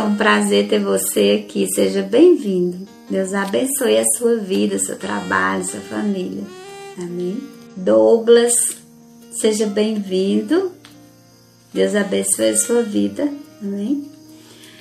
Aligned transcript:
é 0.00 0.02
um 0.02 0.16
prazer 0.16 0.66
ter 0.66 0.78
você 0.78 1.42
aqui. 1.44 1.68
Seja 1.74 2.02
bem-vindo. 2.02 2.88
Deus 3.08 3.34
abençoe 3.34 3.98
a 3.98 4.04
sua 4.16 4.36
vida, 4.38 4.78
seu 4.78 4.96
trabalho, 4.96 5.62
sua 5.62 5.80
família. 5.80 6.42
Amém. 6.96 7.38
Douglas, 7.76 8.76
seja 9.30 9.66
bem-vindo. 9.66 10.72
Deus 11.74 11.94
abençoe 11.94 12.48
a 12.48 12.56
sua 12.56 12.82
vida. 12.82 13.30
Amém. 13.62 14.10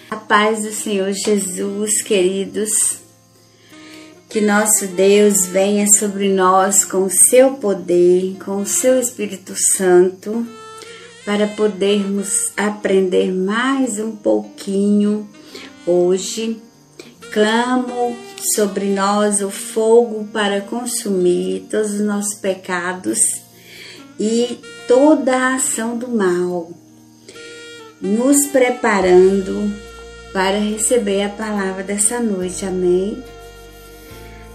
A 0.10 0.16
paz 0.16 0.64
do 0.64 0.72
Senhor 0.72 1.12
Jesus, 1.12 2.02
queridos. 2.02 3.00
Que 4.30 4.40
nosso 4.40 4.88
Deus 4.88 5.48
venha 5.48 5.88
sobre 5.88 6.30
nós 6.30 6.86
com 6.86 7.04
o 7.04 7.10
seu 7.10 7.56
poder, 7.56 8.38
com 8.46 8.62
o 8.62 8.66
seu 8.66 9.00
Espírito 9.00 9.54
Santo 9.76 10.48
para 11.30 11.46
podermos 11.46 12.52
aprender 12.58 13.32
mais 13.32 14.00
um 14.00 14.16
pouquinho 14.16 15.30
hoje. 15.86 16.60
Clamo 17.32 18.18
sobre 18.56 18.88
nós 18.88 19.40
o 19.40 19.52
fogo 19.52 20.28
para 20.34 20.60
consumir 20.62 21.68
todos 21.70 21.94
os 21.94 22.00
nossos 22.00 22.34
pecados 22.34 23.20
e 24.20 24.60
toda 24.88 25.38
a 25.38 25.56
ação 25.58 26.00
do 26.00 26.08
mal, 26.08 26.72
nos 28.02 28.48
preparando 28.48 29.72
para 30.34 30.58
receber 30.58 31.22
a 31.22 31.30
palavra 31.30 31.84
dessa 31.84 32.20
noite. 32.20 32.66
Amém 32.66 33.24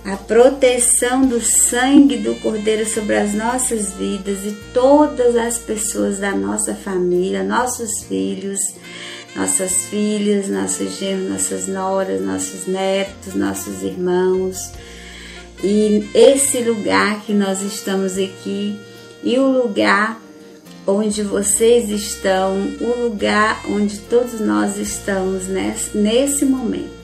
a 0.04 0.18
proteção 0.18 1.26
do 1.26 1.40
sangue 1.40 2.18
do 2.18 2.34
Cordeiro 2.34 2.86
sobre 2.86 3.16
as 3.16 3.32
nossas 3.32 3.94
vidas 3.94 4.44
e 4.44 4.52
todas 4.74 5.34
as 5.34 5.56
pessoas 5.56 6.19
da 6.19 6.33
nossa 6.33 6.74
família, 6.74 7.42
nossos 7.42 8.05
filhos, 8.05 8.60
nossas 9.34 9.86
filhas, 9.86 10.48
nossos 10.48 10.98
genros, 10.98 11.30
nossas 11.30 11.69
noras, 11.69 12.20
nossos 12.20 12.66
netos, 12.66 13.34
nossos 13.34 13.82
irmãos. 13.82 14.72
E 15.62 16.06
esse 16.12 16.58
lugar 16.58 17.22
que 17.25 17.32
nós 17.32 17.62
estamos 17.62 18.19
aqui 18.19 18.78
e 19.22 19.38
o 19.38 19.47
lugar 19.47 20.20
onde 20.86 21.22
vocês 21.22 21.88
estão, 21.88 22.58
o 22.78 23.05
lugar 23.05 23.62
onde 23.70 24.00
todos 24.00 24.38
nós 24.38 24.77
estamos 24.77 25.47
nesse, 25.47 25.97
nesse 25.97 26.44
momento 26.44 27.03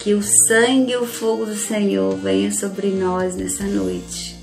que 0.00 0.14
o 0.14 0.22
sangue 0.22 0.92
e 0.92 0.96
o 0.96 1.06
fogo 1.06 1.46
do 1.46 1.54
Senhor 1.54 2.16
venha 2.16 2.50
sobre 2.50 2.88
nós 2.88 3.36
nessa 3.36 3.64
noite 3.64 4.36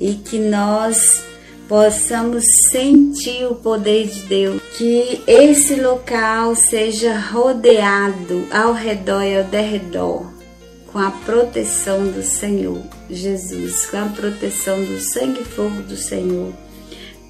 e 0.00 0.14
que 0.14 0.38
nós 0.38 1.22
possamos 1.68 2.44
sentir 2.70 3.46
o 3.46 3.56
poder 3.56 4.06
de 4.06 4.22
Deus, 4.22 4.62
que 4.76 5.22
esse 5.26 5.74
local 5.76 6.54
seja 6.54 7.18
rodeado 7.18 8.46
ao 8.50 8.72
redor 8.72 9.22
e 9.22 9.36
ao 9.36 9.44
derredor 9.44 10.26
com 10.92 10.98
a 10.98 11.10
proteção 11.10 12.06
do 12.06 12.22
Senhor 12.22 12.80
Jesus, 13.10 13.86
com 13.86 13.98
a 13.98 14.06
proteção 14.06 14.82
do 14.82 14.98
sangue 14.98 15.40
e 15.40 15.44
fogo 15.44 15.82
do 15.82 15.96
Senhor, 15.96 16.52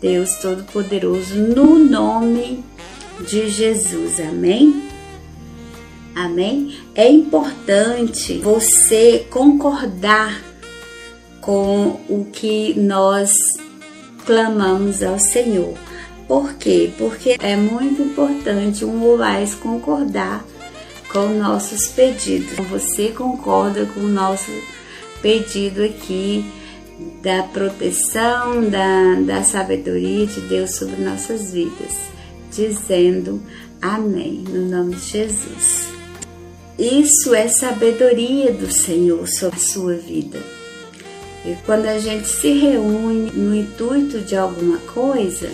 Deus 0.00 0.37
Todo-Poderoso, 0.37 1.34
no 1.34 1.78
nome 1.78 2.64
de 3.27 3.48
Jesus. 3.48 4.20
Amém? 4.20 4.95
Amém? 6.17 6.75
É 6.95 7.06
importante 7.06 8.39
você 8.39 9.27
concordar 9.28 10.42
com 11.42 12.00
o 12.09 12.27
que 12.33 12.72
nós 12.72 13.31
clamamos 14.25 15.03
ao 15.03 15.19
Senhor. 15.19 15.75
Por 16.27 16.55
quê? 16.55 16.91
Porque 16.97 17.37
é 17.39 17.55
muito 17.55 18.00
importante 18.00 18.82
um 18.82 19.03
ou 19.04 19.19
mais 19.19 19.54
concordar 19.54 20.43
com 21.12 21.27
nossos 21.38 21.88
pedidos. 21.88 22.66
Você 22.71 23.09
concorda 23.09 23.84
com 23.84 24.00
o 24.00 24.09
nosso 24.09 24.50
pedido 25.21 25.84
aqui 25.84 26.50
da 27.22 27.43
proteção, 27.43 28.71
da, 28.71 29.16
da 29.21 29.44
sabedoria 29.44 30.27
de 30.27 30.41
Deus 30.41 30.77
sobre 30.77 30.97
nossas 30.97 31.53
vidas, 31.53 31.93
dizendo 32.50 33.43
amém, 33.83 34.43
no 34.48 34.66
nome 34.66 34.97
de 34.97 35.10
Jesus. 35.10 35.96
Isso 36.78 37.34
é 37.34 37.48
sabedoria 37.48 38.53
do 38.53 38.70
Senhor 38.70 39.26
sobre 39.26 39.56
a 39.56 39.62
sua 39.62 39.94
vida. 39.94 40.38
E 41.44 41.56
quando 41.64 41.87
a 41.87 41.98
gente 41.98 42.28
se 42.28 42.53
reúne 42.53 43.31
no 43.31 43.54
intuito 43.54 44.20
de 44.20 44.37
alguma 44.37 44.78
coisa, 44.78 45.50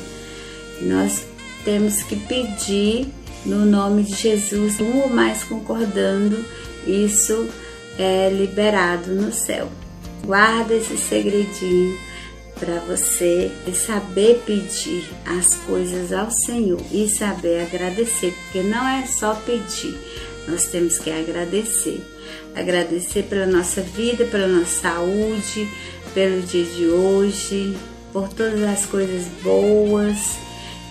nós 0.80 1.24
temos 1.64 2.02
que 2.02 2.16
pedir 2.16 3.06
no 3.44 3.64
nome 3.64 4.02
de 4.02 4.14
Jesus, 4.14 4.80
um 4.80 5.00
ou 5.00 5.08
mais 5.08 5.44
concordando, 5.44 6.44
isso 6.86 7.48
é 7.98 8.30
liberado 8.30 9.12
no 9.14 9.32
céu. 9.32 9.68
Guarda 10.24 10.74
esse 10.74 10.96
segredinho 10.96 11.98
para 12.58 12.78
você 12.80 13.50
saber 13.74 14.42
pedir 14.46 15.04
as 15.26 15.54
coisas 15.66 16.12
ao 16.12 16.30
Senhor 16.30 16.80
e 16.92 17.08
saber 17.08 17.62
agradecer, 17.62 18.32
porque 18.44 18.62
não 18.62 18.86
é 18.86 19.04
só 19.06 19.34
pedir, 19.34 19.98
nós 20.46 20.66
temos 20.66 20.98
que 20.98 21.10
agradecer. 21.10 22.00
Agradecer 22.54 23.24
pela 23.24 23.46
nossa 23.46 23.80
vida, 23.80 24.24
pela 24.24 24.46
nossa 24.46 24.80
saúde, 24.80 25.68
pelo 26.14 26.42
dia 26.42 26.64
de 26.64 26.86
hoje, 26.86 27.76
por 28.12 28.28
todas 28.28 28.62
as 28.62 28.86
coisas 28.86 29.26
boas 29.42 30.36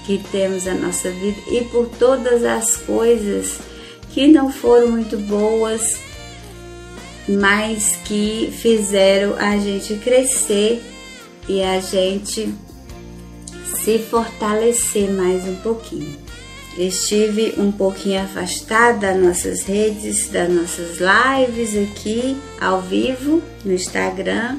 que 0.05 0.19
temos 0.31 0.65
na 0.65 0.73
nossa 0.73 1.09
vida 1.11 1.39
e 1.51 1.63
por 1.65 1.87
todas 1.87 2.43
as 2.43 2.77
coisas 2.77 3.59
que 4.09 4.27
não 4.27 4.51
foram 4.51 4.89
muito 4.89 5.17
boas, 5.17 5.99
mas 7.27 7.95
que 8.03 8.51
fizeram 8.51 9.35
a 9.37 9.57
gente 9.57 9.95
crescer 9.95 10.81
e 11.47 11.61
a 11.61 11.79
gente 11.79 12.53
se 13.83 13.99
fortalecer 13.99 15.09
mais 15.11 15.43
um 15.47 15.55
pouquinho. 15.57 16.30
Estive 16.77 17.55
um 17.57 17.71
pouquinho 17.71 18.21
afastada 18.21 19.07
das 19.07 19.17
nossas 19.17 19.63
redes, 19.63 20.29
das 20.29 20.49
nossas 20.49 20.97
lives 20.99 21.75
aqui 21.75 22.37
ao 22.59 22.81
vivo 22.81 23.41
no 23.65 23.73
Instagram 23.73 24.57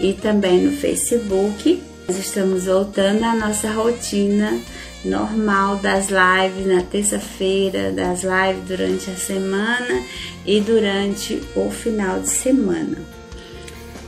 e 0.00 0.14
também 0.14 0.62
no 0.62 0.72
Facebook. 0.72 1.82
Nós 2.08 2.18
estamos 2.18 2.64
voltando 2.64 3.22
à 3.24 3.34
nossa 3.34 3.70
rotina 3.70 4.58
normal 5.04 5.76
das 5.76 6.08
lives 6.08 6.66
na 6.66 6.82
terça-feira, 6.82 7.92
das 7.92 8.22
lives 8.22 8.64
durante 8.66 9.10
a 9.10 9.16
semana 9.16 10.02
e 10.44 10.60
durante 10.60 11.42
o 11.54 11.70
final 11.70 12.20
de 12.20 12.30
semana. 12.30 12.98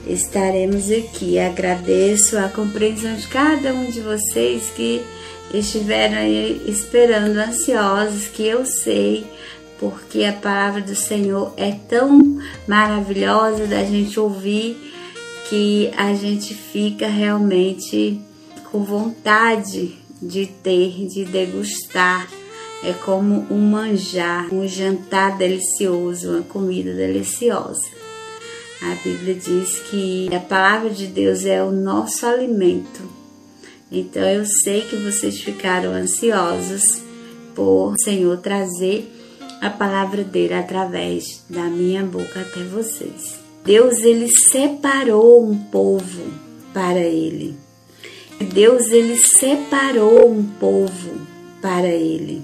Estaremos 0.06 0.90
aqui. 0.90 1.38
Agradeço 1.38 2.36
a 2.36 2.48
compreensão 2.48 3.14
de 3.14 3.26
cada 3.28 3.72
um 3.72 3.90
de 3.90 4.00
vocês 4.00 4.70
que 4.74 5.02
estiveram 5.52 6.18
aí 6.18 6.62
esperando 6.66 7.36
ansiosos, 7.36 8.28
que 8.28 8.46
eu 8.46 8.64
sei, 8.64 9.26
porque 9.78 10.24
a 10.24 10.32
palavra 10.32 10.80
do 10.80 10.94
Senhor 10.94 11.52
é 11.56 11.72
tão 11.72 12.38
maravilhosa 12.66 13.66
da 13.66 13.84
gente 13.84 14.18
ouvir 14.18 14.76
que 15.48 15.90
a 15.96 16.14
gente 16.14 16.54
fica 16.54 17.06
realmente 17.06 18.20
com 18.70 18.84
vontade 18.84 19.98
de 20.20 20.46
ter, 20.46 21.06
de 21.08 21.24
degustar. 21.24 22.28
É 22.84 22.92
como 22.92 23.46
um 23.48 23.60
manjar, 23.60 24.52
um 24.52 24.66
jantar 24.66 25.36
delicioso, 25.36 26.30
uma 26.30 26.42
comida 26.42 26.92
deliciosa. 26.94 27.86
A 28.82 28.94
Bíblia 29.04 29.34
diz 29.34 29.78
que 29.90 30.28
a 30.34 30.40
palavra 30.40 30.90
de 30.90 31.06
Deus 31.06 31.44
é 31.44 31.62
o 31.62 31.70
nosso 31.70 32.26
alimento 32.26 33.21
então 33.92 34.22
eu 34.22 34.44
sei 34.46 34.82
que 34.82 34.96
vocês 34.96 35.40
ficaram 35.40 35.92
ansiosos 35.92 36.82
por 37.54 37.92
o 37.92 37.98
Senhor 37.98 38.38
trazer 38.38 39.10
a 39.60 39.68
palavra 39.70 40.24
dele 40.24 40.54
através 40.54 41.44
da 41.48 41.64
minha 41.64 42.02
boca 42.02 42.40
até 42.40 42.64
vocês. 42.64 43.38
Deus 43.64 43.98
ele 43.98 44.28
separou 44.28 45.44
um 45.44 45.56
povo 45.56 46.32
para 46.72 46.98
ele. 46.98 47.54
Deus 48.52 48.90
ele 48.90 49.16
separou 49.16 50.28
um 50.28 50.42
povo 50.42 51.20
para 51.60 51.86
ele. 51.86 52.42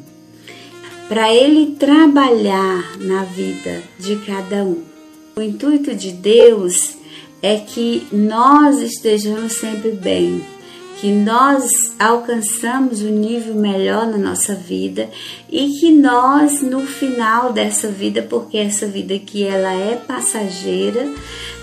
Para 1.09 1.35
ele 1.35 1.75
trabalhar 1.77 2.99
na 3.01 3.25
vida 3.25 3.83
de 3.99 4.17
cada 4.25 4.63
um. 4.63 4.83
O 5.37 5.43
intuito 5.43 5.95
de 5.95 6.13
Deus 6.13 6.97
é 7.43 7.57
que 7.57 8.07
nós 8.13 8.81
estejamos 8.81 9.55
sempre 9.55 9.93
bem, 9.93 10.45
que 11.01 11.13
nós 11.13 11.71
alcançamos 11.99 13.03
um 13.03 13.11
nível 13.11 13.55
melhor 13.55 14.07
na 14.07 14.19
nossa 14.19 14.55
vida 14.55 15.09
e 15.49 15.79
que 15.79 15.93
nós 15.93 16.61
no 16.61 16.81
final 16.81 17.53
dessa 17.53 17.89
vida, 17.89 18.23
porque 18.23 18.59
essa 18.59 18.87
vida 18.87 19.15
aqui 19.15 19.45
ela 19.45 19.73
é 19.73 19.95
passageira, 19.95 21.09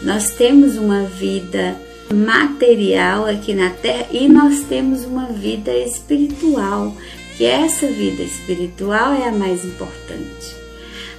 nós 0.02 0.32
temos 0.32 0.78
uma 0.78 1.04
vida 1.04 1.76
material 2.14 3.26
aqui 3.26 3.54
na 3.54 3.72
terra 3.72 4.08
e 4.12 4.28
nós 4.28 4.62
temos 4.70 5.04
uma 5.04 5.26
vida 5.26 5.76
espiritual 5.76 6.96
que 7.38 7.44
essa 7.44 7.88
vida 7.88 8.24
espiritual 8.24 9.14
é 9.14 9.28
a 9.28 9.32
mais 9.32 9.66
importante. 9.66 10.56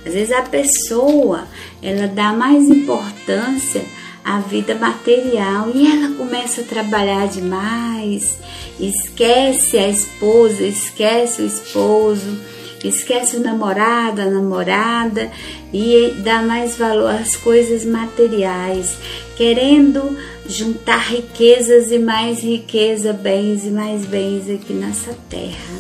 Às 0.06 0.14
vezes 0.14 0.32
a 0.32 0.42
pessoa, 0.42 1.46
ela 1.82 2.06
dá 2.06 2.32
mais 2.32 2.70
importância 2.70 3.84
à 4.26 4.40
vida 4.40 4.74
material 4.74 5.70
e 5.72 5.86
ela 5.86 6.16
começa 6.16 6.62
a 6.62 6.64
trabalhar 6.64 7.28
demais, 7.28 8.36
esquece 8.80 9.78
a 9.78 9.88
esposa, 9.88 10.64
esquece 10.64 11.42
o 11.42 11.46
esposo, 11.46 12.36
esquece 12.82 13.36
o 13.36 13.40
namorado, 13.40 14.20
a 14.20 14.26
namorada 14.26 15.30
e 15.72 16.12
dá 16.24 16.42
mais 16.42 16.76
valor 16.76 17.14
às 17.14 17.36
coisas 17.36 17.84
materiais, 17.84 18.98
querendo 19.36 20.18
juntar 20.48 21.08
riquezas 21.08 21.92
e 21.92 21.98
mais 21.98 22.40
riqueza, 22.40 23.12
bens 23.12 23.64
e 23.64 23.70
mais 23.70 24.04
bens 24.04 24.50
aqui 24.50 24.72
nessa 24.72 25.16
terra. 25.30 25.76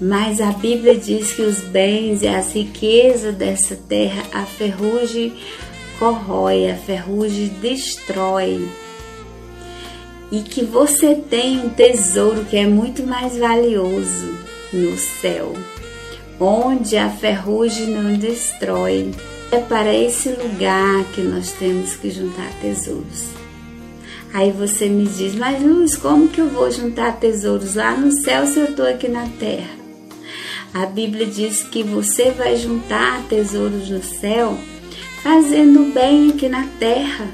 Mas 0.00 0.40
a 0.40 0.50
Bíblia 0.50 0.96
diz 0.96 1.30
que 1.30 1.42
os 1.42 1.60
bens 1.60 2.22
e 2.22 2.26
as 2.26 2.54
riquezas 2.54 3.36
dessa 3.36 3.76
terra, 3.76 4.24
a 4.32 4.44
ferrugem 4.44 5.32
corrói, 6.02 6.68
a 6.68 6.74
ferrugem 6.74 7.46
destrói. 7.60 8.68
E 10.32 10.40
que 10.40 10.64
você 10.64 11.14
tem 11.14 11.60
um 11.60 11.68
tesouro 11.68 12.44
que 12.44 12.56
é 12.56 12.66
muito 12.66 13.06
mais 13.06 13.38
valioso 13.38 14.34
no 14.72 14.98
céu, 14.98 15.52
onde 16.40 16.96
a 16.96 17.08
ferrugem 17.08 17.86
não 17.86 18.14
destrói. 18.14 19.12
É 19.52 19.58
para 19.58 19.94
esse 19.94 20.30
lugar 20.30 21.04
que 21.14 21.20
nós 21.20 21.52
temos 21.52 21.94
que 21.94 22.10
juntar 22.10 22.50
tesouros. 22.60 23.28
Aí 24.34 24.50
você 24.50 24.88
me 24.88 25.06
diz, 25.06 25.36
mas 25.36 25.62
Luz, 25.62 25.94
como 25.94 26.26
que 26.26 26.40
eu 26.40 26.48
vou 26.48 26.68
juntar 26.68 27.20
tesouros 27.20 27.76
lá 27.76 27.96
no 27.96 28.10
céu 28.10 28.44
se 28.44 28.58
eu 28.58 28.64
estou 28.64 28.88
aqui 28.88 29.06
na 29.06 29.28
terra? 29.38 29.70
A 30.74 30.84
Bíblia 30.84 31.26
diz 31.26 31.62
que 31.62 31.84
você 31.84 32.32
vai 32.32 32.56
juntar 32.56 33.22
tesouros 33.28 33.88
no 33.88 34.02
céu 34.02 34.58
fazendo 35.22 35.92
bem 35.92 36.30
aqui 36.30 36.48
na 36.48 36.66
terra. 36.78 37.26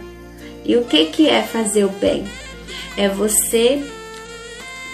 E 0.64 0.76
o 0.76 0.84
que, 0.84 1.06
que 1.06 1.28
é 1.28 1.42
fazer 1.42 1.84
o 1.84 1.88
bem? 1.88 2.24
É 2.96 3.08
você 3.08 3.82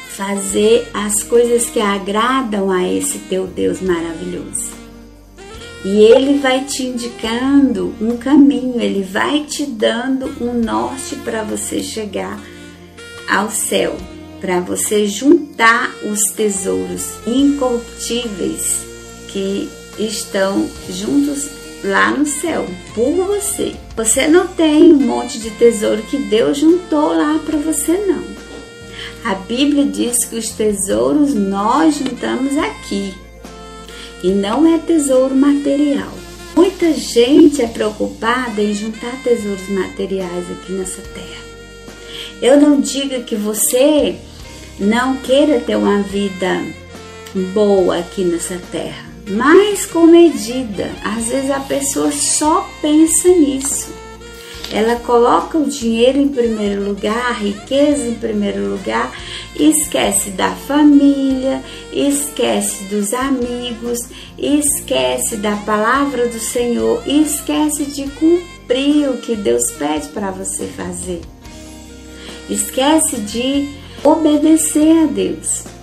fazer 0.09 0.89
as 0.95 1.23
coisas 1.25 1.69
que 1.69 1.81
agradam 1.81 2.71
a 2.71 2.87
esse 2.89 3.19
teu 3.19 3.47
Deus 3.47 3.81
maravilhoso. 3.81 4.73
E 5.85 6.01
ele 6.01 6.39
vai 6.39 6.65
te 6.65 6.85
indicando 6.85 7.95
um 8.01 8.17
caminho, 8.17 8.81
ele 8.81 9.03
vai 9.03 9.45
te 9.45 9.67
dando 9.67 10.33
um 10.43 10.55
norte 10.55 11.17
para 11.17 11.43
você 11.43 11.83
chegar 11.83 12.41
ao 13.29 13.51
céu 13.51 13.97
para 14.45 14.61
você 14.61 15.07
juntar 15.07 15.91
os 16.05 16.21
tesouros 16.35 17.15
incorruptíveis 17.27 18.85
que 19.29 19.71
estão 19.99 20.69
juntos 20.91 21.49
lá 21.85 22.11
no 22.11 22.27
céu 22.27 22.67
por 22.95 23.13
você. 23.13 23.77
Você 23.97 24.27
não 24.27 24.49
tem 24.49 24.93
um 24.93 24.99
monte 24.99 25.39
de 25.39 25.51
tesouro 25.51 26.03
que 26.03 26.17
Deus 26.17 26.59
juntou 26.59 27.13
lá 27.13 27.39
para 27.45 27.59
você 27.59 27.93
não. 27.93 28.25
A 29.25 29.35
Bíblia 29.35 29.87
diz 29.87 30.25
que 30.25 30.37
os 30.37 30.51
tesouros 30.51 31.35
nós 31.35 31.97
juntamos 31.97 32.57
aqui 32.57 33.15
e 34.23 34.29
não 34.29 34.67
é 34.67 34.79
tesouro 34.79 35.35
material. 35.35 36.13
Muita 36.57 36.93
gente 36.93 37.63
é 37.63 37.67
preocupada 37.67 38.61
em 38.63 38.73
juntar 38.73 39.23
tesouros 39.23 39.69
materiais 39.69 40.45
aqui 40.51 40.73
nessa 40.73 41.03
terra. 41.03 41.45
Eu 42.41 42.61
não 42.61 42.81
digo 42.81 43.23
que 43.25 43.35
você 43.35 44.17
não 44.79 45.17
queira 45.17 45.61
ter 45.61 45.77
uma 45.77 46.03
vida 46.03 46.63
boa 47.53 47.99
aqui 47.99 48.25
nessa 48.25 48.61
terra, 48.71 49.07
mas 49.29 49.87
com 49.87 50.07
medida. 50.07 50.91
Às 51.03 51.29
vezes 51.29 51.51
a 51.51 51.61
pessoa 51.61 52.13
só 52.13 52.69
pensa 52.81 53.29
nisso. 53.29 53.93
Ela 54.73 54.97
coloca 54.97 55.57
o 55.57 55.69
dinheiro 55.69 56.19
em 56.19 56.29
primeiro 56.29 56.85
lugar, 56.85 57.31
a 57.31 57.33
riqueza 57.33 58.09
em 58.09 58.15
primeiro 58.15 58.69
lugar, 58.71 59.13
esquece 59.55 60.31
da 60.31 60.51
família, 60.51 61.63
esquece 61.93 62.85
dos 62.85 63.13
amigos, 63.13 64.01
esquece 64.37 65.37
da 65.37 65.55
palavra 65.59 66.27
do 66.27 66.41
Senhor, 66.41 67.03
esquece 67.07 67.85
de 67.85 68.09
cumprir 68.11 69.11
o 69.11 69.19
que 69.19 69.37
Deus 69.37 69.71
pede 69.79 70.09
para 70.09 70.33
você 70.33 70.67
fazer. 70.67 71.21
Esquece 72.51 73.19
de 73.19 73.69
obedecer 74.03 75.05
a 75.05 75.07
Deus. 75.07 75.74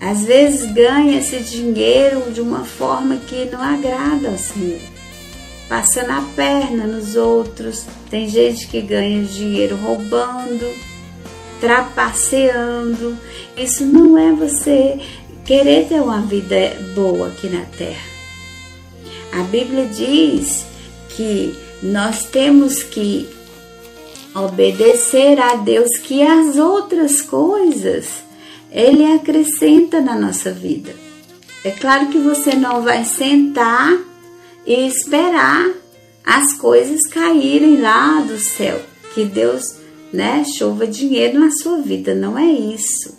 Às 0.00 0.24
vezes 0.24 0.72
ganha 0.72 1.18
esse 1.18 1.40
dinheiro 1.40 2.30
de 2.32 2.40
uma 2.40 2.64
forma 2.64 3.16
que 3.16 3.44
não 3.44 3.60
agrada 3.60 4.28
ao 4.28 4.38
Senhor. 4.38 4.80
Passando 5.68 6.10
a 6.10 6.22
perna 6.34 6.86
nos 6.86 7.16
outros. 7.16 7.84
Tem 8.08 8.28
gente 8.28 8.66
que 8.66 8.80
ganha 8.80 9.22
dinheiro 9.24 9.76
roubando, 9.76 10.72
trapaceando. 11.60 13.16
Isso 13.56 13.84
não 13.84 14.16
é 14.16 14.32
você 14.32 14.98
querer 15.44 15.86
ter 15.86 16.00
uma 16.00 16.22
vida 16.22 16.56
boa 16.94 17.28
aqui 17.28 17.48
na 17.48 17.64
terra. 17.76 18.08
A 19.32 19.42
Bíblia 19.42 19.84
diz 19.86 20.64
que 21.10 21.54
nós 21.82 22.24
temos 22.24 22.82
que 22.82 23.28
obedecer 24.34 25.38
a 25.38 25.56
Deus 25.56 25.90
que 25.98 26.22
as 26.22 26.56
outras 26.56 27.20
coisas 27.20 28.29
ele 28.70 29.04
acrescenta 29.04 30.00
na 30.00 30.18
nossa 30.18 30.52
vida. 30.52 30.94
É 31.64 31.70
claro 31.70 32.08
que 32.08 32.18
você 32.18 32.54
não 32.54 32.82
vai 32.82 33.04
sentar 33.04 33.98
e 34.66 34.86
esperar 34.86 35.70
as 36.24 36.54
coisas 36.54 37.00
caírem 37.08 37.80
lá 37.80 38.20
do 38.20 38.38
céu, 38.38 38.80
que 39.14 39.24
Deus, 39.24 39.76
né, 40.12 40.44
chova 40.44 40.86
dinheiro 40.86 41.38
na 41.38 41.50
sua 41.50 41.78
vida, 41.78 42.14
não 42.14 42.38
é 42.38 42.46
isso 42.46 43.18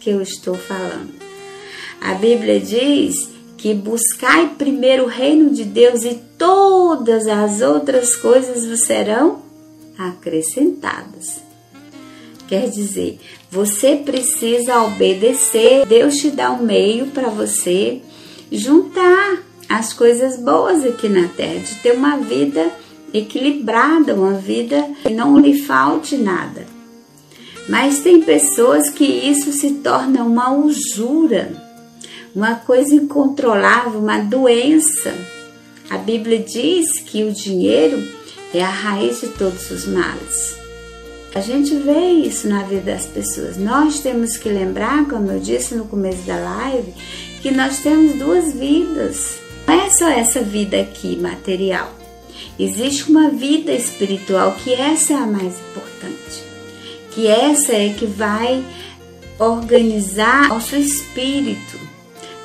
que 0.00 0.10
eu 0.10 0.22
estou 0.22 0.54
falando. 0.54 1.14
A 2.00 2.14
Bíblia 2.14 2.60
diz 2.60 3.28
que 3.56 3.74
buscai 3.74 4.54
primeiro 4.56 5.04
o 5.04 5.08
reino 5.08 5.50
de 5.50 5.64
Deus 5.64 6.04
e 6.04 6.14
todas 6.38 7.26
as 7.26 7.60
outras 7.60 8.14
coisas 8.14 8.64
vos 8.64 8.84
serão 8.84 9.42
acrescentadas. 9.98 11.40
Quer 12.46 12.70
dizer, 12.70 13.18
você 13.50 13.96
precisa 13.96 14.82
obedecer, 14.82 15.86
Deus 15.86 16.16
te 16.16 16.30
dá 16.30 16.50
um 16.50 16.62
meio 16.62 17.06
para 17.06 17.28
você 17.28 18.00
juntar 18.50 19.38
as 19.68 19.92
coisas 19.92 20.36
boas 20.36 20.84
aqui 20.84 21.08
na 21.08 21.28
terra, 21.28 21.60
de 21.60 21.74
ter 21.76 21.92
uma 21.92 22.16
vida 22.18 22.70
equilibrada, 23.12 24.14
uma 24.14 24.34
vida 24.34 24.88
que 25.02 25.12
não 25.12 25.38
lhe 25.38 25.60
falte 25.62 26.16
nada. 26.16 26.66
Mas 27.68 28.00
tem 28.00 28.22
pessoas 28.22 28.90
que 28.90 29.04
isso 29.04 29.52
se 29.52 29.74
torna 29.74 30.22
uma 30.22 30.52
usura, 30.52 31.50
uma 32.34 32.54
coisa 32.56 32.94
incontrolável, 32.94 33.98
uma 33.98 34.18
doença. 34.18 35.14
A 35.90 35.96
Bíblia 35.96 36.38
diz 36.38 37.00
que 37.00 37.24
o 37.24 37.32
dinheiro 37.32 38.06
é 38.54 38.62
a 38.62 38.68
raiz 38.68 39.20
de 39.20 39.28
todos 39.28 39.70
os 39.70 39.86
males. 39.86 40.65
A 41.36 41.40
gente 41.42 41.76
vê 41.76 42.12
isso 42.12 42.48
na 42.48 42.62
vida 42.62 42.92
das 42.92 43.04
pessoas. 43.04 43.58
Nós 43.58 44.00
temos 44.00 44.38
que 44.38 44.48
lembrar, 44.48 45.06
como 45.06 45.30
eu 45.30 45.38
disse 45.38 45.74
no 45.74 45.84
começo 45.84 46.22
da 46.22 46.38
live, 46.38 46.94
que 47.42 47.50
nós 47.50 47.80
temos 47.80 48.14
duas 48.14 48.54
vidas. 48.54 49.36
Não 49.66 49.74
é 49.74 49.90
só 49.90 50.08
essa 50.08 50.40
vida 50.40 50.80
aqui 50.80 51.14
material. 51.16 51.94
Existe 52.58 53.10
uma 53.10 53.28
vida 53.28 53.70
espiritual 53.70 54.52
que 54.52 54.72
essa 54.72 55.12
é 55.12 55.16
a 55.16 55.26
mais 55.26 55.60
importante. 55.60 56.42
Que 57.10 57.26
essa 57.26 57.74
é 57.74 57.90
que 57.90 58.06
vai 58.06 58.64
organizar 59.38 60.48
nosso 60.48 60.74
espírito. 60.74 61.78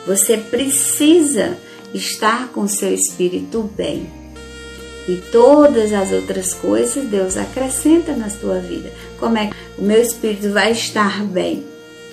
Você 0.05 0.35
precisa 0.35 1.57
estar 1.93 2.49
com 2.49 2.67
seu 2.67 2.93
espírito 2.93 3.71
bem. 3.73 4.20
E 5.07 5.15
todas 5.31 5.93
as 5.93 6.11
outras 6.11 6.53
coisas 6.53 7.05
Deus 7.05 7.37
acrescenta 7.37 8.13
na 8.13 8.29
sua 8.29 8.59
vida. 8.59 8.91
Como 9.19 9.37
é 9.37 9.47
que 9.47 9.55
o 9.81 9.83
meu 9.83 10.01
espírito 10.01 10.51
vai 10.51 10.71
estar 10.71 11.23
bem? 11.23 11.63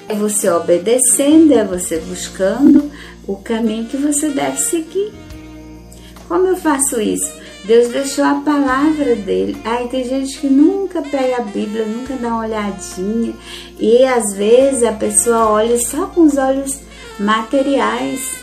É 0.08 0.14
você 0.14 0.48
obedecendo, 0.48 1.52
é 1.52 1.64
você 1.64 1.98
buscando 1.98 2.90
o 3.26 3.36
caminho 3.36 3.86
que 3.86 3.96
você 3.96 4.30
deve 4.30 4.58
seguir. 4.58 5.12
Como 6.26 6.46
eu 6.46 6.56
faço 6.56 7.00
isso? 7.00 7.32
Deus 7.64 7.88
deixou 7.88 8.24
a 8.24 8.36
palavra 8.36 9.14
dele. 9.14 9.60
Aí 9.64 9.88
tem 9.88 10.02
gente 10.04 10.38
que 10.38 10.46
nunca 10.46 11.02
pega 11.02 11.36
a 11.36 11.42
Bíblia, 11.42 11.84
nunca 11.84 12.14
dá 12.14 12.28
uma 12.28 12.46
olhadinha. 12.46 13.34
E 13.78 14.04
às 14.04 14.34
vezes 14.34 14.82
a 14.82 14.92
pessoa 14.92 15.50
olha 15.50 15.78
só 15.78 16.06
com 16.06 16.22
os 16.22 16.38
olhos 16.38 16.78
materiais. 17.18 18.38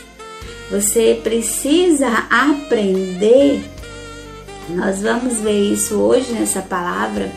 Você 0.70 1.20
precisa 1.22 2.06
aprender 2.30 3.64
nós 4.70 5.02
vamos 5.02 5.40
ver 5.40 5.72
isso 5.72 5.94
hoje 5.96 6.32
nessa 6.32 6.62
palavra. 6.62 7.30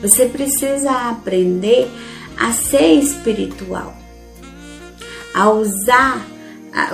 Você 0.00 0.26
precisa 0.26 1.10
aprender 1.10 1.90
a 2.36 2.52
ser 2.52 2.92
espiritual, 2.92 3.96
a 5.34 5.50
usar 5.50 6.24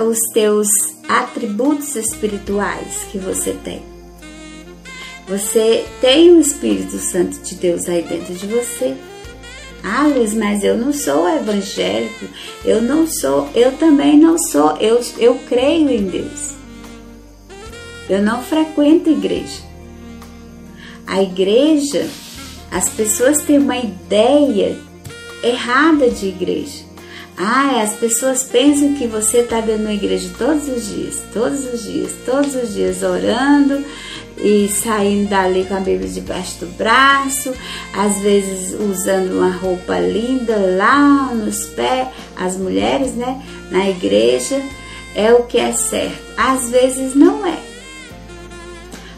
os 0.07 0.19
teus 0.33 0.67
atributos 1.07 1.95
espirituais 1.95 3.05
que 3.11 3.19
você 3.19 3.53
tem. 3.53 3.83
Você 5.27 5.85
tem 6.01 6.31
o 6.31 6.39
Espírito 6.39 6.97
Santo 6.97 7.39
de 7.39 7.55
Deus 7.55 7.87
aí 7.87 8.03
dentro 8.03 8.33
de 8.33 8.47
você. 8.47 8.95
Ah, 9.83 10.07
Luiz, 10.07 10.33
mas 10.33 10.63
eu 10.63 10.77
não 10.77 10.91
sou 10.91 11.29
evangélico, 11.29 12.25
eu 12.63 12.81
não 12.81 13.05
sou, 13.05 13.47
eu 13.53 13.71
também 13.73 14.17
não 14.17 14.37
sou, 14.37 14.75
eu, 14.77 14.99
eu 15.19 15.35
creio 15.47 15.89
em 15.89 16.05
Deus. 16.05 16.55
Eu 18.09 18.21
não 18.21 18.41
frequento 18.43 19.09
igreja. 19.09 19.74
A 21.07 21.21
igreja, 21.21 22.07
as 22.71 22.89
pessoas 22.89 23.41
têm 23.41 23.59
uma 23.59 23.77
ideia 23.77 24.77
errada 25.43 26.09
de 26.09 26.27
igreja. 26.27 26.83
Ah, 27.37 27.81
as 27.81 27.93
pessoas 27.95 28.43
pensam 28.43 28.93
que 28.93 29.07
você 29.07 29.39
está 29.39 29.59
dentro 29.59 29.83
da 29.83 29.93
igreja 29.93 30.29
todos 30.37 30.69
os 30.69 30.87
dias, 30.87 31.21
todos 31.33 31.65
os 31.65 31.83
dias, 31.83 32.13
todos 32.25 32.55
os 32.55 32.73
dias 32.73 33.03
orando 33.03 33.83
e 34.37 34.69
saindo 34.69 35.29
dali 35.29 35.65
com 35.65 35.75
a 35.75 35.79
Bíblia 35.81 36.09
debaixo 36.09 36.59
do 36.59 36.67
braço, 36.77 37.53
às 37.93 38.19
vezes 38.19 38.73
usando 38.79 39.33
uma 39.33 39.51
roupa 39.51 39.99
linda 39.99 40.55
lá 40.77 41.33
nos 41.33 41.65
pés, 41.67 42.07
as 42.37 42.55
mulheres, 42.55 43.13
né, 43.13 43.41
na 43.69 43.89
igreja, 43.89 44.61
é 45.13 45.33
o 45.33 45.43
que 45.43 45.57
é 45.57 45.73
certo. 45.73 46.23
Às 46.37 46.69
vezes 46.69 47.15
não 47.15 47.45
é. 47.45 47.74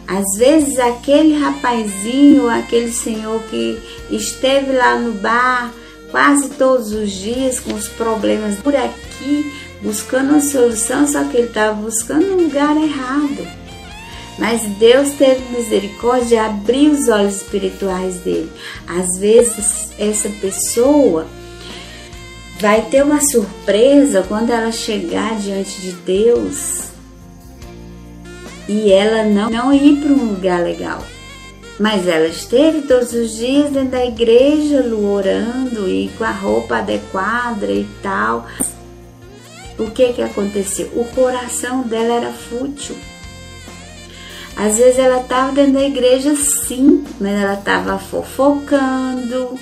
Às 0.07 0.37
vezes 0.37 0.79
aquele 0.79 1.37
rapazinho, 1.37 2.49
aquele 2.49 2.91
senhor 2.91 3.41
que 3.43 3.77
esteve 4.09 4.71
lá 4.71 4.97
no 4.97 5.13
bar 5.13 5.73
quase 6.09 6.49
todos 6.51 6.93
os 6.93 7.11
dias 7.11 7.59
com 7.59 7.73
os 7.73 7.87
problemas 7.89 8.57
por 8.59 8.73
aqui, 8.73 9.53
buscando 9.81 10.31
uma 10.31 10.41
solução, 10.41 11.05
só 11.05 11.25
que 11.25 11.37
ele 11.37 11.47
estava 11.47 11.73
buscando 11.73 12.33
um 12.33 12.43
lugar 12.43 12.75
errado. 12.77 13.45
Mas 14.39 14.61
Deus 14.77 15.09
teve 15.17 15.41
misericórdia 15.57 16.27
de 16.27 16.37
abrir 16.37 16.89
os 16.89 17.09
olhos 17.09 17.41
espirituais 17.41 18.17
dele. 18.17 18.51
Às 18.87 19.17
vezes 19.17 19.89
essa 19.99 20.29
pessoa 20.29 21.25
vai 22.59 22.83
ter 22.83 23.03
uma 23.03 23.19
surpresa 23.19 24.23
quando 24.27 24.51
ela 24.51 24.71
chegar 24.71 25.37
diante 25.39 25.81
de 25.81 25.91
Deus 25.91 26.96
e 28.67 28.91
ela 28.91 29.23
não, 29.23 29.49
não 29.49 29.73
ir 29.73 29.97
para 30.01 30.11
um 30.11 30.31
lugar 30.31 30.61
legal. 30.63 31.03
Mas 31.79 32.07
ela 32.07 32.27
esteve 32.27 32.81
todos 32.81 33.13
os 33.13 33.37
dias 33.37 33.71
dentro 33.71 33.89
da 33.89 34.05
igreja, 34.05 34.83
orando 34.95 35.87
e 35.87 36.09
com 36.17 36.23
a 36.23 36.31
roupa 36.31 36.77
adequada 36.77 37.67
e 37.67 37.87
tal. 38.01 38.47
O 39.77 39.91
que 39.91 40.13
que 40.13 40.21
aconteceu? 40.23 40.87
O 40.95 41.05
coração 41.05 41.83
dela 41.83 42.15
era 42.15 42.31
fútil. 42.31 42.95
Às 44.55 44.77
vezes 44.77 44.97
ela 44.97 45.21
estava 45.21 45.51
dentro 45.51 45.73
da 45.73 45.83
igreja 45.83 46.35
sim, 46.35 47.05
mas 47.19 47.31
ela 47.31 47.53
estava 47.53 47.99
fofocando, 47.99 49.55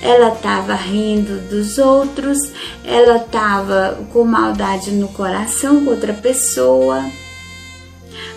ela 0.00 0.32
estava 0.32 0.72
rindo 0.72 1.38
dos 1.50 1.76
outros, 1.76 2.38
ela 2.82 3.18
estava 3.18 3.98
com 4.10 4.24
maldade 4.24 4.90
no 4.92 5.08
coração 5.08 5.84
com 5.84 5.90
outra 5.90 6.14
pessoa. 6.14 7.04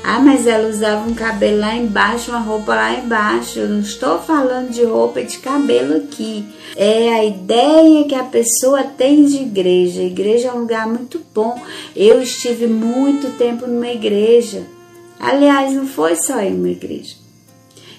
Ah, 0.03 0.19
mas 0.19 0.47
ela 0.47 0.67
usava 0.67 1.07
um 1.07 1.13
cabelo 1.13 1.59
lá 1.59 1.75
embaixo, 1.75 2.31
uma 2.31 2.39
roupa 2.39 2.73
lá 2.73 2.93
embaixo. 2.93 3.59
Eu 3.59 3.69
não 3.69 3.81
estou 3.81 4.19
falando 4.19 4.71
de 4.71 4.83
roupa 4.83 5.21
e 5.21 5.25
de 5.25 5.37
cabelo 5.37 5.97
aqui. 5.97 6.43
É 6.75 7.13
a 7.13 7.23
ideia 7.23 8.03
que 8.05 8.15
a 8.15 8.23
pessoa 8.23 8.83
tem 8.83 9.25
de 9.25 9.37
igreja. 9.37 10.01
A 10.01 10.05
igreja 10.05 10.47
é 10.47 10.53
um 10.53 10.61
lugar 10.61 10.87
muito 10.87 11.21
bom. 11.33 11.61
Eu 11.95 12.21
estive 12.21 12.65
muito 12.65 13.37
tempo 13.37 13.67
numa 13.67 13.89
igreja. 13.89 14.63
Aliás, 15.19 15.73
não 15.73 15.85
foi 15.85 16.15
só 16.15 16.39
em 16.39 16.55
uma 16.55 16.69
igreja. 16.69 17.15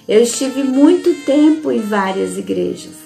Eu 0.07 0.21
estive 0.21 0.61
muito 0.63 1.13
tempo 1.25 1.71
em 1.71 1.79
várias 1.79 2.37
igrejas. 2.37 3.03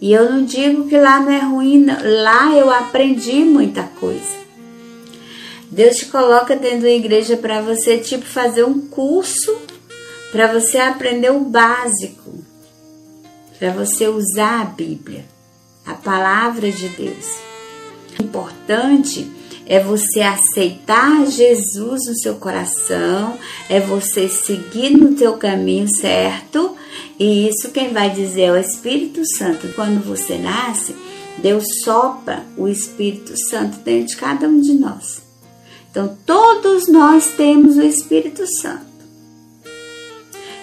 E 0.00 0.12
eu 0.12 0.30
não 0.30 0.44
digo 0.44 0.88
que 0.88 0.96
lá 0.96 1.20
não 1.20 1.30
é 1.30 1.38
ruim, 1.40 1.78
não. 1.78 1.96
lá 2.22 2.56
eu 2.56 2.70
aprendi 2.70 3.44
muita 3.44 3.82
coisa. 3.84 4.41
Deus 5.72 5.96
te 5.96 6.06
coloca 6.06 6.54
dentro 6.54 6.82
da 6.82 6.90
igreja 6.90 7.34
para 7.34 7.62
você, 7.62 7.96
tipo, 7.96 8.26
fazer 8.26 8.62
um 8.62 8.78
curso 8.88 9.56
para 10.30 10.52
você 10.52 10.76
aprender 10.76 11.32
o 11.32 11.40
básico, 11.40 12.44
para 13.58 13.70
você 13.72 14.06
usar 14.06 14.60
a 14.60 14.64
Bíblia, 14.66 15.24
a 15.86 15.94
palavra 15.94 16.70
de 16.70 16.88
Deus. 16.88 17.38
O 18.20 18.22
importante 18.22 19.32
é 19.64 19.80
você 19.80 20.20
aceitar 20.20 21.24
Jesus 21.26 22.06
no 22.06 22.16
seu 22.16 22.34
coração, 22.34 23.38
é 23.66 23.80
você 23.80 24.28
seguir 24.28 24.90
no 24.90 25.14
teu 25.14 25.38
caminho 25.38 25.88
certo, 25.88 26.76
e 27.18 27.48
isso 27.48 27.70
quem 27.70 27.94
vai 27.94 28.10
dizer 28.10 28.42
é 28.42 28.52
o 28.52 28.58
Espírito 28.58 29.22
Santo. 29.38 29.72
Quando 29.74 30.04
você 30.04 30.36
nasce, 30.36 30.94
Deus 31.38 31.64
sopra 31.82 32.44
o 32.58 32.68
Espírito 32.68 33.32
Santo 33.48 33.78
dentro 33.78 34.08
de 34.08 34.16
cada 34.16 34.46
um 34.46 34.60
de 34.60 34.74
nós. 34.74 35.31
Então, 35.92 36.16
todos 36.24 36.88
nós 36.88 37.26
temos 37.36 37.76
o 37.76 37.82
Espírito 37.82 38.46
Santo. 38.46 38.86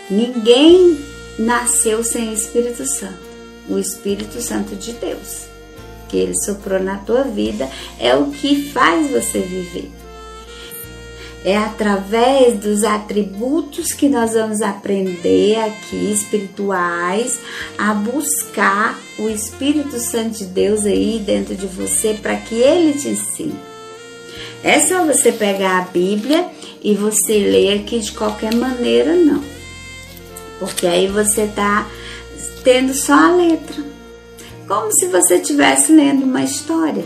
Ninguém 0.10 0.98
nasceu 1.38 2.04
sem 2.04 2.30
o 2.30 2.34
Espírito 2.34 2.84
Santo. 2.84 3.30
O 3.70 3.78
Espírito 3.78 4.42
Santo 4.42 4.76
de 4.76 4.92
Deus, 4.94 5.46
que 6.08 6.18
ele 6.18 6.34
soprou 6.34 6.80
na 6.80 6.98
tua 6.98 7.26
vida, 7.26 7.70
é 8.00 8.16
o 8.16 8.32
que 8.32 8.72
faz 8.72 9.12
você 9.12 9.38
viver. 9.38 9.92
É 11.46 11.56
através 11.56 12.60
dos 12.60 12.84
atributos 12.84 13.94
que 13.94 14.10
nós 14.10 14.34
vamos 14.34 14.64
aprender 14.64 15.58
aqui, 15.60 16.12
espirituais, 16.12 17.40
a 17.78 17.94
buscar 17.94 19.00
o 19.20 19.30
Espírito 19.30 20.00
Santo 20.00 20.40
de 20.40 20.46
Deus 20.46 20.88
aí 20.88 21.22
dentro 21.24 21.54
de 21.56 21.68
você 21.68 22.16
para 22.20 22.36
que 22.36 22.56
ele 22.56 22.98
te 22.98 23.10
ensine. 23.10 23.69
É 24.64 24.80
só 24.80 25.06
você 25.06 25.32
pegar 25.32 25.80
a 25.80 25.86
Bíblia 25.86 26.46
e 26.84 26.94
você 26.94 27.40
ler 27.40 27.80
aqui 27.80 28.00
de 28.00 28.12
qualquer 28.12 28.54
maneira, 28.54 29.16
não. 29.16 29.42
Porque 30.60 30.86
aí 30.86 31.08
você 31.08 31.48
tá 31.48 31.88
tendo 32.64 32.94
só 32.94 33.14
a 33.14 33.36
letra. 33.36 33.84
Como 34.68 34.92
se 34.92 35.08
você 35.08 35.36
estivesse 35.36 35.92
lendo 35.92 36.24
uma 36.24 36.44
história. 36.44 37.04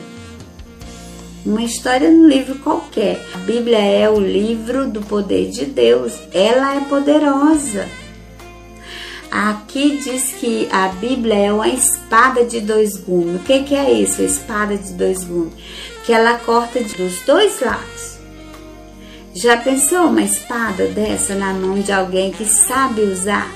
Uma 1.46 1.64
história 1.64 2.10
no 2.10 2.28
livro 2.28 2.56
qualquer. 2.60 3.24
A 3.34 3.38
Bíblia 3.38 3.80
é 3.80 4.10
o 4.10 4.20
livro 4.20 4.88
do 4.88 5.02
poder 5.02 5.50
de 5.50 5.66
Deus. 5.66 6.14
Ela 6.34 6.76
é 6.76 6.80
poderosa. 6.82 7.88
Aqui 9.30 9.98
diz 9.98 10.34
que 10.40 10.68
a 10.72 10.90
Bíblia 10.90 11.36
é 11.36 11.54
uma 11.54 11.68
espada 11.68 12.46
de 12.46 12.62
dois 12.62 12.98
gumes. 12.98 13.42
O 13.42 13.44
que, 13.44 13.64
que 13.64 13.76
é 13.76 13.92
isso, 13.92 14.22
espada 14.22 14.78
de 14.78 14.94
dois 14.94 15.24
gumes? 15.24 15.54
Que 16.06 16.12
ela 16.12 16.38
corta 16.38 16.82
dos 16.82 17.22
dois 17.22 17.60
lados. 17.62 18.18
Já 19.34 19.58
pensou 19.58 20.08
uma 20.08 20.22
espada 20.22 20.88
dessa 20.88 21.34
na 21.34 21.54
mão 21.54 21.80
de 21.80 21.92
alguém 21.92 22.32
que 22.32 22.46
sabe 22.46 23.02
usar? 23.02 23.52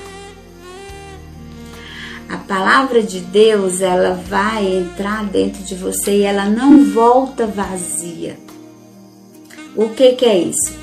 A 2.28 2.36
palavra 2.36 3.02
de 3.02 3.20
Deus, 3.20 3.80
ela 3.80 4.12
vai 4.12 4.66
entrar 4.66 5.24
dentro 5.24 5.62
de 5.62 5.74
você 5.74 6.18
e 6.18 6.22
ela 6.22 6.46
não 6.46 6.84
volta 6.84 7.46
vazia. 7.46 8.36
O 9.76 9.90
que, 9.90 10.12
que 10.12 10.24
é 10.24 10.36
isso? 10.36 10.76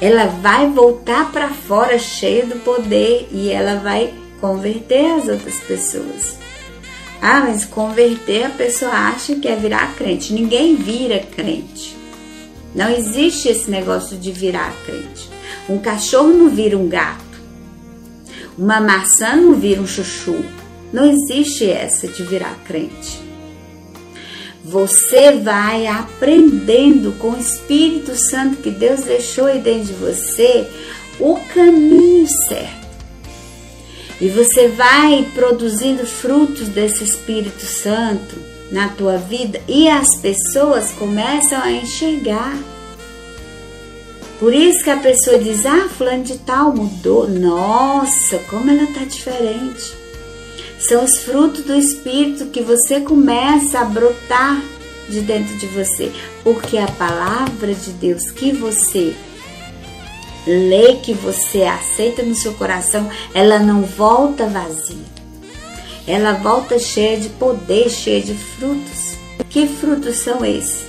Ela 0.00 0.26
vai 0.26 0.68
voltar 0.68 1.30
para 1.32 1.48
fora 1.48 1.98
cheia 1.98 2.46
do 2.46 2.60
poder 2.60 3.28
e 3.32 3.50
ela 3.50 3.80
vai 3.80 4.14
converter 4.40 5.12
as 5.12 5.28
outras 5.28 5.58
pessoas. 5.60 6.36
Ah, 7.24 7.40
mas 7.46 7.64
converter 7.64 8.46
a 8.46 8.50
pessoa 8.50 8.90
acha 8.90 9.36
que 9.36 9.46
é 9.46 9.54
virar 9.54 9.94
crente. 9.94 10.32
Ninguém 10.32 10.74
vira 10.74 11.20
crente. 11.20 11.96
Não 12.74 12.90
existe 12.90 13.48
esse 13.48 13.70
negócio 13.70 14.16
de 14.16 14.32
virar 14.32 14.74
crente. 14.84 15.30
Um 15.68 15.78
cachorro 15.78 16.32
não 16.32 16.50
vira 16.50 16.76
um 16.76 16.88
gato. 16.88 17.22
Uma 18.58 18.80
maçã 18.80 19.36
não 19.36 19.54
vira 19.54 19.80
um 19.80 19.86
chuchu. 19.86 20.44
Não 20.92 21.04
existe 21.08 21.70
essa 21.70 22.08
de 22.08 22.24
virar 22.24 22.58
crente. 22.66 23.22
Você 24.64 25.32
vai 25.32 25.86
aprendendo 25.86 27.16
com 27.20 27.30
o 27.30 27.38
Espírito 27.38 28.16
Santo 28.16 28.56
que 28.56 28.70
Deus 28.70 29.02
deixou 29.02 29.46
aí 29.46 29.60
dentro 29.60 29.86
de 29.86 29.92
você 29.92 30.68
o 31.20 31.36
caminho 31.54 32.26
certo. 32.48 32.81
E 34.22 34.28
você 34.28 34.68
vai 34.68 35.28
produzindo 35.34 36.06
frutos 36.06 36.68
desse 36.68 37.02
Espírito 37.02 37.64
Santo 37.64 38.36
na 38.70 38.88
tua 38.88 39.16
vida 39.16 39.60
e 39.66 39.88
as 39.88 40.16
pessoas 40.20 40.92
começam 40.92 41.60
a 41.60 41.72
enxergar. 41.72 42.56
Por 44.38 44.54
isso 44.54 44.84
que 44.84 44.90
a 44.90 44.96
pessoa 44.98 45.40
diz: 45.40 45.66
Ah, 45.66 45.88
fulano 45.88 46.22
de 46.22 46.38
tal 46.38 46.72
mudou. 46.72 47.28
Nossa, 47.28 48.38
como 48.48 48.70
ela 48.70 48.84
está 48.84 49.04
diferente. 49.04 49.92
São 50.78 51.02
os 51.02 51.18
frutos 51.18 51.64
do 51.64 51.74
Espírito 51.74 52.46
que 52.46 52.62
você 52.62 53.00
começa 53.00 53.80
a 53.80 53.84
brotar 53.84 54.62
de 55.08 55.20
dentro 55.20 55.56
de 55.56 55.66
você, 55.66 56.12
porque 56.44 56.78
a 56.78 56.86
palavra 56.86 57.74
de 57.74 57.90
Deus 57.90 58.30
que 58.30 58.52
você 58.52 59.16
lê, 60.46 60.96
que 60.96 61.12
você 61.12 61.62
aceita 61.62 62.22
no 62.22 62.34
seu 62.34 62.54
coração, 62.54 63.08
ela 63.34 63.58
não 63.58 63.82
volta 63.82 64.46
vazia. 64.46 65.12
Ela 66.06 66.32
volta 66.32 66.78
cheia 66.78 67.18
de 67.18 67.28
poder, 67.28 67.88
cheia 67.88 68.20
de 68.20 68.34
frutos. 68.34 69.16
Que 69.48 69.66
frutos 69.66 70.16
são 70.16 70.44
esses? 70.44 70.84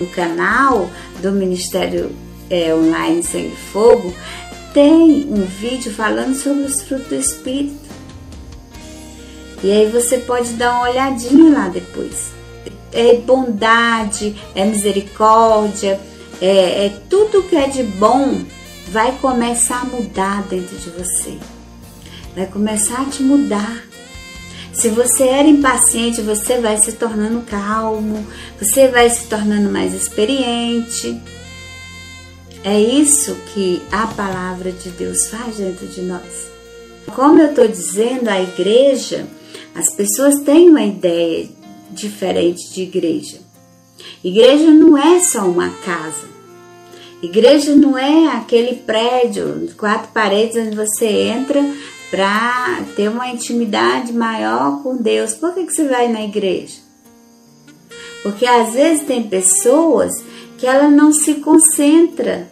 No 0.00 0.06
canal 0.06 0.88
do 1.20 1.32
Ministério 1.32 2.12
é, 2.48 2.74
Online 2.74 3.22
Sangue 3.22 3.56
Fogo 3.72 4.14
tem 4.72 5.26
um 5.28 5.44
vídeo 5.44 5.92
falando 5.92 6.34
sobre 6.34 6.62
os 6.64 6.82
frutos 6.82 7.08
do 7.08 7.14
Espírito. 7.14 7.82
E 9.62 9.70
aí 9.70 9.90
você 9.90 10.18
pode 10.18 10.54
dar 10.54 10.72
uma 10.74 10.90
olhadinha 10.90 11.52
lá 11.52 11.68
depois. 11.68 12.30
É 12.92 13.14
bondade, 13.14 14.36
é 14.54 14.64
misericórdia, 14.64 16.00
é, 16.44 16.86
é 16.86 16.92
tudo 17.08 17.44
que 17.44 17.54
é 17.54 17.68
de 17.68 17.84
bom 17.84 18.42
vai 18.88 19.16
começar 19.20 19.82
a 19.82 19.84
mudar 19.84 20.42
dentro 20.48 20.76
de 20.76 20.90
você. 20.90 21.38
Vai 22.34 22.46
começar 22.46 23.02
a 23.02 23.04
te 23.04 23.22
mudar. 23.22 23.84
Se 24.72 24.88
você 24.88 25.24
era 25.24 25.46
impaciente, 25.46 26.20
você 26.20 26.58
vai 26.58 26.78
se 26.78 26.92
tornando 26.94 27.42
calmo, 27.42 28.26
você 28.58 28.88
vai 28.88 29.08
se 29.08 29.28
tornando 29.28 29.70
mais 29.70 29.94
experiente. 29.94 31.20
É 32.64 32.80
isso 32.80 33.36
que 33.54 33.80
a 33.92 34.08
palavra 34.08 34.72
de 34.72 34.90
Deus 34.90 35.28
faz 35.28 35.58
dentro 35.58 35.86
de 35.86 36.02
nós. 36.02 36.48
Como 37.14 37.40
eu 37.40 37.50
estou 37.50 37.68
dizendo, 37.68 38.28
a 38.28 38.42
igreja, 38.42 39.28
as 39.76 39.94
pessoas 39.94 40.40
têm 40.40 40.70
uma 40.70 40.82
ideia 40.82 41.48
diferente 41.92 42.72
de 42.72 42.82
igreja. 42.82 43.38
Igreja 44.24 44.70
não 44.72 44.98
é 44.98 45.20
só 45.20 45.48
uma 45.48 45.70
casa. 45.70 46.31
Igreja 47.22 47.76
não 47.76 47.96
é 47.96 48.26
aquele 48.36 48.74
prédio, 48.74 49.72
quatro 49.78 50.10
paredes 50.12 50.56
onde 50.56 50.74
você 50.74 51.06
entra 51.06 51.64
para 52.10 52.82
ter 52.96 53.08
uma 53.08 53.28
intimidade 53.28 54.12
maior 54.12 54.82
com 54.82 54.96
Deus. 54.96 55.32
Por 55.32 55.54
que, 55.54 55.64
que 55.64 55.72
você 55.72 55.86
vai 55.86 56.08
na 56.08 56.24
igreja? 56.24 56.78
Porque 58.24 58.44
às 58.44 58.74
vezes 58.74 59.06
tem 59.06 59.22
pessoas 59.22 60.12
que 60.58 60.66
ela 60.66 60.88
não 60.88 61.12
se 61.12 61.34
concentra 61.34 62.48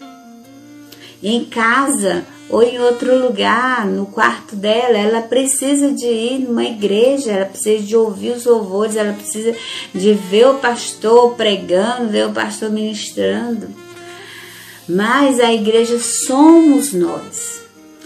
em 1.20 1.44
casa 1.44 2.24
ou 2.48 2.62
em 2.62 2.78
outro 2.80 3.18
lugar, 3.18 3.84
no 3.86 4.06
quarto 4.06 4.54
dela, 4.54 4.96
ela 4.96 5.22
precisa 5.22 5.90
de 5.90 6.06
ir 6.06 6.38
numa 6.40 6.64
igreja, 6.64 7.32
ela 7.32 7.46
precisa 7.46 7.82
de 7.82 7.96
ouvir 7.96 8.32
os 8.32 8.44
louvores, 8.44 8.94
ela 8.94 9.12
precisa 9.12 9.54
de 9.92 10.12
ver 10.14 10.46
o 10.46 10.58
pastor 10.58 11.34
pregando, 11.34 12.08
ver 12.08 12.28
o 12.28 12.32
pastor 12.32 12.70
ministrando 12.70 13.89
mas 14.90 15.38
a 15.38 15.52
igreja 15.52 15.98
somos 15.98 16.92
nós. 16.92 17.60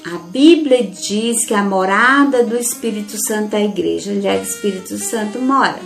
A 0.05 0.19
Bíblia 0.19 0.83
diz 0.83 1.47
que 1.47 1.55
a 1.55 1.63
morada 1.63 2.45
do 2.45 2.57
Espírito 2.57 3.17
Santo 3.27 3.55
é 3.55 3.59
a 3.59 3.65
igreja, 3.65 4.13
onde 4.13 4.27
é 4.27 4.37
que 4.37 4.45
o 4.45 4.49
Espírito 4.49 4.99
Santo 4.99 5.39
mora. 5.39 5.81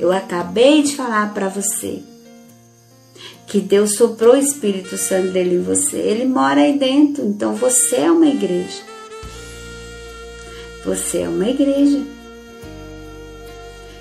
Eu 0.00 0.10
acabei 0.10 0.82
de 0.82 0.96
falar 0.96 1.34
para 1.34 1.48
você 1.48 2.02
que 3.46 3.60
Deus 3.60 3.96
soprou 3.96 4.32
o 4.32 4.38
Espírito 4.38 4.96
Santo 4.96 5.30
dele 5.30 5.56
em 5.56 5.62
você. 5.62 5.98
Ele 5.98 6.24
mora 6.24 6.62
aí 6.62 6.78
dentro, 6.78 7.26
então 7.26 7.54
você 7.54 7.96
é 7.96 8.10
uma 8.10 8.26
igreja. 8.26 8.80
Você 10.86 11.18
é 11.18 11.28
uma 11.28 11.48
igreja. 11.48 12.00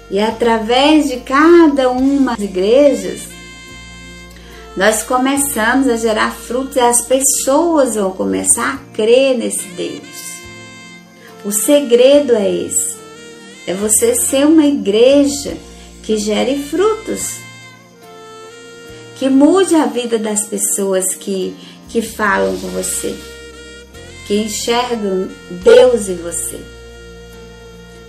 E 0.10 0.20
através 0.20 1.10
de 1.10 1.18
cada 1.18 1.90
uma 1.92 2.32
das 2.32 2.46
igrejas, 2.46 3.41
nós 4.76 5.04
começamos 5.04 5.88
a 5.90 5.98
gerar 5.98 6.32
frutos 6.32 6.78
e 6.78 6.80
as 6.80 7.02
pessoas 7.02 7.96
vão 7.96 8.12
começar 8.12 8.76
a 8.76 8.96
crer 8.96 9.38
nesse 9.38 9.68
Deus. 9.70 10.32
O 11.44 11.52
segredo 11.52 12.34
é 12.34 12.50
esse: 12.50 12.96
é 13.68 13.74
você 13.74 14.16
ser 14.16 14.46
uma 14.46 14.66
igreja 14.66 15.58
que 16.04 16.18
gere 16.18 16.58
frutos, 16.64 17.40
que 19.18 19.30
mude 19.30 19.76
a 19.76 19.88
vida 19.88 20.18
das 20.18 20.46
pessoas 20.46 21.16
que, 21.16 21.54
que 21.90 22.02
falam 22.02 22.58
com 22.58 22.68
você, 22.70 23.14
que 24.26 24.38
enxergam 24.38 25.28
Deus 25.64 26.08
em 26.08 26.16
você. 26.16 26.60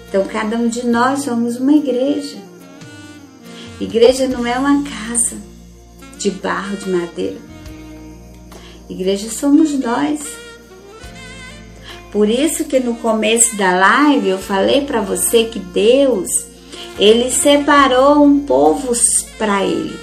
Então, 0.08 0.24
cada 0.26 0.56
um 0.56 0.68
de 0.68 0.86
nós 0.86 1.24
somos 1.24 1.56
uma 1.56 1.72
igreja. 1.72 2.36
Igreja 3.80 4.28
não 4.28 4.46
é 4.46 4.56
uma 4.56 4.84
casa 4.84 5.51
de 6.22 6.30
barro, 6.30 6.76
de 6.76 6.88
madeira. 6.88 7.38
Igreja 8.88 9.28
somos 9.30 9.72
nós. 9.72 10.20
Por 12.12 12.28
isso 12.28 12.64
que 12.64 12.78
no 12.78 12.94
começo 12.96 13.56
da 13.56 13.74
live 13.74 14.28
eu 14.28 14.38
falei 14.38 14.82
para 14.82 15.00
você 15.00 15.44
que 15.44 15.58
Deus, 15.58 16.28
ele 16.98 17.30
separou 17.30 18.22
um 18.22 18.40
povo 18.40 18.92
para 19.38 19.64
ele. 19.64 19.98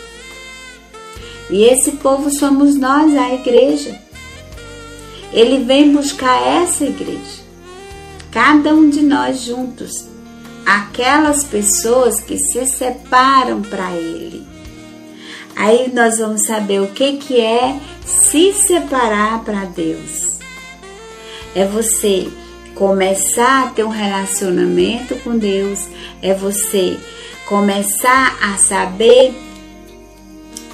E 1.49 1.63
esse 1.63 1.93
povo 1.93 2.29
somos 2.29 2.75
nós, 2.75 3.15
a 3.15 3.33
igreja. 3.33 3.99
Ele 5.31 5.63
vem 5.63 5.93
buscar 5.93 6.41
essa 6.41 6.83
igreja. 6.83 7.39
Cada 8.31 8.73
um 8.73 8.89
de 8.89 9.01
nós 9.01 9.41
juntos. 9.41 10.05
Aquelas 10.65 11.43
pessoas 11.43 12.19
que 12.19 12.37
se 12.37 12.65
separam 12.65 13.61
para 13.61 13.91
ele. 13.93 14.58
Aí 15.59 15.91
nós 15.93 16.19
vamos 16.19 16.45
saber 16.45 16.79
o 16.79 16.87
que, 16.87 17.17
que 17.17 17.41
é 17.41 17.77
se 18.05 18.53
separar 18.53 19.43
para 19.43 19.65
Deus. 19.65 20.39
É 21.53 21.65
você 21.65 22.29
começar 22.73 23.65
a 23.65 23.67
ter 23.67 23.83
um 23.83 23.89
relacionamento 23.89 25.17
com 25.17 25.37
Deus, 25.37 25.85
é 26.21 26.33
você 26.33 26.97
começar 27.45 28.37
a 28.41 28.55
saber 28.55 29.35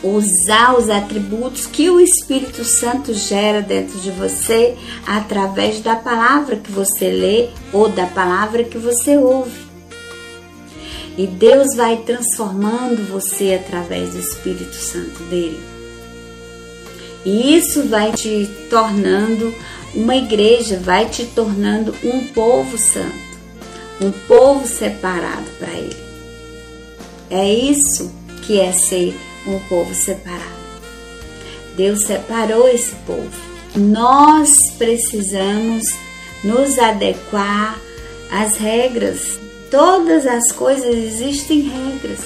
usar 0.04 0.78
os 0.78 0.88
atributos 0.88 1.66
que 1.66 1.90
o 1.90 2.00
Espírito 2.00 2.64
Santo 2.64 3.12
gera 3.12 3.64
dentro 3.64 3.98
de 4.02 4.12
você 4.12 4.78
através 5.08 5.80
da 5.80 5.96
palavra 5.96 6.58
que 6.58 6.72
você 6.72 7.10
lê 7.10 7.50
ou 7.74 7.90
da 7.90 8.06
palavra 8.06 8.64
que 8.64 8.78
você 8.78 9.18
ouve. 9.18 9.65
E 11.18 11.28
Deus 11.28 11.76
vai 11.76 11.98
transformando 11.98 13.08
você 13.10 13.54
através 13.54 14.12
do 14.12 14.20
Espírito 14.20 14.76
Santo 14.76 15.24
dele. 15.24 15.60
E 17.24 17.56
isso 17.56 17.84
vai 17.88 18.12
te 18.12 18.50
tornando 18.70 19.54
uma 19.96 20.16
igreja, 20.16 20.78
vai 20.78 21.10
te 21.10 21.26
tornando 21.26 21.96
um 22.04 22.28
povo 22.28 22.78
santo, 22.78 23.16
um 24.02 24.12
povo 24.28 24.68
separado 24.68 25.50
para 25.58 25.72
ele. 25.72 25.96
É 27.30 27.52
isso 27.52 28.14
que 28.46 28.60
é 28.60 28.72
ser 28.74 29.18
um 29.48 29.58
povo 29.68 29.96
separado. 29.96 30.44
Deus 31.76 32.02
separou 32.06 32.68
esse 32.68 32.94
povo. 33.08 33.32
Nós 33.76 34.72
precisamos 34.78 35.84
nos 36.44 36.78
adequar 36.78 37.80
às 38.32 38.58
regras 38.58 39.40
todas 39.76 40.26
as 40.26 40.54
coisas 40.54 40.96
existem 40.96 41.64
regras. 41.64 42.22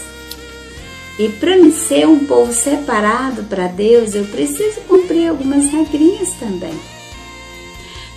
E 1.17 1.29
para 1.29 1.57
me 1.57 1.71
ser 1.71 2.07
um 2.07 2.23
povo 2.27 2.53
separado 2.53 3.41
para 3.43 3.65
Deus, 3.65 4.13
eu 4.13 4.23
preciso 4.25 4.81
cumprir 4.81 5.29
algumas 5.29 5.65
regrinhas 5.65 6.29
também. 6.39 6.79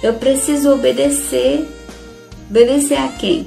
Eu 0.03 0.13
preciso 0.15 0.71
obedecer. 0.75 1.67
Obedecer 2.51 2.99
a 2.99 3.09
quem? 3.09 3.47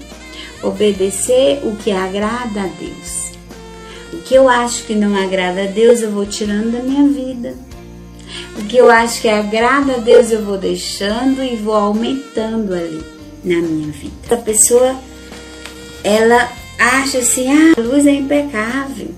Obedecer 0.64 1.60
o 1.64 1.76
que 1.76 1.92
agrada 1.92 2.62
a 2.62 2.68
Deus. 2.80 3.32
O 4.12 4.18
que 4.24 4.34
eu 4.34 4.50
acho 4.50 4.86
que 4.86 4.96
não 4.96 5.16
agrada 5.16 5.66
a 5.66 5.68
Deus, 5.68 6.02
eu 6.02 6.10
vou 6.10 6.26
tirando 6.26 6.72
da 6.72 6.80
minha 6.80 7.08
vida. 7.08 7.54
O 8.58 8.64
que 8.66 8.78
eu 8.78 8.90
acho 8.90 9.22
que 9.22 9.30
agrada 9.30 9.94
a 9.94 9.98
Deus, 9.98 10.32
eu 10.32 10.44
vou 10.44 10.58
deixando 10.58 11.44
e 11.44 11.56
vou 11.56 11.76
aumentando 11.76 12.74
ali 12.74 13.04
na 13.44 13.62
minha 13.62 13.92
vida. 13.92 14.16
A 14.32 14.38
pessoa 14.38 14.96
ela 16.06 16.52
acha 16.78 17.18
assim: 17.18 17.48
ah, 17.52 17.74
a 17.76 17.82
luz 17.82 18.06
é 18.06 18.12
impecável, 18.12 19.10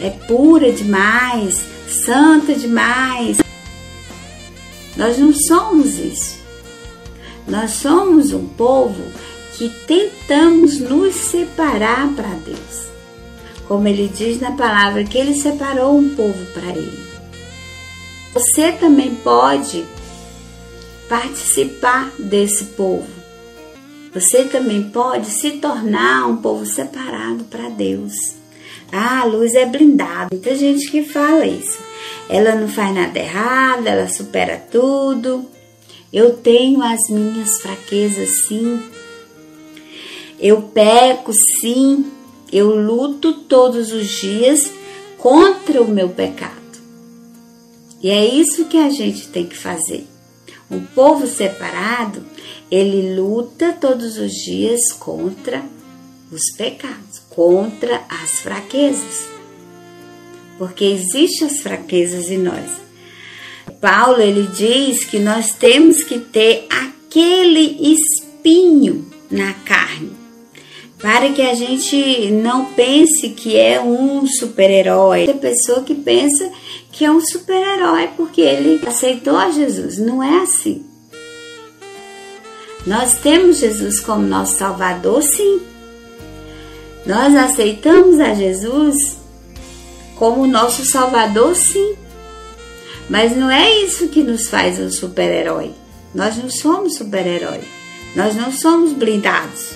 é 0.00 0.08
pura 0.10 0.70
demais, 0.70 1.64
santa 2.06 2.54
demais. 2.54 3.38
Nós 4.96 5.18
não 5.18 5.34
somos 5.34 5.98
isso. 5.98 6.38
Nós 7.46 7.72
somos 7.72 8.32
um 8.32 8.46
povo 8.46 9.02
que 9.56 9.68
tentamos 9.86 10.78
nos 10.78 11.14
separar 11.14 12.08
para 12.14 12.28
Deus. 12.28 12.88
Como 13.66 13.86
ele 13.88 14.08
diz 14.08 14.40
na 14.40 14.52
palavra, 14.52 15.04
que 15.04 15.18
ele 15.18 15.34
separou 15.34 15.98
um 15.98 16.14
povo 16.14 16.46
para 16.52 16.68
ele. 16.68 17.08
Você 18.32 18.72
também 18.72 19.14
pode 19.16 19.84
participar 21.08 22.12
desse 22.18 22.64
povo 22.66 23.17
você 24.20 24.44
também 24.44 24.90
pode 24.90 25.30
se 25.30 25.52
tornar 25.52 26.26
um 26.26 26.38
povo 26.38 26.66
separado 26.66 27.44
para 27.44 27.68
Deus. 27.68 28.34
Ah, 28.90 29.20
a 29.20 29.24
luz 29.24 29.54
é 29.54 29.64
blindada. 29.64 30.28
Muita 30.32 30.56
gente 30.56 30.90
que 30.90 31.02
fala 31.04 31.46
isso. 31.46 31.78
Ela 32.28 32.54
não 32.54 32.68
faz 32.68 32.94
nada 32.94 33.18
errado, 33.18 33.86
ela 33.86 34.08
supera 34.08 34.56
tudo. 34.70 35.46
Eu 36.12 36.36
tenho 36.36 36.82
as 36.82 37.08
minhas 37.08 37.60
fraquezas, 37.60 38.46
sim. 38.46 38.82
Eu 40.40 40.62
peco, 40.62 41.32
sim. 41.60 42.10
Eu 42.50 42.74
luto 42.74 43.32
todos 43.32 43.92
os 43.92 44.08
dias 44.08 44.72
contra 45.18 45.80
o 45.80 45.88
meu 45.88 46.08
pecado. 46.08 46.54
E 48.02 48.10
é 48.10 48.24
isso 48.24 48.66
que 48.66 48.78
a 48.78 48.90
gente 48.90 49.28
tem 49.28 49.46
que 49.46 49.56
fazer. 49.56 50.06
Um 50.70 50.84
povo 50.84 51.26
separado, 51.26 52.24
ele 52.70 53.18
luta 53.18 53.72
todos 53.72 54.18
os 54.18 54.32
dias 54.32 54.92
contra 54.92 55.62
os 56.30 56.54
pecados, 56.56 57.22
contra 57.30 58.02
as 58.08 58.40
fraquezas. 58.40 59.26
Porque 60.58 60.84
existem 60.84 61.48
as 61.48 61.60
fraquezas 61.60 62.30
em 62.30 62.38
nós. 62.38 62.88
Paulo 63.80 64.20
ele 64.20 64.48
diz 64.48 65.04
que 65.04 65.18
nós 65.18 65.52
temos 65.52 66.02
que 66.02 66.18
ter 66.18 66.66
aquele 66.68 67.92
espinho 67.92 69.06
na 69.30 69.52
carne, 69.52 70.12
para 71.00 71.32
que 71.32 71.42
a 71.42 71.54
gente 71.54 72.30
não 72.30 72.66
pense 72.72 73.28
que 73.30 73.56
é 73.56 73.80
um 73.80 74.26
super-herói. 74.26 75.26
Tem 75.26 75.38
pessoa 75.38 75.82
que 75.82 75.94
pensa 75.94 76.50
que 76.90 77.04
é 77.04 77.10
um 77.10 77.20
super-herói 77.20 78.10
porque 78.16 78.40
ele 78.40 78.80
aceitou 78.86 79.36
a 79.36 79.50
Jesus. 79.50 79.98
Não 79.98 80.22
é 80.22 80.42
assim. 80.42 80.84
Nós 82.86 83.14
temos 83.16 83.58
Jesus 83.58 84.00
como 84.00 84.22
nosso 84.22 84.56
Salvador, 84.56 85.22
sim. 85.22 85.60
Nós 87.04 87.34
aceitamos 87.34 88.18
a 88.20 88.34
Jesus 88.34 89.16
como 90.16 90.46
nosso 90.46 90.84
Salvador, 90.84 91.54
sim. 91.54 91.96
Mas 93.08 93.36
não 93.36 93.50
é 93.50 93.70
isso 93.82 94.08
que 94.08 94.22
nos 94.22 94.48
faz 94.48 94.78
um 94.78 94.90
super-herói. 94.90 95.72
Nós 96.14 96.36
não 96.36 96.50
somos 96.50 96.96
super-herói. 96.96 97.60
Nós 98.16 98.34
não 98.34 98.50
somos 98.50 98.92
blindados. 98.92 99.72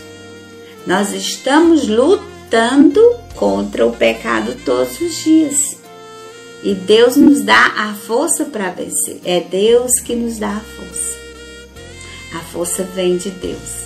Nós 0.87 1.13
estamos 1.13 1.87
lutando 1.87 3.01
contra 3.37 3.87
o 3.87 3.93
pecado 3.93 4.57
todos 4.65 5.01
os 5.01 5.15
dias. 5.23 5.82
E 6.63 6.75
Deus 6.75 7.17
nos 7.17 7.43
dá 7.43 7.73
a 7.77 7.95
força 7.95 8.45
para 8.45 8.71
vencer. 8.71 9.21
É 9.25 9.41
Deus 9.41 9.99
que 10.01 10.15
nos 10.15 10.39
dá 10.39 10.57
a 10.57 10.61
força. 10.61 11.19
A 12.35 12.41
força 12.41 12.85
vem 12.85 13.17
de 13.17 13.31
Deus. 13.31 13.83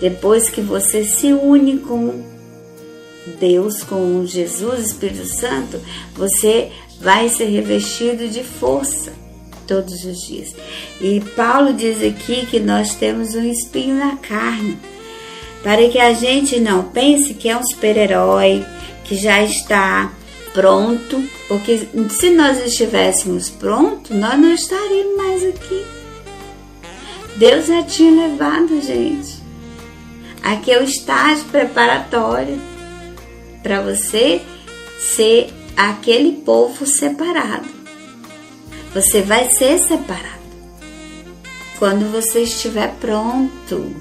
Depois 0.00 0.50
que 0.50 0.60
você 0.60 1.04
se 1.04 1.32
une 1.32 1.78
com 1.78 2.22
Deus, 3.38 3.82
com 3.82 4.26
Jesus, 4.26 4.86
Espírito 4.86 5.26
Santo, 5.26 5.80
você 6.14 6.70
vai 7.00 7.28
ser 7.28 7.46
revestido 7.46 8.28
de 8.28 8.42
força 8.42 9.12
todos 9.66 10.04
os 10.04 10.26
dias. 10.26 10.54
E 11.00 11.20
Paulo 11.36 11.72
diz 11.72 12.02
aqui 12.02 12.46
que 12.46 12.60
nós 12.60 12.94
temos 12.94 13.34
um 13.34 13.44
espinho 13.44 13.96
na 13.96 14.16
carne, 14.16 14.78
para 15.62 15.88
que 15.88 15.98
a 15.98 16.12
gente 16.12 16.60
não 16.60 16.84
pense 16.84 17.34
que 17.34 17.48
é 17.48 17.56
um 17.56 17.64
super-herói, 17.64 18.64
que 19.04 19.16
já 19.16 19.42
está 19.42 20.12
pronto, 20.52 21.22
porque 21.48 21.88
se 22.10 22.30
nós 22.30 22.58
estivéssemos 22.64 23.48
prontos, 23.48 24.16
nós 24.16 24.38
não 24.38 24.52
estaríamos 24.52 25.16
mais 25.16 25.44
aqui. 25.44 25.84
Deus 27.36 27.66
já 27.66 27.82
tinha 27.82 28.28
levado 28.28 28.80
gente. 28.80 29.42
Aqui 30.42 30.72
é 30.72 30.80
o 30.80 30.84
estágio 30.84 31.44
preparatório 31.46 32.60
para 33.62 33.80
você 33.80 34.42
ser 34.98 35.52
aquele 35.76 36.32
povo 36.32 36.84
separado. 36.86 37.68
Você 38.92 39.22
vai 39.22 39.50
ser 39.50 39.78
separado. 39.78 40.42
Quando 41.78 42.12
você 42.12 42.42
estiver 42.42 42.94
pronto, 43.00 43.94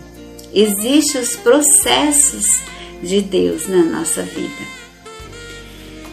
existem 0.54 1.22
os 1.22 1.36
processos 1.38 2.60
de 3.02 3.22
Deus 3.22 3.68
na 3.68 3.84
nossa 3.84 4.22
vida. 4.24 4.81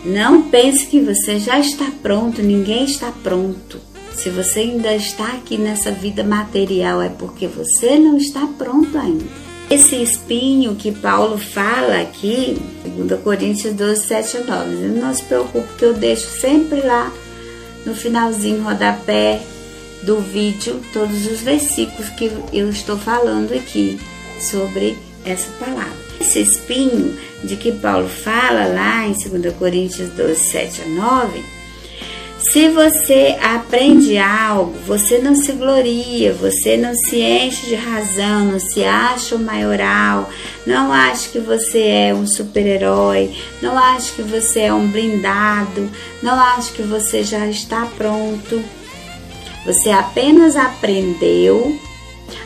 Não 0.08 0.40
pense 0.48 0.86
que 0.86 1.00
você 1.00 1.38
já 1.38 1.58
está 1.60 1.84
pronto, 2.02 2.40
ninguém 2.40 2.84
está 2.84 3.12
pronto. 3.22 3.78
Se 4.14 4.30
você 4.30 4.60
ainda 4.60 4.94
está 4.94 5.26
aqui 5.34 5.58
nessa 5.58 5.92
vida 5.92 6.24
material, 6.24 7.02
é 7.02 7.10
porque 7.10 7.46
você 7.46 7.98
não 7.98 8.16
está 8.16 8.48
pronto 8.56 8.96
ainda. 8.96 9.26
Esse 9.70 9.96
espinho 9.96 10.74
que 10.76 10.92
Paulo 10.92 11.36
fala 11.36 12.00
aqui, 12.00 12.56
2 12.86 13.20
Coríntios 13.20 13.74
12, 13.74 14.06
7 14.06 14.36
a 14.38 14.44
9, 14.44 14.76
não 14.98 15.14
se 15.14 15.22
preocupe 15.24 15.68
que 15.76 15.84
eu 15.84 15.92
deixo 15.92 16.26
sempre 16.40 16.80
lá 16.80 17.12
no 17.84 17.94
finalzinho 17.94 18.62
rodapé 18.62 19.42
do 20.04 20.20
vídeo 20.20 20.80
todos 20.90 21.26
os 21.26 21.40
versículos 21.40 22.08
que 22.10 22.32
eu 22.50 22.70
estou 22.70 22.96
falando 22.96 23.52
aqui 23.52 24.00
sobre 24.40 24.96
essa 25.22 25.50
palavra. 25.62 26.07
Esse 26.20 26.40
espinho 26.40 27.16
de 27.44 27.56
que 27.56 27.72
Paulo 27.72 28.08
fala 28.08 28.66
lá 28.66 29.06
em 29.06 29.12
2 29.12 29.54
Coríntios 29.54 30.10
12, 30.10 30.34
7 30.36 30.82
a 30.82 30.86
9, 30.86 31.58
se 32.40 32.68
você 32.68 33.36
aprende 33.42 34.16
algo, 34.16 34.72
você 34.86 35.18
não 35.18 35.34
se 35.34 35.52
gloria, 35.52 36.32
você 36.32 36.76
não 36.76 36.94
se 36.94 37.20
enche 37.20 37.66
de 37.66 37.74
razão, 37.74 38.44
não 38.44 38.60
se 38.60 38.84
acha 38.84 39.34
o 39.34 39.40
maioral, 39.40 40.30
não 40.64 40.92
acha 40.92 41.28
que 41.30 41.40
você 41.40 41.80
é 41.80 42.14
um 42.14 42.26
super-herói, 42.26 43.34
não 43.60 43.76
acha 43.76 44.14
que 44.14 44.22
você 44.22 44.60
é 44.60 44.72
um 44.72 44.86
blindado, 44.86 45.90
não 46.22 46.40
acha 46.40 46.72
que 46.72 46.82
você 46.82 47.24
já 47.24 47.44
está 47.48 47.86
pronto. 47.96 48.62
Você 49.66 49.90
apenas 49.90 50.54
aprendeu 50.54 51.76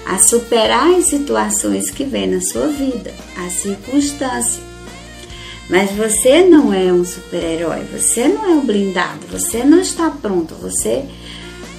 a 0.06 0.18
superar 0.18 0.94
as 0.94 1.06
situações 1.06 1.90
que 1.90 2.04
vêm 2.04 2.26
na 2.26 2.40
sua 2.40 2.68
vida, 2.68 3.12
as 3.36 3.52
circunstâncias. 3.54 4.60
Mas 5.68 5.90
você 5.92 6.44
não 6.44 6.72
é 6.72 6.92
um 6.92 7.04
super-herói, 7.04 7.84
você 7.84 8.28
não 8.28 8.44
é 8.44 8.54
um 8.54 8.66
blindado, 8.66 9.26
você 9.30 9.64
não 9.64 9.80
está 9.80 10.10
pronto, 10.10 10.54
você 10.56 11.04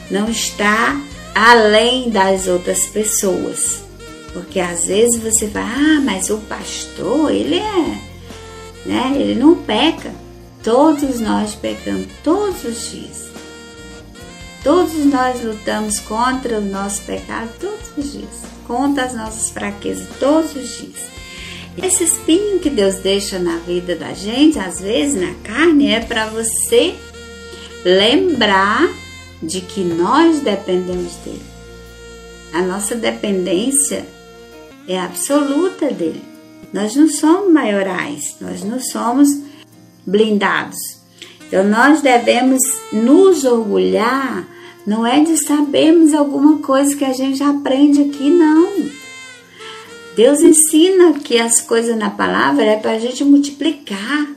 não 0.09 0.29
está 0.29 0.99
além 1.35 2.09
das 2.09 2.47
outras 2.47 2.85
pessoas. 2.87 3.83
Porque 4.31 4.59
às 4.59 4.85
vezes 4.85 5.21
você 5.21 5.47
vai, 5.47 5.63
ah, 5.63 6.01
mas 6.03 6.29
o 6.29 6.37
pastor, 6.39 7.31
ele 7.31 7.57
é, 7.57 7.97
né? 8.85 9.13
Ele 9.15 9.35
não 9.35 9.55
peca. 9.55 10.11
Todos 10.63 11.19
nós 11.19 11.53
pecamos 11.55 12.07
todos 12.23 12.63
os 12.63 12.89
dias. 12.89 13.32
Todos 14.63 14.93
nós 15.05 15.43
lutamos 15.43 15.99
contra 15.99 16.57
o 16.57 16.61
nosso 16.61 17.01
pecado 17.01 17.49
todos 17.59 17.97
os 17.97 18.13
dias, 18.13 18.41
contra 18.65 19.03
as 19.03 19.13
nossas 19.13 19.49
fraquezas 19.49 20.07
todos 20.19 20.55
os 20.55 20.77
dias. 20.77 21.13
Esse 21.77 22.05
espinho 22.05 22.59
que 22.59 22.69
Deus 22.69 22.95
deixa 22.95 23.39
na 23.39 23.57
vida 23.57 23.95
da 23.95 24.13
gente, 24.13 24.57
às 24.59 24.79
vezes 24.79 25.19
na 25.19 25.33
carne, 25.43 25.91
é 25.91 25.99
para 25.99 26.27
você 26.27 26.95
lembrar 27.83 28.89
de 29.41 29.59
que 29.59 29.83
nós 29.83 30.39
dependemos 30.39 31.13
dele. 31.25 31.41
A 32.53 32.61
nossa 32.61 32.95
dependência 32.95 34.05
é 34.87 34.97
absoluta 34.97 35.91
dele. 35.91 36.23
Nós 36.71 36.95
não 36.95 37.09
somos 37.09 37.51
maiorais, 37.51 38.37
nós 38.39 38.63
não 38.63 38.79
somos 38.79 39.27
blindados. 40.05 41.02
Então 41.47 41.63
nós 41.63 42.01
devemos 42.01 42.59
nos 42.91 43.43
orgulhar, 43.43 44.47
não 44.85 45.05
é 45.05 45.21
de 45.21 45.37
sabermos 45.37 46.13
alguma 46.13 46.57
coisa 46.59 46.95
que 46.95 47.05
a 47.05 47.13
gente 47.13 47.41
aprende 47.43 48.01
aqui, 48.01 48.29
não 48.29 49.03
Deus 50.15 50.41
ensina 50.41 51.13
que 51.13 51.39
as 51.39 51.59
coisas 51.59 51.97
na 51.97 52.11
palavra 52.11 52.63
é 52.63 52.77
para 52.77 52.91
a 52.91 52.99
gente 52.99 53.23
multiplicar, 53.23 54.27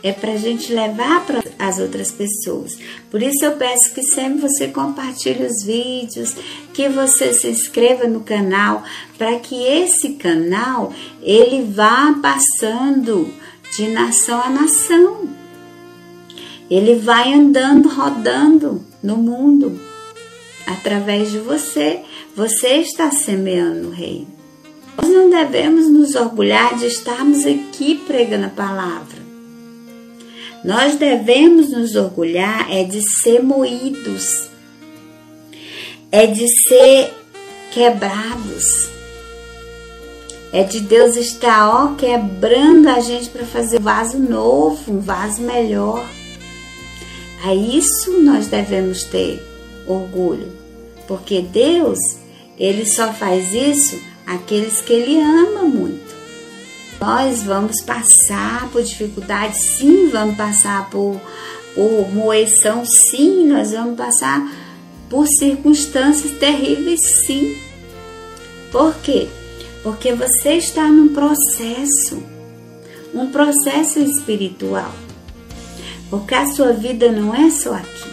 é 0.00 0.12
para 0.12 0.32
a 0.32 0.36
gente 0.36 0.72
levar 0.72 1.26
para 1.26 1.42
as 1.58 1.80
outras 1.80 2.12
pessoas. 2.12 2.78
Por 3.10 3.20
isso 3.20 3.44
eu 3.44 3.56
peço 3.56 3.92
que 3.92 4.02
sempre 4.02 4.40
você 4.40 4.68
compartilhe 4.68 5.44
os 5.44 5.64
vídeos, 5.64 6.36
que 6.72 6.88
você 6.88 7.32
se 7.34 7.48
inscreva 7.48 8.06
no 8.06 8.20
canal, 8.20 8.84
para 9.18 9.40
que 9.40 9.60
esse 9.60 10.10
canal 10.10 10.92
ele 11.20 11.64
vá 11.64 12.14
passando 12.22 13.28
de 13.76 13.88
nação 13.88 14.40
a 14.40 14.50
nação. 14.50 15.39
Ele 16.70 16.94
vai 16.94 17.34
andando, 17.34 17.88
rodando 17.88 18.84
no 19.02 19.16
mundo 19.16 19.80
através 20.66 21.32
de 21.32 21.38
você. 21.38 22.00
Você 22.36 22.76
está 22.76 23.10
semeando 23.10 23.88
o 23.88 23.90
reino. 23.90 24.28
Nós 24.96 25.08
não 25.08 25.30
devemos 25.30 25.90
nos 25.90 26.14
orgulhar 26.14 26.76
de 26.78 26.86
estarmos 26.86 27.44
aqui 27.44 27.96
pregando 28.06 28.46
a 28.46 28.50
palavra. 28.50 29.18
Nós 30.64 30.96
devemos 30.96 31.70
nos 31.70 31.96
orgulhar 31.96 32.70
é 32.70 32.84
de 32.84 33.00
ser 33.02 33.42
moídos, 33.42 34.48
é 36.12 36.26
de 36.26 36.46
ser 36.48 37.14
quebrados. 37.72 38.88
É 40.52 40.64
de 40.64 40.80
Deus 40.80 41.16
estar, 41.16 41.68
ó, 41.68 41.94
quebrando 41.94 42.88
a 42.88 42.98
gente 42.98 43.30
para 43.30 43.46
fazer 43.46 43.78
um 43.78 43.82
vaso 43.82 44.18
novo, 44.18 44.92
um 44.92 44.98
vaso 44.98 45.40
melhor. 45.40 46.04
A 47.42 47.54
isso 47.54 48.20
nós 48.20 48.48
devemos 48.48 49.04
ter 49.04 49.42
orgulho, 49.86 50.52
porque 51.08 51.40
Deus, 51.40 51.98
ele 52.58 52.84
só 52.84 53.12
faz 53.12 53.54
isso 53.54 53.98
aqueles 54.26 54.80
que 54.82 54.92
ele 54.92 55.18
ama 55.18 55.62
muito. 55.62 56.14
Nós 57.00 57.42
vamos 57.42 57.80
passar 57.80 58.68
por 58.70 58.82
dificuldades, 58.82 59.58
sim, 59.78 60.08
vamos 60.08 60.36
passar 60.36 60.90
por, 60.90 61.18
por 61.74 62.12
moeção, 62.12 62.84
sim, 62.84 63.46
nós 63.46 63.72
vamos 63.72 63.96
passar 63.96 64.46
por 65.08 65.26
circunstâncias 65.26 66.32
terríveis, 66.38 67.00
sim. 67.26 67.56
Por 68.70 68.94
quê? 68.96 69.28
Porque 69.82 70.12
você 70.12 70.58
está 70.58 70.86
num 70.88 71.08
processo, 71.08 72.22
um 73.14 73.30
processo 73.30 73.98
espiritual. 73.98 74.92
Porque 76.10 76.34
a 76.34 76.46
sua 76.46 76.72
vida 76.72 77.10
não 77.10 77.34
é 77.34 77.48
só 77.50 77.72
aqui. 77.74 78.10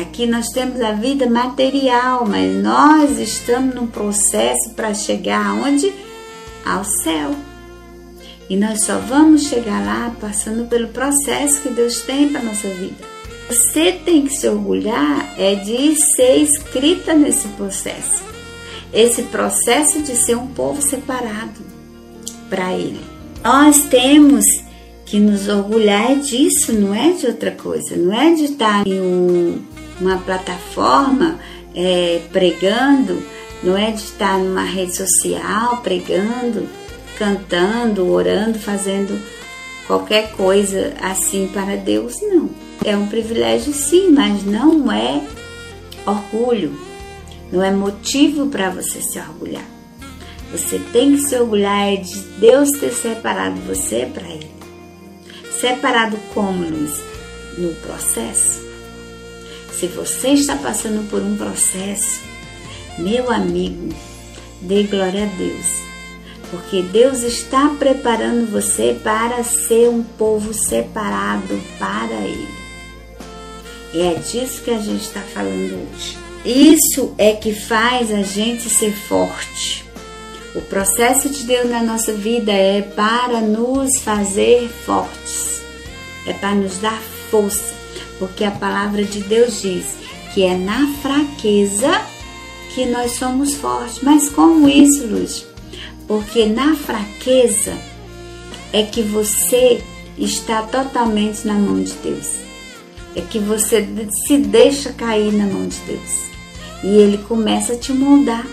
Aqui 0.00 0.26
nós 0.26 0.48
temos 0.48 0.80
a 0.80 0.92
vida 0.92 1.28
material, 1.28 2.26
mas 2.26 2.54
nós 2.62 3.18
estamos 3.18 3.74
num 3.74 3.86
processo 3.86 4.70
para 4.74 4.92
chegar 4.94 5.46
aonde? 5.46 5.92
Ao 6.64 6.84
céu. 6.84 7.34
E 8.48 8.56
nós 8.56 8.84
só 8.84 8.98
vamos 8.98 9.44
chegar 9.44 9.84
lá 9.84 10.14
passando 10.20 10.68
pelo 10.68 10.88
processo 10.88 11.62
que 11.62 11.68
Deus 11.68 12.00
tem 12.00 12.28
para 12.28 12.42
nossa 12.42 12.68
vida. 12.68 13.16
Você 13.48 13.92
tem 13.92 14.26
que 14.26 14.34
se 14.34 14.48
orgulhar 14.48 15.34
é 15.38 15.54
de 15.54 15.94
ser 16.14 16.36
escrita 16.36 17.14
nesse 17.14 17.48
processo. 17.48 18.24
Esse 18.92 19.22
processo 19.24 20.00
de 20.00 20.16
ser 20.16 20.36
um 20.36 20.48
povo 20.48 20.82
separado 20.82 21.60
para 22.48 22.72
Ele. 22.72 23.00
Nós 23.42 23.84
temos 23.84 24.44
que 25.06 25.20
nos 25.20 25.48
orgulhar 25.48 26.16
disso, 26.16 26.72
não 26.72 26.92
é 26.92 27.12
de 27.12 27.26
outra 27.26 27.52
coisa, 27.52 27.96
não 27.96 28.12
é 28.12 28.34
de 28.34 28.44
estar 28.44 28.86
em 28.86 29.00
um, 29.00 29.62
uma 30.00 30.18
plataforma 30.18 31.38
é, 31.74 32.20
pregando, 32.32 33.22
não 33.62 33.78
é 33.78 33.92
de 33.92 34.00
estar 34.00 34.36
numa 34.36 34.64
rede 34.64 34.96
social 34.96 35.78
pregando, 35.78 36.68
cantando, 37.16 38.10
orando, 38.10 38.58
fazendo 38.58 39.18
qualquer 39.86 40.32
coisa 40.32 40.92
assim 41.00 41.48
para 41.52 41.76
Deus, 41.76 42.20
não. 42.20 42.50
É 42.84 42.96
um 42.96 43.06
privilégio 43.06 43.72
sim, 43.72 44.10
mas 44.10 44.44
não 44.44 44.90
é 44.90 45.22
orgulho, 46.04 46.76
não 47.52 47.62
é 47.62 47.70
motivo 47.70 48.46
para 48.46 48.70
você 48.70 49.00
se 49.00 49.18
orgulhar. 49.20 49.64
Você 50.50 50.80
tem 50.92 51.12
que 51.12 51.22
se 51.22 51.36
orgulhar 51.36 51.96
de 51.96 52.18
Deus 52.40 52.70
ter 52.72 52.92
separado 52.92 53.60
você 53.62 54.08
para 54.12 54.28
Ele. 54.28 54.55
Separado 55.60 56.18
como, 56.34 56.64
Luiz? 56.64 57.02
No 57.56 57.74
processo. 57.76 58.60
Se 59.72 59.86
você 59.86 60.28
está 60.28 60.56
passando 60.56 61.08
por 61.08 61.22
um 61.22 61.36
processo, 61.36 62.20
meu 62.98 63.30
amigo, 63.30 63.94
dê 64.60 64.82
glória 64.82 65.24
a 65.24 65.36
Deus, 65.36 65.66
porque 66.50 66.82
Deus 66.82 67.22
está 67.22 67.74
preparando 67.78 68.50
você 68.50 68.98
para 69.02 69.42
ser 69.44 69.88
um 69.88 70.02
povo 70.02 70.52
separado 70.52 71.58
para 71.78 72.14
Ele. 72.14 72.48
E 73.94 74.00
é 74.02 74.14
disso 74.14 74.62
que 74.62 74.70
a 74.70 74.78
gente 74.78 75.02
está 75.02 75.20
falando 75.20 75.88
hoje. 75.90 76.18
Isso 76.44 77.14
é 77.16 77.32
que 77.32 77.54
faz 77.54 78.12
a 78.12 78.22
gente 78.22 78.68
ser 78.68 78.92
forte. 78.92 79.85
O 80.56 80.62
processo 80.62 81.28
de 81.28 81.42
Deus 81.44 81.68
na 81.68 81.82
nossa 81.82 82.14
vida 82.14 82.50
é 82.50 82.80
para 82.80 83.42
nos 83.42 83.98
fazer 83.98 84.66
fortes, 84.86 85.60
é 86.26 86.32
para 86.32 86.54
nos 86.54 86.78
dar 86.78 86.98
força, 87.30 87.74
porque 88.18 88.42
a 88.42 88.50
palavra 88.50 89.04
de 89.04 89.20
Deus 89.20 89.60
diz 89.60 89.84
que 90.32 90.44
é 90.44 90.56
na 90.56 90.86
fraqueza 91.02 92.00
que 92.74 92.86
nós 92.86 93.12
somos 93.12 93.52
fortes. 93.52 94.00
Mas 94.02 94.30
como 94.30 94.66
isso, 94.66 95.06
Luz? 95.06 95.46
Porque 96.08 96.46
na 96.46 96.74
fraqueza 96.74 97.76
é 98.72 98.82
que 98.82 99.02
você 99.02 99.82
está 100.16 100.62
totalmente 100.62 101.46
na 101.46 101.54
mão 101.54 101.82
de 101.82 101.92
Deus. 101.96 102.28
É 103.14 103.20
que 103.20 103.38
você 103.38 103.86
se 104.26 104.38
deixa 104.38 104.90
cair 104.90 105.34
na 105.34 105.44
mão 105.44 105.68
de 105.68 105.78
Deus. 105.80 106.26
E 106.82 106.96
ele 106.96 107.18
começa 107.18 107.74
a 107.74 107.76
te 107.76 107.92
moldar 107.92 108.46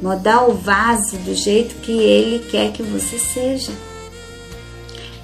moldar 0.00 0.48
o 0.48 0.54
vaso 0.54 1.16
do 1.18 1.34
jeito 1.34 1.76
que 1.76 1.92
Ele 1.92 2.46
quer 2.50 2.72
que 2.72 2.82
você 2.82 3.18
seja, 3.18 3.72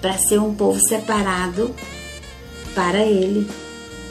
para 0.01 0.19
ser 0.19 0.39
um 0.39 0.55
povo 0.55 0.79
separado 0.81 1.75
para 2.75 2.99
Ele. 2.99 3.49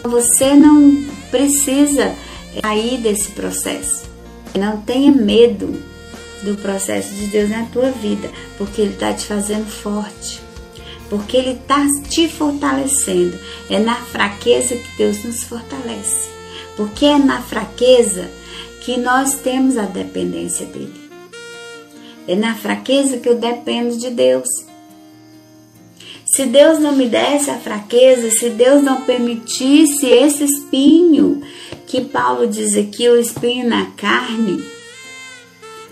Você 0.03 0.53
não 0.53 1.05
precisa 1.31 2.13
sair 2.61 2.97
desse 2.97 3.31
processo. 3.31 4.05
Não 4.57 4.81
tenha 4.81 5.11
medo 5.11 5.81
do 6.43 6.55
processo 6.55 7.13
de 7.13 7.27
Deus 7.27 7.49
na 7.49 7.65
tua 7.65 7.91
vida, 7.91 8.29
porque 8.57 8.81
Ele 8.81 8.93
está 8.93 9.13
te 9.13 9.25
fazendo 9.25 9.67
forte, 9.67 10.41
porque 11.09 11.37
Ele 11.37 11.51
está 11.51 11.85
te 12.09 12.29
fortalecendo. 12.29 13.37
É 13.69 13.79
na 13.79 13.95
fraqueza 13.95 14.75
que 14.75 14.97
Deus 14.97 15.23
nos 15.23 15.43
fortalece, 15.43 16.29
porque 16.77 17.05
é 17.05 17.17
na 17.17 17.41
fraqueza 17.41 18.29
que 18.85 18.97
nós 18.97 19.33
temos 19.33 19.79
a 19.79 19.85
dependência 19.85 20.63
dele. 20.67 20.93
É 22.27 22.35
na 22.35 22.53
fraqueza 22.53 23.17
que 23.17 23.27
eu 23.27 23.35
dependo 23.35 23.97
de 23.97 24.11
Deus. 24.11 24.47
Se 26.23 26.45
Deus 26.45 26.77
não 26.77 26.91
me 26.91 27.07
desse 27.07 27.49
a 27.49 27.57
fraqueza, 27.57 28.29
se 28.29 28.51
Deus 28.51 28.83
não 28.83 29.01
permitisse 29.01 30.05
esse 30.05 30.43
espinho 30.43 31.41
que 31.87 32.01
Paulo 32.01 32.45
diz 32.45 32.75
aqui, 32.75 33.09
o 33.09 33.19
espinho 33.19 33.67
na 33.67 33.87
carne. 33.97 34.63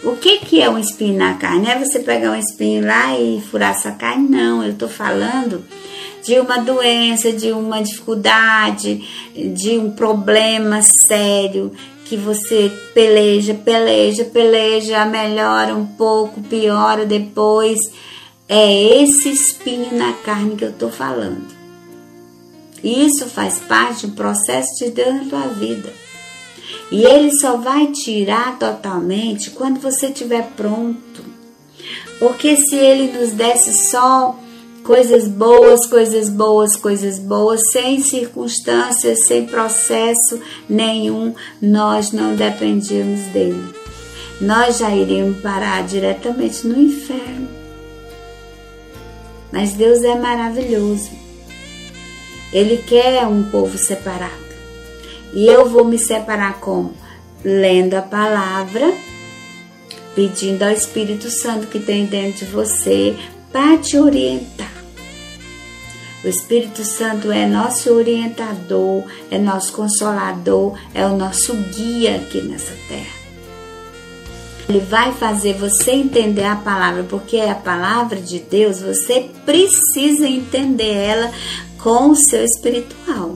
O 0.04 0.16
que, 0.18 0.38
que 0.40 0.62
é 0.62 0.70
um 0.70 0.78
espinho 0.78 1.18
na 1.18 1.34
carne? 1.34 1.70
É 1.70 1.80
você 1.80 2.00
pegar 2.00 2.32
um 2.32 2.40
espinho 2.40 2.86
lá 2.86 3.18
e 3.18 3.42
furar 3.50 3.80
sua 3.80 3.94
carne? 3.94 4.30
Não, 4.30 4.64
eu 4.64 4.74
estou 4.74 4.90
falando 4.90 5.66
de 6.24 6.40
uma 6.40 6.60
doença, 6.60 7.32
de 7.32 7.52
uma 7.52 7.82
dificuldade, 7.82 9.04
de 9.34 9.78
um 9.78 9.92
problema 9.92 10.82
sério, 10.82 11.72
que 12.14 12.18
você 12.18 12.72
peleja, 12.94 13.56
peleja, 13.56 14.24
peleja, 14.26 15.04
melhora 15.04 15.74
um 15.74 15.84
pouco, 15.84 16.44
piora 16.44 17.08
depois. 17.08 17.80
É 18.48 19.02
esse 19.02 19.30
espinho 19.30 19.98
na 19.98 20.14
carne 20.14 20.56
que 20.56 20.64
eu 20.64 20.72
tô 20.72 20.90
falando. 20.90 21.48
Isso 22.84 23.26
faz 23.26 23.58
parte 23.58 24.06
do 24.06 24.14
processo 24.14 24.78
de 24.78 24.92
Deus 24.92 25.16
na 25.16 25.26
tua 25.26 25.48
vida. 25.48 25.92
E 26.92 27.04
ele 27.04 27.32
só 27.40 27.58
vai 27.58 27.88
tirar 27.88 28.60
totalmente 28.60 29.50
quando 29.50 29.80
você 29.80 30.08
estiver 30.08 30.52
pronto. 30.56 31.26
Porque 32.20 32.56
se 32.58 32.76
ele 32.76 33.18
nos 33.18 33.32
desse 33.32 33.90
só 33.90 34.38
coisas 34.84 35.28
boas, 35.28 35.88
coisas 35.88 36.30
boas, 36.30 36.76
coisas 36.76 37.18
boas, 37.18 37.62
sem 37.72 38.02
circunstâncias, 38.02 39.26
sem 39.26 39.46
processo 39.46 40.40
nenhum, 40.68 41.34
nós 41.62 42.12
não 42.12 42.36
dependíamos 42.36 43.22
dele. 43.32 43.64
Nós 44.42 44.80
já 44.80 44.94
iríamos 44.94 45.42
parar 45.42 45.84
diretamente 45.84 46.68
no 46.68 46.80
inferno. 46.80 47.48
Mas 49.52 49.74
Deus 49.74 50.04
é 50.04 50.16
maravilhoso. 50.16 51.12
Ele 52.52 52.78
quer 52.78 53.26
um 53.26 53.44
povo 53.44 53.78
separado. 53.78 54.44
E 55.34 55.48
eu 55.48 55.68
vou 55.70 55.86
me 55.86 55.98
separar 55.98 56.60
como? 56.60 56.94
Lendo 57.44 57.96
a 57.96 58.02
palavra, 58.02 58.94
pedindo 60.14 60.64
ao 60.64 60.72
Espírito 60.72 61.30
Santo 61.30 61.68
que 61.68 61.80
tem 61.80 62.06
dentro 62.06 62.46
de 62.46 62.52
você 62.52 63.16
para 63.52 63.78
te 63.78 63.98
orientar 63.98 64.73
o 66.24 66.28
Espírito 66.28 66.84
Santo 66.84 67.32
é 67.32 67.46
nosso 67.46 67.92
orientador, 67.92 69.04
é 69.30 69.38
nosso 69.38 69.74
consolador, 69.74 70.78
é 70.94 71.06
o 71.06 71.18
nosso 71.18 71.54
guia 71.54 72.16
aqui 72.16 72.42
nessa 72.42 72.74
terra. 72.88 73.24
Ele 74.70 74.80
vai 74.80 75.12
fazer 75.12 75.54
você 75.54 75.92
entender 75.92 76.46
a 76.46 76.56
palavra, 76.56 77.04
porque 77.04 77.36
é 77.36 77.52
a 77.52 77.56
palavra 77.56 78.22
de 78.22 78.40
Deus, 78.40 78.82
você 78.82 79.30
precisa 79.46 80.26
entender 80.26 80.94
ela 80.94 81.32
com 81.78 82.12
o 82.12 82.16
seu 82.16 82.44
espiritual. 82.46 83.36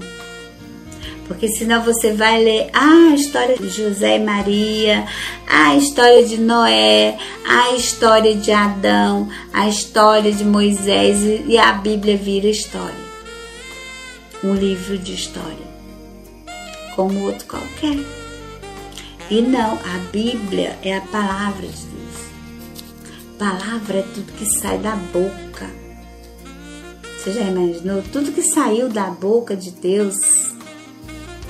Porque 1.28 1.50
senão 1.50 1.84
você 1.84 2.14
vai 2.14 2.42
ler 2.42 2.70
ah, 2.74 3.10
a 3.12 3.16
história 3.16 3.58
de 3.58 3.70
José 3.70 4.16
e 4.16 4.24
Maria, 4.24 5.06
a 5.46 5.76
história 5.76 6.26
de 6.26 6.40
Noé, 6.40 7.18
a 7.46 7.74
história 7.76 8.34
de 8.34 8.52
Adão, 8.52 9.30
a 9.52 9.68
história 9.68 10.32
de 10.32 10.46
Moisés 10.46 11.20
e 11.46 11.58
a 11.58 11.74
Bíblia 11.74 12.16
vira 12.16 12.48
história. 12.48 13.08
Um 14.42 14.54
livro 14.54 14.98
de 14.98 15.14
história, 15.14 15.68
como 16.96 17.26
outro 17.26 17.46
qualquer. 17.46 17.98
E 19.30 19.42
não, 19.42 19.74
a 19.74 19.98
Bíblia 20.12 20.78
é 20.82 20.96
a 20.96 21.02
palavra 21.02 21.68
de 21.68 21.84
Deus. 21.88 22.08
Palavra 23.38 23.98
é 23.98 24.06
tudo 24.14 24.32
que 24.32 24.46
sai 24.60 24.78
da 24.78 24.96
boca. 24.96 25.70
Você 27.18 27.34
já 27.34 27.42
imaginou? 27.42 28.02
Tudo 28.14 28.32
que 28.32 28.42
saiu 28.42 28.88
da 28.88 29.10
boca 29.10 29.54
de 29.54 29.72
Deus 29.72 30.16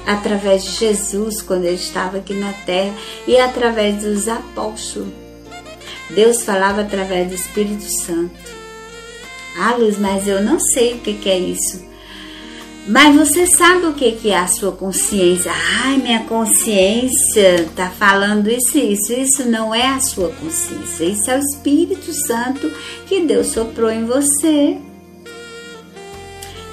através 0.08 0.64
de 0.64 0.72
Jesus 0.72 1.42
quando 1.42 1.66
ele 1.66 1.76
estava 1.76 2.18
aqui 2.18 2.34
na 2.34 2.54
terra 2.54 2.96
e 3.28 3.38
através 3.38 4.02
dos 4.02 4.28
apóstolos. 4.30 5.10
Deus 6.10 6.44
falava 6.44 6.82
através 6.82 7.28
do 7.28 7.36
Espírito 7.36 7.84
Santo. 7.84 8.58
Ah, 9.60 9.76
Luz, 9.76 10.00
mas 10.00 10.28
eu 10.28 10.42
não 10.42 10.60
sei 10.60 10.94
o 10.94 11.00
que 11.00 11.30
é 11.30 11.38
isso. 11.38 11.86
Mas 12.88 13.14
você 13.18 13.46
sabe 13.46 13.86
o 13.88 13.94
que 13.94 14.30
é 14.30 14.38
a 14.38 14.48
sua 14.48 14.72
consciência? 14.72 15.52
Ai, 15.84 15.98
minha 15.98 16.24
consciência 16.24 17.64
está 17.64 17.90
falando 17.90 18.50
isso, 18.50 18.78
isso. 18.78 19.12
Isso 19.12 19.46
não 19.46 19.76
é 19.76 19.88
a 19.88 20.00
sua 20.00 20.30
consciência. 20.30 21.04
Isso 21.04 21.30
é 21.30 21.36
o 21.36 21.42
Espírito 21.42 22.14
Santo 22.14 22.72
que 23.06 23.26
Deus 23.26 23.48
soprou 23.48 23.92
em 23.92 24.06
você. 24.06 24.78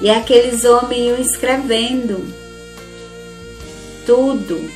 E 0.01 0.09
aqueles 0.09 0.65
homens 0.65 1.01
iam 1.01 1.19
escrevendo 1.19 2.44
tudo 4.07 4.71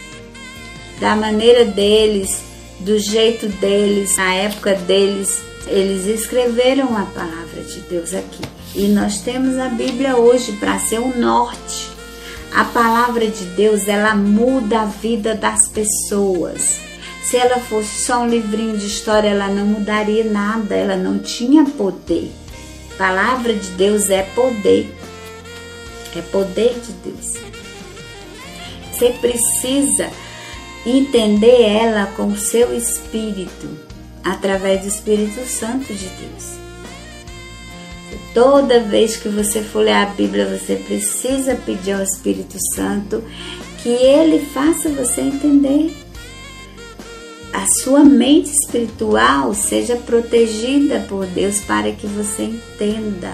da 1.01 1.15
maneira 1.15 1.65
deles, 1.65 2.43
do 2.81 2.99
jeito 2.99 3.47
deles, 3.47 4.17
na 4.17 4.35
época 4.35 4.75
deles. 4.75 5.43
Eles 5.67 6.07
escreveram 6.07 6.97
a 6.97 7.03
palavra 7.03 7.63
de 7.63 7.81
Deus 7.81 8.15
aqui. 8.15 8.43
E 8.75 8.89
nós 8.89 9.21
temos 9.21 9.59
a 9.59 9.69
Bíblia 9.69 10.17
hoje 10.17 10.53
para 10.53 10.79
ser 10.79 10.99
o 10.99 11.19
norte. 11.19 11.91
A 12.55 12.65
palavra 12.65 13.27
de 13.27 13.45
Deus, 13.57 13.87
ela 13.87 14.15
muda 14.15 14.83
a 14.83 14.85
vida 14.87 15.35
das 15.35 15.69
pessoas. 15.69 16.81
Se 17.23 17.37
ela 17.37 17.59
fosse 17.59 18.05
só 18.05 18.21
um 18.21 18.29
livrinho 18.29 18.79
de 18.79 18.87
história, 18.87 19.29
ela 19.29 19.49
não 19.49 19.67
mudaria 19.67 20.25
nada, 20.25 20.75
ela 20.75 20.97
não 20.97 21.19
tinha 21.19 21.65
poder. 21.65 22.33
A 22.93 22.97
palavra 22.97 23.53
de 23.53 23.69
Deus 23.73 24.09
é 24.09 24.23
poder. 24.23 24.95
É 26.17 26.23
poder 26.23 26.75
de 26.81 26.93
Deus. 27.11 27.48
Você 28.99 29.11
precisa 29.11 30.11
entender 30.85 31.63
ela 31.63 32.07
com 32.17 32.27
o 32.27 32.37
seu 32.37 32.77
espírito, 32.77 33.69
através 34.25 34.81
do 34.81 34.89
Espírito 34.89 35.47
Santo 35.47 35.95
de 35.95 36.09
Deus. 36.09 36.59
Toda 38.35 38.81
vez 38.81 39.17
que 39.17 39.29
você 39.29 39.63
for 39.63 39.85
ler 39.85 39.93
a 39.93 40.07
Bíblia, 40.07 40.47
você 40.47 40.75
precisa 40.75 41.55
pedir 41.55 41.93
ao 41.93 42.03
Espírito 42.03 42.57
Santo 42.75 43.23
que 43.85 43.89
ele 43.89 44.45
faça 44.47 44.89
você 44.89 45.21
entender. 45.21 45.97
A 47.53 47.67
sua 47.85 48.03
mente 48.03 48.51
espiritual 48.51 49.55
seja 49.55 49.95
protegida 49.95 51.07
por 51.09 51.25
Deus 51.27 51.61
para 51.61 51.93
que 51.93 52.07
você 52.09 52.43
entenda. 52.43 53.33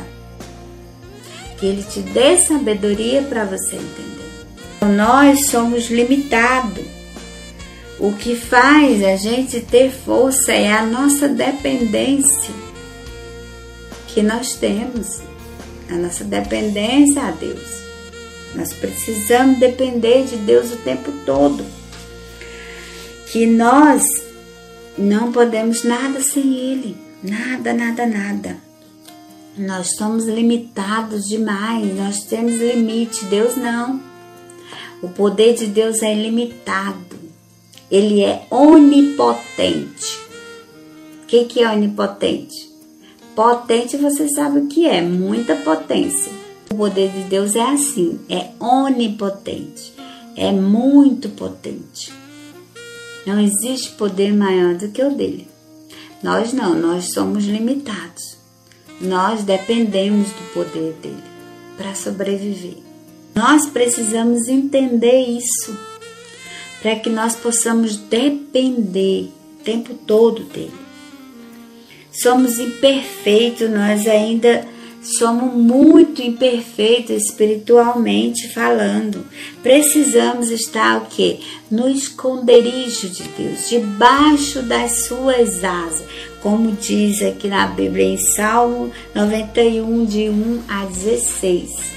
Que 1.58 1.64
ele 1.64 1.82
te 1.82 2.00
dê 2.00 2.36
sabedoria 2.36 3.22
para 3.22 3.46
você 3.46 3.76
entender. 3.76 4.23
Nós 4.80 5.46
somos 5.46 5.90
limitados. 5.90 6.84
O 7.98 8.12
que 8.12 8.34
faz 8.34 9.02
a 9.02 9.16
gente 9.16 9.60
ter 9.60 9.90
força 9.90 10.52
é 10.52 10.72
a 10.72 10.84
nossa 10.84 11.28
dependência 11.28 12.52
que 14.08 14.22
nós 14.22 14.54
temos, 14.54 15.20
a 15.90 15.94
nossa 15.94 16.22
dependência 16.24 17.22
a 17.22 17.30
Deus. 17.32 17.82
Nós 18.54 18.72
precisamos 18.72 19.58
depender 19.58 20.24
de 20.24 20.36
Deus 20.36 20.72
o 20.72 20.76
tempo 20.76 21.10
todo. 21.26 21.64
Que 23.32 23.46
nós 23.46 24.04
não 24.96 25.32
podemos 25.32 25.82
nada 25.82 26.22
sem 26.22 26.56
Ele. 26.56 26.96
Nada, 27.22 27.72
nada, 27.72 28.06
nada. 28.06 28.56
Nós 29.56 29.96
somos 29.96 30.26
limitados 30.26 31.24
demais, 31.26 31.96
nós 31.96 32.24
temos 32.24 32.56
limite, 32.56 33.24
Deus 33.26 33.56
não. 33.56 34.00
O 35.04 35.08
poder 35.10 35.52
de 35.52 35.66
Deus 35.66 36.02
é 36.02 36.16
ilimitado, 36.16 37.18
ele 37.90 38.22
é 38.22 38.46
onipotente. 38.50 40.18
O 41.22 41.26
que, 41.26 41.44
que 41.44 41.62
é 41.62 41.70
onipotente? 41.70 42.70
Potente 43.36 43.98
você 43.98 44.26
sabe 44.30 44.60
o 44.60 44.66
que 44.66 44.86
é, 44.86 45.02
muita 45.02 45.56
potência. 45.56 46.32
O 46.72 46.76
poder 46.76 47.10
de 47.10 47.24
Deus 47.24 47.54
é 47.54 47.60
assim, 47.60 48.18
é 48.30 48.48
onipotente, 48.58 49.92
é 50.36 50.50
muito 50.50 51.28
potente. 51.28 52.10
Não 53.26 53.38
existe 53.38 53.90
poder 53.90 54.32
maior 54.32 54.74
do 54.74 54.88
que 54.88 55.02
o 55.02 55.14
dele. 55.14 55.46
Nós 56.22 56.54
não, 56.54 56.74
nós 56.74 57.12
somos 57.12 57.44
limitados. 57.44 58.38
Nós 59.02 59.44
dependemos 59.44 60.28
do 60.28 60.54
poder 60.54 60.94
dele 61.02 61.22
para 61.76 61.94
sobreviver. 61.94 62.83
Nós 63.34 63.66
precisamos 63.66 64.48
entender 64.48 65.20
isso 65.20 65.76
para 66.80 66.96
que 66.96 67.10
nós 67.10 67.34
possamos 67.34 67.96
depender 67.96 69.30
o 69.60 69.64
tempo 69.64 69.94
todo 69.94 70.44
dele 70.44 70.84
somos 72.14 72.58
imperfeitos, 72.58 73.68
nós 73.68 74.06
ainda 74.06 74.66
somos 75.02 75.52
muito 75.52 76.22
imperfeitos 76.22 77.24
espiritualmente 77.24 78.48
falando. 78.48 79.26
Precisamos 79.62 80.50
estar 80.50 81.02
o 81.02 81.06
quê? 81.06 81.40
No 81.70 81.88
esconderijo 81.88 83.08
de 83.08 83.24
Deus, 83.36 83.68
debaixo 83.68 84.62
das 84.62 85.06
suas 85.06 85.62
asas, 85.62 86.04
como 86.40 86.72
diz 86.72 87.20
aqui 87.22 87.48
na 87.48 87.66
Bíblia 87.66 88.06
em 88.06 88.16
Salmo 88.16 88.90
91 89.14 90.04
de 90.06 90.28
1 90.28 90.62
a 90.68 90.84
16. 90.86 91.93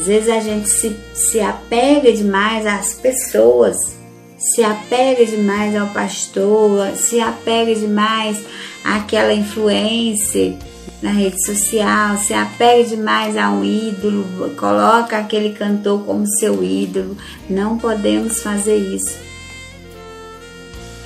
Às 0.00 0.06
vezes 0.06 0.28
a 0.28 0.40
gente 0.40 0.68
se, 0.68 0.96
se 1.14 1.40
apega 1.40 2.12
demais 2.12 2.66
às 2.66 2.94
pessoas 2.94 4.00
se 4.40 4.62
apega 4.62 5.26
demais 5.26 5.76
ao 5.76 5.88
pastor, 5.88 6.96
se 6.96 7.20
apega 7.20 7.74
demais 7.74 8.42
àquela 8.82 9.34
influência 9.34 10.56
na 11.02 11.10
rede 11.10 11.44
social, 11.44 12.16
se 12.16 12.32
apega 12.32 12.84
demais 12.84 13.36
a 13.36 13.50
um 13.50 13.62
ídolo, 13.62 14.24
coloca 14.56 15.18
aquele 15.18 15.50
cantor 15.50 16.04
como 16.04 16.26
seu 16.26 16.64
ídolo. 16.64 17.16
Não 17.50 17.76
podemos 17.76 18.42
fazer 18.42 18.76
isso. 18.76 19.18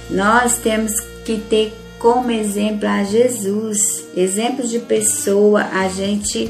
Nós 0.08 0.56
temos 0.58 0.92
que 1.24 1.38
ter 1.38 1.74
como 1.98 2.30
exemplo 2.30 2.88
a 2.88 3.02
Jesus, 3.02 4.04
exemplo 4.16 4.64
de 4.64 4.78
pessoa, 4.78 5.62
a 5.72 5.88
gente 5.88 6.48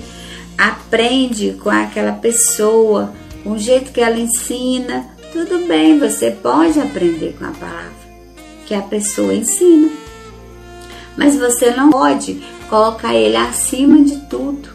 aprende 0.57 1.59
com 1.63 1.71
aquela 1.71 2.13
pessoa, 2.13 3.13
com 3.43 3.53
o 3.53 3.59
jeito 3.59 3.93
que 3.93 4.01
ela 4.01 4.19
ensina, 4.19 5.07
tudo 5.33 5.67
bem, 5.67 5.99
você 5.99 6.31
pode 6.31 6.79
aprender 6.81 7.37
com 7.39 7.45
a 7.45 7.51
palavra 7.51 8.05
que 8.67 8.75
a 8.75 8.83
pessoa 8.83 9.35
ensina, 9.35 9.91
mas 11.17 11.37
você 11.37 11.71
não 11.71 11.91
pode 11.91 12.43
colocar 12.69 13.15
ele 13.15 13.37
acima 13.37 14.03
de 14.03 14.17
tudo. 14.29 14.71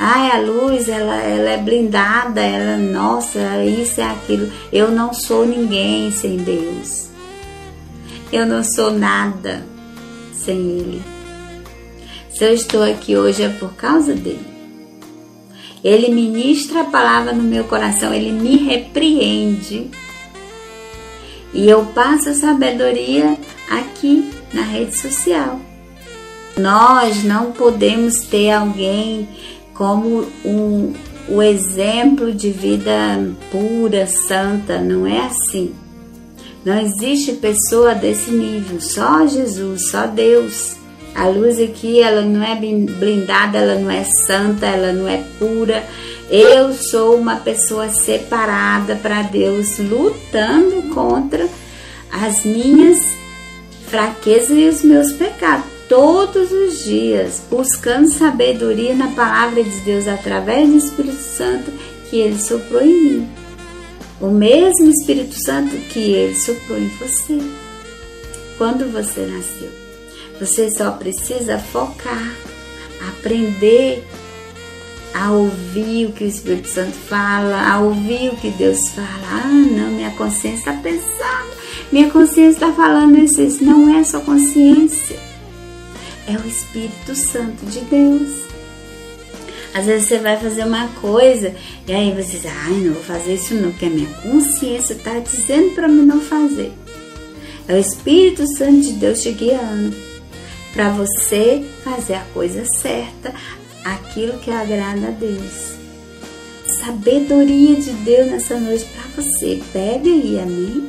Ai, 0.00 0.30
a 0.30 0.40
luz, 0.40 0.88
ela, 0.88 1.16
ela 1.16 1.50
é 1.50 1.56
blindada, 1.56 2.40
ela, 2.40 2.76
nossa, 2.76 3.64
isso 3.64 4.00
é 4.00 4.04
aquilo. 4.04 4.48
Eu 4.72 4.92
não 4.92 5.12
sou 5.12 5.44
ninguém 5.44 6.12
sem 6.12 6.36
Deus. 6.36 7.08
Eu 8.32 8.46
não 8.46 8.62
sou 8.62 8.92
nada 8.92 9.64
sem 10.32 10.56
Ele. 10.56 11.17
Se 12.38 12.44
eu 12.44 12.54
estou 12.54 12.84
aqui 12.84 13.16
hoje 13.16 13.42
é 13.42 13.48
por 13.48 13.74
causa 13.74 14.14
dele. 14.14 14.46
Ele 15.82 16.08
ministra 16.08 16.82
a 16.82 16.84
palavra 16.84 17.32
no 17.32 17.42
meu 17.42 17.64
coração, 17.64 18.14
ele 18.14 18.30
me 18.30 18.58
repreende. 18.58 19.90
E 21.52 21.68
eu 21.68 21.84
passo 21.86 22.28
a 22.28 22.34
sabedoria 22.34 23.36
aqui 23.68 24.30
na 24.54 24.62
rede 24.62 24.96
social. 24.96 25.60
Nós 26.56 27.24
não 27.24 27.50
podemos 27.50 28.20
ter 28.30 28.52
alguém 28.52 29.28
como 29.74 30.24
um, 30.44 30.94
o 31.28 31.42
exemplo 31.42 32.32
de 32.32 32.52
vida 32.52 32.92
pura, 33.50 34.06
santa, 34.06 34.78
não 34.78 35.08
é 35.08 35.26
assim. 35.26 35.74
Não 36.64 36.78
existe 36.78 37.32
pessoa 37.32 37.96
desse 37.96 38.30
nível, 38.30 38.80
só 38.80 39.26
Jesus, 39.26 39.90
só 39.90 40.06
Deus. 40.06 40.77
A 41.18 41.26
luz 41.26 41.58
aqui, 41.60 42.00
ela 42.00 42.22
não 42.22 42.44
é 42.44 42.54
blindada, 42.54 43.58
ela 43.58 43.74
não 43.74 43.90
é 43.90 44.04
santa, 44.04 44.66
ela 44.66 44.92
não 44.92 45.08
é 45.08 45.20
pura. 45.36 45.84
Eu 46.30 46.72
sou 46.72 47.16
uma 47.16 47.34
pessoa 47.34 47.88
separada 47.88 48.94
para 48.94 49.22
Deus, 49.22 49.78
lutando 49.78 50.94
contra 50.94 51.48
as 52.12 52.44
minhas 52.44 53.00
fraquezas 53.88 54.56
e 54.56 54.68
os 54.68 54.84
meus 54.84 55.10
pecados. 55.10 55.66
Todos 55.88 56.52
os 56.52 56.84
dias, 56.84 57.42
buscando 57.50 58.08
sabedoria 58.08 58.94
na 58.94 59.08
palavra 59.08 59.64
de 59.64 59.80
Deus 59.80 60.06
através 60.06 60.68
do 60.68 60.76
Espírito 60.76 61.20
Santo 61.20 61.72
que 62.08 62.18
Ele 62.20 62.38
soprou 62.38 62.80
em 62.80 63.02
mim. 63.02 63.28
O 64.20 64.28
mesmo 64.28 64.88
Espírito 64.88 65.34
Santo 65.34 65.74
que 65.88 66.12
Ele 66.12 66.36
soprou 66.36 66.78
em 66.78 66.88
você. 66.88 67.38
quando 68.56 68.92
você 68.92 69.20
nasceu. 69.22 69.77
Você 70.40 70.70
só 70.70 70.92
precisa 70.92 71.58
focar, 71.58 72.32
aprender 73.08 74.04
a 75.12 75.32
ouvir 75.32 76.06
o 76.06 76.12
que 76.12 76.22
o 76.22 76.28
Espírito 76.28 76.68
Santo 76.68 76.92
fala, 76.92 77.68
a 77.68 77.80
ouvir 77.80 78.30
o 78.30 78.36
que 78.36 78.50
Deus 78.50 78.88
fala. 78.90 79.08
Ah, 79.32 79.48
não, 79.48 79.90
minha 79.90 80.10
consciência 80.12 80.58
está 80.58 80.72
pesada, 80.74 81.48
minha 81.90 82.08
consciência 82.08 82.66
está 82.66 82.72
falando 82.72 83.18
isso. 83.18 83.40
Isso 83.40 83.64
não 83.64 83.92
é 83.98 84.04
sua 84.04 84.20
consciência, 84.20 85.18
é 86.28 86.36
o 86.36 86.46
Espírito 86.46 87.16
Santo 87.16 87.66
de 87.66 87.80
Deus. 87.80 88.46
Às 89.74 89.86
vezes 89.86 90.08
você 90.08 90.18
vai 90.18 90.36
fazer 90.38 90.64
uma 90.64 90.86
coisa 91.00 91.52
e 91.86 91.92
aí 91.92 92.12
você 92.12 92.38
diz, 92.38 92.46
ai, 92.46 92.74
não 92.74 92.94
vou 92.94 93.02
fazer 93.02 93.34
isso 93.34 93.54
não, 93.54 93.70
porque 93.70 93.86
a 93.86 93.90
minha 93.90 94.08
consciência 94.22 94.92
está 94.92 95.18
dizendo 95.18 95.74
para 95.74 95.88
mim 95.88 96.06
não 96.06 96.20
fazer. 96.20 96.72
É 97.66 97.74
o 97.74 97.78
Espírito 97.78 98.46
Santo 98.56 98.80
de 98.80 98.92
Deus 98.92 99.20
te 99.20 99.32
guiando 99.32 100.07
para 100.72 100.90
você 100.90 101.64
fazer 101.82 102.14
a 102.14 102.24
coisa 102.32 102.64
certa, 102.64 103.34
aquilo 103.84 104.38
que 104.38 104.50
agrada 104.50 105.08
a 105.08 105.10
Deus. 105.10 105.76
Sabedoria 106.80 107.76
de 107.76 107.90
Deus 107.90 108.30
nessa 108.30 108.58
noite 108.58 108.86
para 108.86 109.22
você. 109.22 109.62
Pega 109.72 110.08
aí, 110.08 110.38
amém? 110.40 110.86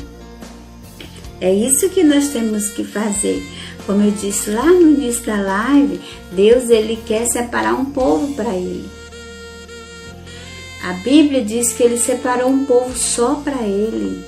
É 1.42 1.54
isso 1.54 1.90
que 1.90 2.04
nós 2.04 2.30
temos 2.30 2.70
que 2.70 2.84
fazer. 2.84 3.42
Como 3.86 4.04
eu 4.04 4.12
disse 4.12 4.52
lá 4.52 4.66
no 4.66 4.92
início 4.92 5.26
da 5.26 5.42
live, 5.42 6.00
Deus 6.34 6.70
ele 6.70 7.00
quer 7.08 7.26
separar 7.28 7.74
um 7.74 7.86
povo 7.86 8.34
para 8.36 8.54
ele. 8.54 8.88
A 10.84 10.94
Bíblia 10.94 11.44
diz 11.44 11.74
que 11.74 11.84
ele 11.84 11.98
separou 11.98 12.50
um 12.50 12.66
povo 12.66 12.96
só 12.98 13.36
para 13.36 13.64
ele. 13.64 14.24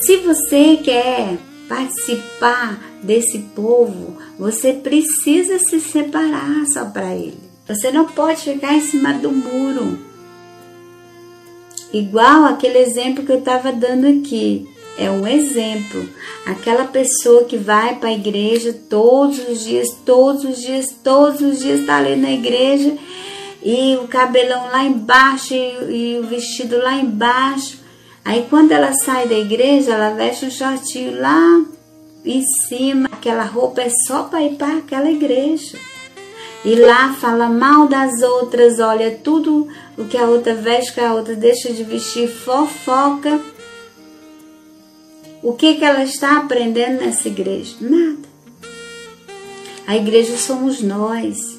Se 0.00 0.16
você 0.18 0.78
quer 0.82 1.38
participar 1.68 2.82
desse 3.02 3.38
povo, 3.54 4.18
você 4.38 4.72
precisa 4.72 5.58
se 5.58 5.80
separar 5.80 6.64
só 6.72 6.84
para 6.84 7.14
ele. 7.14 7.38
Você 7.66 7.90
não 7.90 8.06
pode 8.06 8.42
ficar 8.42 8.74
em 8.74 8.80
cima 8.80 9.12
do 9.14 9.32
muro. 9.32 9.98
Igual 11.92 12.44
aquele 12.44 12.78
exemplo 12.78 13.24
que 13.24 13.32
eu 13.32 13.40
estava 13.40 13.72
dando 13.72 14.06
aqui. 14.06 14.68
É 14.96 15.10
um 15.10 15.26
exemplo. 15.26 16.08
Aquela 16.46 16.84
pessoa 16.84 17.44
que 17.44 17.56
vai 17.56 17.96
para 17.96 18.10
a 18.10 18.14
igreja 18.14 18.72
todos 18.88 19.38
os 19.48 19.64
dias, 19.64 19.88
todos 20.04 20.44
os 20.44 20.60
dias, 20.60 20.86
todos 21.02 21.40
os 21.40 21.58
dias 21.58 21.80
está 21.80 21.98
ali 21.98 22.16
na 22.16 22.30
igreja 22.30 22.96
e 23.62 23.96
o 23.96 24.08
cabelão 24.08 24.70
lá 24.70 24.84
embaixo 24.84 25.52
e, 25.54 26.14
e 26.14 26.18
o 26.18 26.26
vestido 26.26 26.78
lá 26.78 26.94
embaixo. 26.94 27.78
Aí 28.24 28.46
quando 28.48 28.72
ela 28.72 28.92
sai 28.92 29.26
da 29.26 29.38
igreja, 29.38 29.94
ela 29.94 30.10
veste 30.10 30.46
um 30.46 30.50
shortinho 30.50 31.20
lá 31.20 31.64
em 32.24 32.42
cima. 32.66 33.08
Aquela 33.12 33.44
roupa 33.44 33.82
é 33.82 33.90
só 34.06 34.24
para 34.24 34.42
ir 34.42 34.56
para 34.56 34.78
aquela 34.78 35.10
igreja. 35.10 35.78
E 36.64 36.74
lá 36.74 37.14
fala 37.14 37.48
mal 37.48 37.86
das 37.86 38.20
outras, 38.20 38.80
olha 38.80 39.18
tudo 39.22 39.68
o 39.96 40.04
que 40.04 40.16
a 40.16 40.26
outra 40.26 40.54
veste, 40.54 40.92
que 40.92 41.00
a 41.00 41.14
outra 41.14 41.34
deixa 41.34 41.72
de 41.72 41.84
vestir, 41.84 42.28
fofoca. 42.28 43.40
O 45.42 45.52
que, 45.52 45.76
que 45.76 45.84
ela 45.84 46.02
está 46.02 46.38
aprendendo 46.38 47.00
nessa 47.00 47.28
igreja? 47.28 47.76
Nada. 47.80 48.28
A 49.86 49.96
igreja 49.96 50.36
somos 50.36 50.82
nós. 50.82 51.56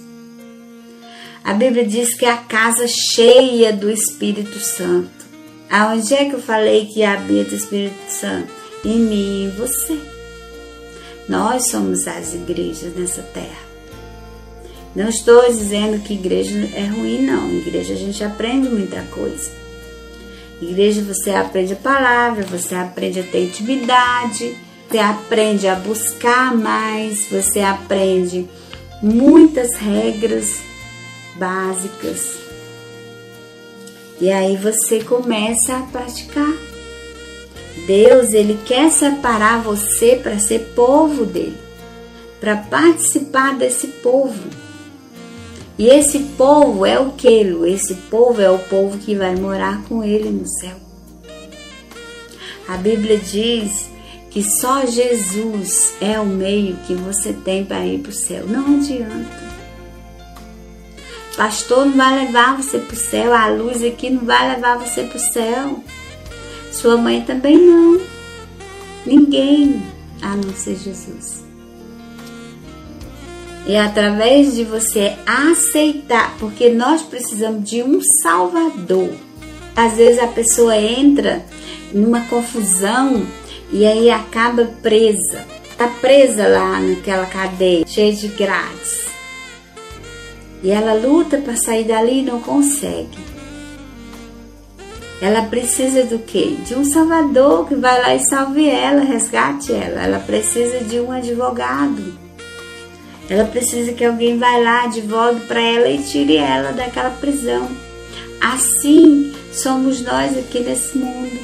A 1.44 1.54
Bíblia 1.54 1.86
diz 1.86 2.14
que 2.14 2.26
é 2.26 2.32
a 2.32 2.38
casa 2.38 2.86
cheia 2.88 3.72
do 3.72 3.90
Espírito 3.90 4.60
Santo. 4.60 5.10
Aonde 5.70 6.14
é 6.14 6.26
que 6.26 6.36
eu 6.36 6.42
falei 6.42 6.88
que 6.88 7.04
habita 7.04 7.54
o 7.54 7.58
Espírito 7.58 7.96
Santo? 8.10 8.52
Em 8.84 9.00
mim 9.00 9.16
e 9.16 9.46
em 9.46 9.50
você. 9.52 10.19
Nós 11.30 11.70
somos 11.70 12.08
as 12.08 12.34
igrejas 12.34 12.96
nessa 12.96 13.22
terra. 13.22 13.70
Não 14.96 15.08
estou 15.08 15.48
dizendo 15.48 16.04
que 16.04 16.16
igreja 16.16 16.68
é 16.74 16.88
ruim, 16.88 17.22
não. 17.22 17.52
Igreja 17.52 17.94
a 17.94 17.98
gente 17.98 18.24
aprende 18.24 18.68
muita 18.68 19.04
coisa. 19.04 19.52
Igreja 20.60 21.04
você 21.04 21.30
aprende 21.30 21.74
a 21.74 21.76
palavra, 21.76 22.44
você 22.44 22.74
aprende 22.74 23.20
a 23.20 23.24
ter 23.24 23.46
intimidade, 23.46 24.58
você 24.90 24.98
aprende 24.98 25.68
a 25.68 25.76
buscar 25.76 26.56
mais, 26.58 27.28
você 27.30 27.60
aprende 27.60 28.50
muitas 29.00 29.76
regras 29.76 30.60
básicas. 31.36 32.34
E 34.20 34.32
aí 34.32 34.58
você 34.58 35.04
começa 35.04 35.78
a 35.78 35.82
praticar. 35.84 36.69
Deus, 37.90 38.34
ele 38.34 38.60
quer 38.68 38.92
separar 38.92 39.64
você 39.64 40.16
para 40.16 40.38
ser 40.38 40.60
povo 40.76 41.26
dele, 41.26 41.58
para 42.40 42.56
participar 42.56 43.58
desse 43.58 43.88
povo. 43.88 44.48
E 45.76 45.88
esse 45.88 46.20
povo 46.38 46.86
é 46.86 47.00
o 47.00 47.14
que? 47.14 47.42
Esse 47.68 47.96
povo 47.96 48.40
é 48.40 48.52
o 48.52 48.60
povo 48.60 49.00
que 49.00 49.16
vai 49.16 49.36
morar 49.36 49.82
com 49.86 50.04
ele 50.04 50.30
no 50.30 50.46
céu. 50.46 50.76
A 52.68 52.78
Bíblia 52.78 53.18
diz 53.18 53.90
que 54.30 54.44
só 54.44 54.86
Jesus 54.86 55.96
é 56.00 56.20
o 56.20 56.28
meio 56.28 56.78
que 56.86 56.94
você 56.94 57.34
tem 57.34 57.66
para 57.66 57.84
ir 57.88 58.02
para 58.02 58.12
o 58.12 58.14
céu. 58.14 58.46
Não 58.46 58.76
adianta. 58.78 59.50
Pastor 61.36 61.88
não 61.88 61.98
vai 61.98 62.26
levar 62.26 62.56
você 62.56 62.78
para 62.78 62.94
o 62.94 63.00
céu, 63.00 63.34
a 63.34 63.48
luz 63.48 63.84
aqui 63.84 64.12
não 64.12 64.26
vai 64.26 64.54
levar 64.54 64.78
você 64.78 65.02
para 65.02 65.18
o 65.18 65.20
céu. 65.20 65.84
Sua 66.72 66.98
mãe 66.98 67.22
também 67.22 67.58
não. 67.58 68.00
Ninguém 69.06 69.82
a 70.22 70.36
não 70.36 70.54
ser 70.54 70.76
Jesus. 70.76 71.44
E 73.68 73.76
através 73.76 74.56
de 74.56 74.64
você 74.64 75.16
aceitar, 75.26 76.36
porque 76.40 76.70
nós 76.70 77.02
precisamos 77.02 77.70
de 77.70 77.84
um 77.84 78.00
Salvador. 78.24 79.12
Às 79.76 79.98
vezes 79.98 80.20
a 80.20 80.28
pessoa 80.28 80.76
entra 80.76 81.46
numa 81.94 82.22
confusão 82.22 83.26
e 83.72 83.86
aí 83.86 84.10
acaba 84.10 84.66
presa. 84.82 85.46
Tá 85.78 85.88
presa 86.02 86.48
lá 86.48 86.80
naquela 86.80 87.26
cadeia, 87.26 87.86
cheia 87.88 88.12
de 88.12 88.28
grades. 88.30 89.08
E 90.62 90.72
ela 90.72 90.94
luta 90.94 91.38
para 91.38 91.56
sair 91.56 91.86
dali 91.86 92.20
e 92.20 92.24
não 92.24 92.42
consegue. 92.42 93.29
Ela 95.22 95.44
precisa 95.44 96.06
do 96.06 96.20
quê? 96.20 96.56
De 96.66 96.76
um 96.76 96.86
salvador 96.86 97.68
que 97.68 97.76
vai 97.76 98.02
lá 98.02 98.16
e 98.16 98.20
salve 98.20 98.70
ela, 98.70 99.02
resgate 99.02 99.74
ela. 99.74 100.02
Ela 100.02 100.20
precisa 100.20 100.80
de 100.84 101.00
um 101.00 101.12
advogado 101.12 102.30
ela 103.30 103.46
precisa 103.46 103.94
que 103.94 104.04
alguém 104.04 104.40
vá 104.40 104.58
lá, 104.58 104.86
advogue 104.86 105.42
para 105.42 105.62
ela 105.62 105.88
e 105.88 106.02
tire 106.02 106.36
ela 106.36 106.72
daquela 106.72 107.12
prisão. 107.12 107.70
Assim 108.42 109.32
somos 109.54 110.02
nós 110.02 110.36
aqui 110.36 110.62
nesse 110.62 110.98
mundo. 110.98 111.40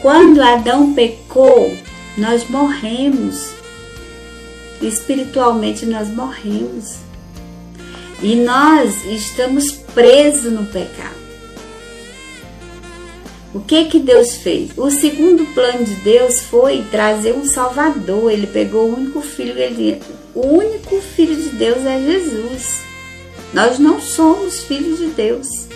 Quando 0.00 0.40
Adão 0.40 0.94
pecou, 0.94 1.76
nós 2.16 2.48
morremos. 2.48 3.52
Espiritualmente 4.80 5.84
nós 5.84 6.08
morremos. 6.08 6.96
E 8.22 8.34
nós 8.36 9.04
estamos 9.04 9.70
presos 9.70 10.50
no 10.50 10.64
pecado. 10.64 11.21
O 13.54 13.60
que 13.60 13.84
que 13.84 13.98
Deus 13.98 14.36
fez? 14.36 14.70
O 14.78 14.90
segundo 14.90 15.44
plano 15.54 15.84
de 15.84 15.94
Deus 15.96 16.40
foi 16.40 16.84
trazer 16.90 17.34
um 17.34 17.44
Salvador. 17.44 18.32
Ele 18.32 18.46
pegou 18.46 18.88
o 18.88 18.94
único 18.96 19.20
filho, 19.20 19.58
ele 19.58 20.00
o 20.34 20.46
único 20.46 20.98
filho 21.00 21.36
de 21.36 21.50
Deus 21.50 21.84
é 21.84 22.00
Jesus. 22.00 22.80
Nós 23.52 23.78
não 23.78 24.00
somos 24.00 24.60
filhos 24.62 24.98
de 24.98 25.08
Deus. 25.08 25.66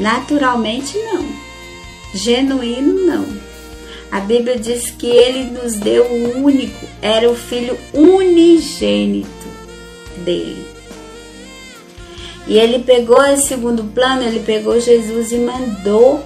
Naturalmente 0.00 0.96
não. 0.96 1.28
Genuíno 2.14 3.06
não. 3.06 3.26
A 4.10 4.20
Bíblia 4.20 4.58
diz 4.58 4.90
que 4.90 5.08
ele 5.08 5.50
nos 5.50 5.74
deu 5.74 6.04
o 6.04 6.44
único, 6.44 6.86
era 7.02 7.28
o 7.28 7.34
filho 7.34 7.76
unigênito 7.92 9.28
dele. 10.24 10.73
E 12.46 12.58
ele 12.58 12.80
pegou 12.80 13.22
esse 13.24 13.48
segundo 13.48 13.84
plano, 13.84 14.22
ele 14.22 14.40
pegou 14.40 14.78
Jesus 14.78 15.32
e 15.32 15.38
mandou 15.38 16.24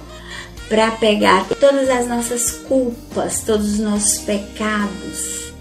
para 0.67 0.91
pegar 0.91 1.45
todas 1.59 1.89
as 1.89 2.07
nossas 2.07 2.51
culpas, 2.51 3.41
todos 3.41 3.73
os 3.73 3.79
nossos 3.79 4.19
pecados. 4.19 5.53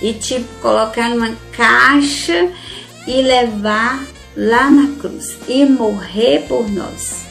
E 0.00 0.12
tipo 0.12 0.46
colocar 0.60 1.10
numa 1.10 1.34
caixa 1.52 2.50
e 3.06 3.22
levar 3.22 4.04
lá 4.36 4.70
na 4.70 4.96
cruz 5.00 5.36
e 5.48 5.64
morrer 5.64 6.44
por 6.48 6.70
nós. 6.70 7.26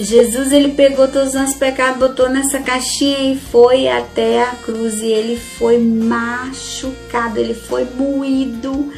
Jesus 0.00 0.50
ele 0.50 0.70
pegou 0.70 1.06
todos 1.08 1.28
os 1.28 1.34
nossos 1.34 1.56
pecados, 1.56 1.98
botou 1.98 2.30
nessa 2.30 2.58
caixinha 2.60 3.34
e 3.34 3.38
foi 3.38 3.86
até 3.86 4.42
a 4.42 4.46
cruz. 4.46 4.94
E 5.02 5.06
ele 5.06 5.38
foi 5.38 5.78
machucado, 5.78 7.38
ele 7.38 7.52
foi 7.52 7.84
moído, 7.84 8.90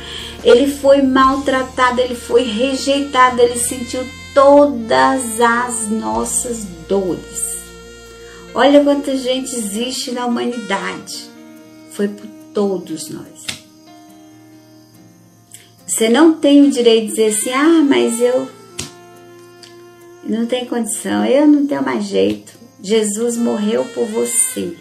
ele 0.45 0.66
foi 0.66 1.03
maltratado, 1.03 2.01
ele 2.01 2.14
foi 2.14 2.43
rejeitado, 2.43 3.40
ele 3.40 3.59
sentiu 3.59 4.05
todas 4.34 5.40
as 5.40 5.88
nossas 5.88 6.64
dores. 6.88 7.62
Olha 8.55 8.82
quanta 8.82 9.16
gente 9.16 9.55
existe 9.55 10.11
na 10.11 10.26
humanidade. 10.26 11.30
Foi 11.93 12.09
por 12.09 12.26
todos 12.53 13.09
nós. 13.09 13.47
Você 15.86 16.09
não 16.09 16.34
tem 16.34 16.62
o 16.62 16.70
direito 16.70 17.03
de 17.03 17.11
dizer 17.11 17.26
assim: 17.28 17.51
ah, 17.53 17.84
mas 17.86 18.20
eu 18.20 18.49
não 20.24 20.47
tenho 20.47 20.66
condição, 20.66 21.24
eu 21.24 21.47
não 21.47 21.66
tenho 21.66 21.82
mais 21.84 22.05
jeito. 22.05 22.53
Jesus 22.82 23.36
morreu 23.36 23.84
por 23.95 24.07
você. 24.07 24.76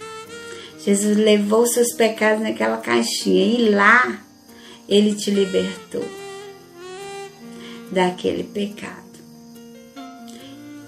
Jesus 0.80 1.16
levou 1.16 1.68
seus 1.68 1.94
pecados 1.94 2.42
naquela 2.42 2.78
caixinha 2.78 3.46
e 3.46 3.70
lá 3.70 4.22
ele 4.92 5.16
te 5.16 5.32
libertou 5.32 6.04
daquele 7.90 8.44
pecado. 8.44 9.00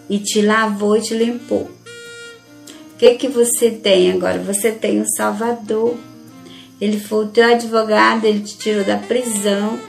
E 0.10 0.20
te 0.20 0.42
lavou 0.42 0.98
e 0.98 1.02
te 1.02 1.14
limpou. 1.14 1.72
O 2.94 2.98
que 2.98 3.16
que 3.16 3.30
você 3.30 3.72
tem 3.72 4.12
agora? 4.12 4.40
Você 4.40 4.74
tem 4.74 5.00
o 5.00 5.06
Salvador. 5.16 5.96
Ele 6.82 7.00
foi 7.00 7.26
o 7.26 7.30
teu 7.30 7.46
advogado, 7.46 8.26
ele 8.26 8.42
te 8.42 8.58
tirou 8.58 8.84
da 8.84 8.98
prisão. 8.98 9.80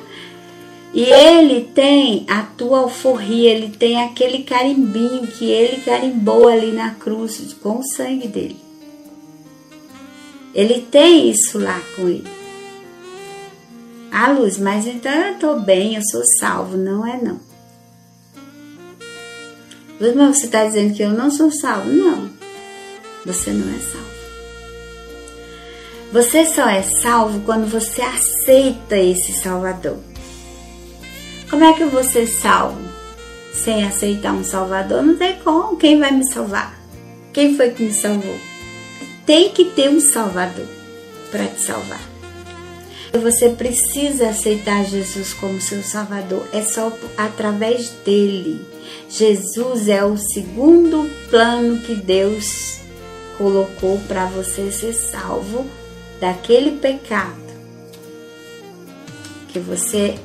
E 0.92 1.02
ele 1.02 1.68
tem 1.74 2.24
a 2.28 2.42
tua 2.42 2.78
alforria, 2.78 3.50
ele 3.50 3.70
tem 3.70 4.00
aquele 4.00 4.44
carimbinho 4.44 5.26
que 5.26 5.46
ele 5.46 5.82
carimbou 5.82 6.46
ali 6.46 6.70
na 6.70 6.92
cruz 6.92 7.52
com 7.60 7.80
o 7.80 7.82
sangue 7.82 8.28
dele. 8.28 8.56
Ele 10.54 10.86
tem 10.88 11.28
isso 11.28 11.58
lá 11.58 11.82
com 11.96 12.08
ele. 12.08 12.43
Ah, 14.16 14.30
Luz, 14.30 14.58
mas 14.58 14.86
então 14.86 15.12
eu 15.12 15.34
tô 15.40 15.58
bem, 15.58 15.96
eu 15.96 16.02
sou 16.04 16.22
salvo. 16.38 16.76
Não 16.76 17.04
é 17.04 17.20
não. 17.20 17.40
Luz, 20.00 20.14
mas 20.14 20.38
você 20.38 20.46
está 20.46 20.64
dizendo 20.64 20.94
que 20.94 21.02
eu 21.02 21.10
não 21.10 21.32
sou 21.32 21.50
salvo? 21.50 21.90
Não. 21.90 22.30
Você 23.26 23.50
não 23.50 23.68
é 23.74 23.78
salvo. 23.80 24.14
Você 26.12 26.46
só 26.46 26.68
é 26.68 26.82
salvo 26.82 27.40
quando 27.40 27.68
você 27.68 28.02
aceita 28.02 28.96
esse 28.96 29.32
Salvador. 29.32 29.98
Como 31.50 31.64
é 31.64 31.72
que 31.72 31.84
você 31.84 32.20
é 32.20 32.26
salvo 32.26 32.80
sem 33.52 33.84
aceitar 33.84 34.32
um 34.32 34.44
Salvador? 34.44 35.02
Não 35.02 35.16
tem 35.16 35.40
como. 35.40 35.76
Quem 35.76 35.98
vai 35.98 36.12
me 36.12 36.24
salvar? 36.32 36.78
Quem 37.32 37.56
foi 37.56 37.70
que 37.70 37.82
me 37.82 37.92
salvou? 37.92 38.38
Tem 39.26 39.48
que 39.48 39.64
ter 39.64 39.90
um 39.90 39.98
Salvador 39.98 40.68
para 41.32 41.48
te 41.48 41.60
salvar. 41.62 42.13
Você 43.22 43.50
precisa 43.50 44.30
aceitar 44.30 44.84
Jesus 44.84 45.32
como 45.32 45.60
seu 45.60 45.82
Salvador. 45.82 46.46
É 46.52 46.62
só 46.62 46.92
através 47.16 47.90
dele. 48.04 48.60
Jesus 49.08 49.88
é 49.88 50.04
o 50.04 50.16
segundo 50.16 51.08
plano 51.30 51.80
que 51.80 51.94
Deus 51.94 52.78
colocou 53.38 53.98
para 54.08 54.26
você 54.26 54.70
ser 54.70 54.92
salvo 54.92 55.64
daquele 56.20 56.72
pecado 56.78 57.44
que 59.54 59.60
você 59.60 60.16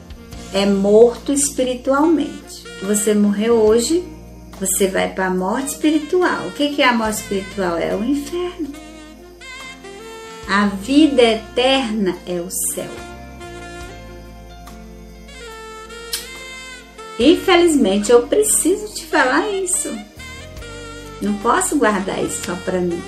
é 0.52 0.66
morto 0.66 1.32
espiritualmente. 1.32 2.64
Você 2.82 3.14
morreu 3.14 3.62
hoje, 3.62 4.04
você 4.60 4.88
vai 4.88 5.14
para 5.14 5.28
a 5.28 5.30
morte 5.30 5.74
espiritual. 5.74 6.48
O 6.48 6.52
que 6.52 6.82
é 6.82 6.86
a 6.86 6.94
morte 6.94 7.22
espiritual? 7.22 7.78
É 7.78 7.96
o 7.96 8.04
inferno. 8.04 8.89
A 10.52 10.66
vida 10.66 11.22
eterna 11.22 12.18
é 12.26 12.42
o 12.42 12.50
céu. 12.50 12.90
Infelizmente, 17.20 18.12
eu 18.12 18.24
preciso 18.24 18.92
te 18.96 19.06
falar 19.06 19.48
isso. 19.52 19.96
Não 21.22 21.36
posso 21.36 21.78
guardar 21.78 22.24
isso 22.24 22.48
só 22.48 22.56
para 22.66 22.82
mim. 22.82 23.00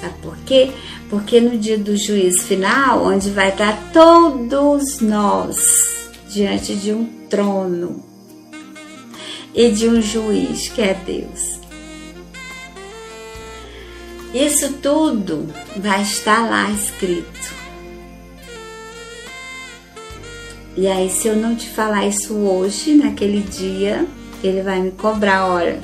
Sabe 0.00 0.14
por 0.22 0.36
quê? 0.46 0.70
Porque 1.10 1.40
no 1.40 1.58
dia 1.58 1.76
do 1.76 1.96
juízo 1.96 2.44
final, 2.44 3.02
onde 3.02 3.30
vai 3.30 3.48
estar 3.48 3.90
todos 3.92 5.00
nós 5.00 6.08
diante 6.28 6.76
de 6.76 6.92
um 6.92 7.04
trono 7.28 8.04
e 9.52 9.72
de 9.72 9.88
um 9.88 10.00
juiz 10.00 10.68
que 10.68 10.82
é 10.82 10.94
Deus. 10.94 11.57
Isso 14.32 14.74
tudo 14.74 15.48
vai 15.76 16.02
estar 16.02 16.48
lá 16.48 16.70
escrito. 16.70 17.56
E 20.76 20.86
aí, 20.86 21.08
se 21.08 21.28
eu 21.28 21.34
não 21.34 21.56
te 21.56 21.68
falar 21.68 22.06
isso 22.06 22.34
hoje, 22.34 22.94
naquele 22.94 23.40
dia, 23.40 24.06
ele 24.44 24.60
vai 24.60 24.80
me 24.80 24.90
cobrar. 24.90 25.48
Olha, 25.48 25.80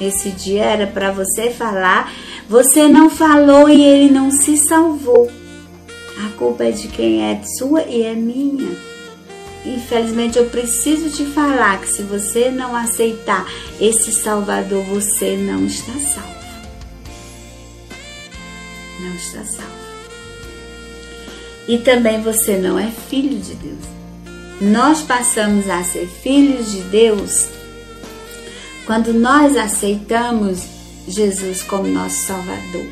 esse 0.00 0.30
dia 0.30 0.64
era 0.64 0.86
para 0.86 1.10
você 1.10 1.50
falar, 1.50 2.12
você 2.48 2.88
não 2.88 3.10
falou 3.10 3.68
e 3.68 3.84
ele 3.84 4.10
não 4.10 4.30
se 4.30 4.56
salvou. 4.56 5.28
A 6.24 6.30
culpa 6.38 6.64
é 6.64 6.70
de 6.70 6.86
quem 6.86 7.24
é 7.24 7.42
sua 7.58 7.82
e 7.82 8.02
é 8.04 8.14
minha. 8.14 8.70
Infelizmente, 9.66 10.38
eu 10.38 10.46
preciso 10.46 11.10
te 11.10 11.24
falar 11.24 11.80
que 11.80 11.88
se 11.88 12.02
você 12.02 12.50
não 12.50 12.74
aceitar 12.74 13.46
esse 13.80 14.12
Salvador, 14.12 14.84
você 14.84 15.36
não 15.36 15.66
está 15.66 15.92
salvo 15.92 16.37
está 19.18 19.44
salvo. 19.44 19.88
E 21.66 21.78
também 21.78 22.22
você 22.22 22.56
não 22.56 22.78
é 22.78 22.90
filho 22.90 23.38
de 23.38 23.54
Deus. 23.54 23.84
Nós 24.60 25.02
passamos 25.02 25.68
a 25.68 25.84
ser 25.84 26.06
filhos 26.06 26.72
de 26.72 26.80
Deus 26.82 27.48
quando 28.86 29.12
nós 29.12 29.56
aceitamos 29.56 30.62
Jesus 31.06 31.62
como 31.62 31.86
nosso 31.86 32.26
Salvador. 32.26 32.86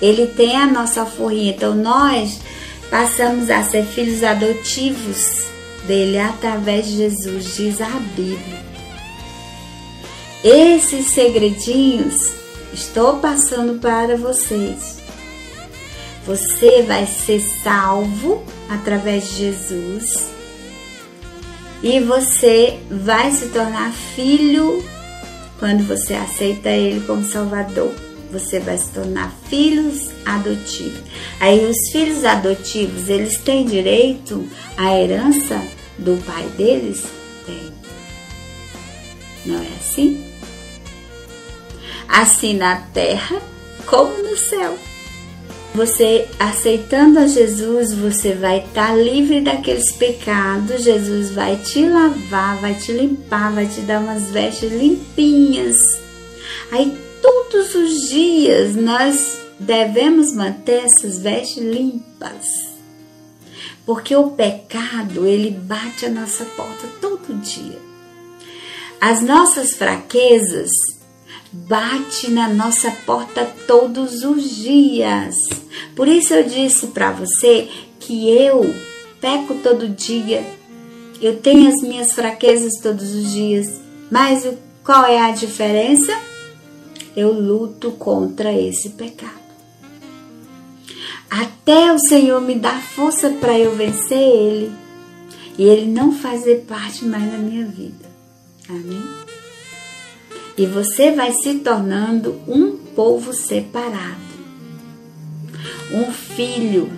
Ele 0.00 0.28
tem 0.28 0.56
a 0.56 0.66
nossa 0.66 1.00
alforria, 1.00 1.50
então 1.50 1.74
nós 1.74 2.38
passamos 2.88 3.50
a 3.50 3.64
ser 3.64 3.84
filhos 3.84 4.22
adotivos 4.22 5.44
dele 5.86 6.18
através 6.18 6.86
de 6.86 6.96
Jesus, 6.98 7.56
diz 7.56 7.80
a 7.80 7.90
Bíblia. 8.14 8.68
Esses 10.44 11.06
segredinhos 11.06 12.37
estou 12.78 13.18
passando 13.18 13.80
para 13.80 14.16
vocês. 14.16 14.98
Você 16.24 16.82
vai 16.82 17.06
ser 17.06 17.40
salvo 17.40 18.44
através 18.68 19.30
de 19.30 19.36
Jesus 19.36 20.28
e 21.82 22.00
você 22.00 22.78
vai 22.90 23.32
se 23.32 23.48
tornar 23.48 23.92
filho 23.92 24.84
quando 25.58 25.86
você 25.86 26.14
aceita 26.14 26.68
Ele 26.68 27.04
como 27.06 27.24
Salvador. 27.24 27.92
Você 28.30 28.60
vai 28.60 28.76
se 28.76 28.90
tornar 28.90 29.34
filhos 29.48 30.10
adotivos. 30.24 31.00
Aí 31.40 31.64
os 31.64 31.90
filhos 31.90 32.24
adotivos, 32.24 33.08
eles 33.08 33.38
têm 33.38 33.64
direito 33.64 34.46
à 34.76 34.94
herança 34.98 35.60
do 35.98 36.22
pai 36.24 36.44
deles? 36.56 37.04
Tem. 37.46 37.72
Não 39.46 39.56
é 39.56 39.68
assim? 39.80 40.27
Assim 42.08 42.54
na 42.54 42.76
terra 42.76 43.40
como 43.86 44.22
no 44.22 44.36
céu. 44.36 44.78
Você 45.74 46.26
aceitando 46.40 47.18
a 47.20 47.26
Jesus, 47.26 47.92
você 47.92 48.34
vai 48.34 48.58
estar 48.58 48.88
tá 48.88 48.94
livre 48.94 49.40
daqueles 49.40 49.92
pecados. 49.92 50.82
Jesus 50.82 51.30
vai 51.30 51.56
te 51.56 51.86
lavar, 51.86 52.56
vai 52.58 52.74
te 52.74 52.90
limpar, 52.90 53.52
vai 53.52 53.66
te 53.66 53.82
dar 53.82 54.00
umas 54.00 54.30
vestes 54.30 54.72
limpinhas. 54.72 55.76
Aí 56.72 56.98
todos 57.22 57.74
os 57.74 58.08
dias 58.08 58.74
nós 58.74 59.38
devemos 59.60 60.32
manter 60.32 60.84
essas 60.84 61.18
vestes 61.18 61.62
limpas. 61.62 62.68
Porque 63.86 64.14
o 64.14 64.30
pecado, 64.30 65.26
ele 65.26 65.50
bate 65.50 66.06
a 66.06 66.10
nossa 66.10 66.44
porta 66.44 66.86
todo 67.00 67.40
dia. 67.40 67.78
As 69.00 69.22
nossas 69.22 69.74
fraquezas, 69.74 70.70
bate 71.52 72.30
na 72.30 72.48
nossa 72.48 72.90
porta 73.06 73.44
todos 73.66 74.22
os 74.24 74.56
dias. 74.56 75.36
Por 75.94 76.08
isso 76.08 76.34
eu 76.34 76.44
disse 76.44 76.88
para 76.88 77.12
você 77.12 77.68
que 77.98 78.30
eu 78.30 78.74
peco 79.20 79.54
todo 79.62 79.88
dia, 79.88 80.44
eu 81.20 81.38
tenho 81.38 81.68
as 81.68 81.82
minhas 81.82 82.12
fraquezas 82.12 82.80
todos 82.80 83.14
os 83.14 83.32
dias, 83.32 83.80
mas 84.10 84.46
qual 84.84 85.04
é 85.04 85.20
a 85.20 85.32
diferença? 85.32 86.12
Eu 87.16 87.32
luto 87.32 87.92
contra 87.92 88.52
esse 88.52 88.90
pecado. 88.90 89.38
Até 91.30 91.92
o 91.92 91.98
Senhor 91.98 92.40
me 92.40 92.54
dar 92.54 92.80
força 92.80 93.28
para 93.30 93.58
eu 93.58 93.74
vencer 93.74 94.18
ele 94.18 94.72
e 95.58 95.64
ele 95.64 95.86
não 95.86 96.12
fazer 96.12 96.64
parte 96.66 97.04
mais 97.04 97.30
da 97.30 97.36
minha 97.36 97.66
vida. 97.66 98.06
Amém? 98.68 99.02
E 100.58 100.66
você 100.66 101.12
vai 101.12 101.30
se 101.32 101.54
tornando 101.60 102.40
um 102.48 102.76
povo 102.76 103.32
separado, 103.32 104.16
um 105.94 106.12
filho 106.12 106.90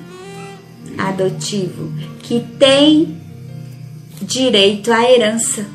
adotivo 0.97 1.93
que 2.23 2.41
tem 2.59 3.21
direito 4.23 4.91
à 4.91 5.09
herança 5.11 5.67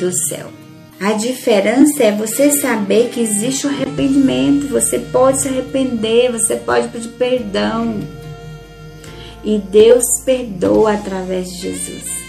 do 0.00 0.10
céu. 0.10 0.50
A 0.98 1.12
diferença 1.12 2.02
é 2.02 2.12
você 2.12 2.50
saber 2.50 3.10
que 3.10 3.20
existe 3.20 3.66
o 3.66 3.70
arrependimento, 3.70 4.68
você 4.68 4.98
pode 4.98 5.42
se 5.42 5.48
arrepender, 5.48 6.32
você 6.32 6.56
pode 6.56 6.88
pedir 6.88 7.10
perdão. 7.10 8.00
E 9.44 9.58
Deus 9.58 10.04
perdoa 10.24 10.94
através 10.94 11.48
de 11.50 11.58
Jesus. 11.58 12.22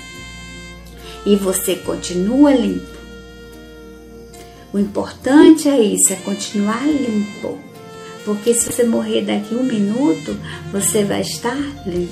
E 1.25 1.35
você 1.35 1.75
continua 1.75 2.51
limpo. 2.51 2.92
O 4.73 4.79
importante 4.79 5.69
é 5.69 5.79
isso, 5.79 6.11
é 6.11 6.15
continuar 6.17 6.83
limpo. 6.85 7.59
Porque 8.25 8.53
se 8.53 8.71
você 8.71 8.83
morrer 8.83 9.21
daqui 9.21 9.53
um 9.53 9.63
minuto, 9.63 10.35
você 10.71 11.03
vai 11.03 11.21
estar 11.21 11.57
limpo. 11.85 12.11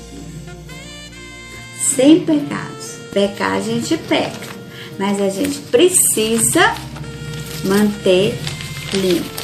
Sem 1.78 2.20
pecados. 2.20 2.92
Pecar 3.12 3.56
a 3.56 3.60
gente 3.60 3.96
peca 3.96 4.52
mas 4.98 5.20
a 5.20 5.28
gente 5.28 5.58
precisa 5.62 6.74
manter 7.64 8.38
limpo. 8.94 9.42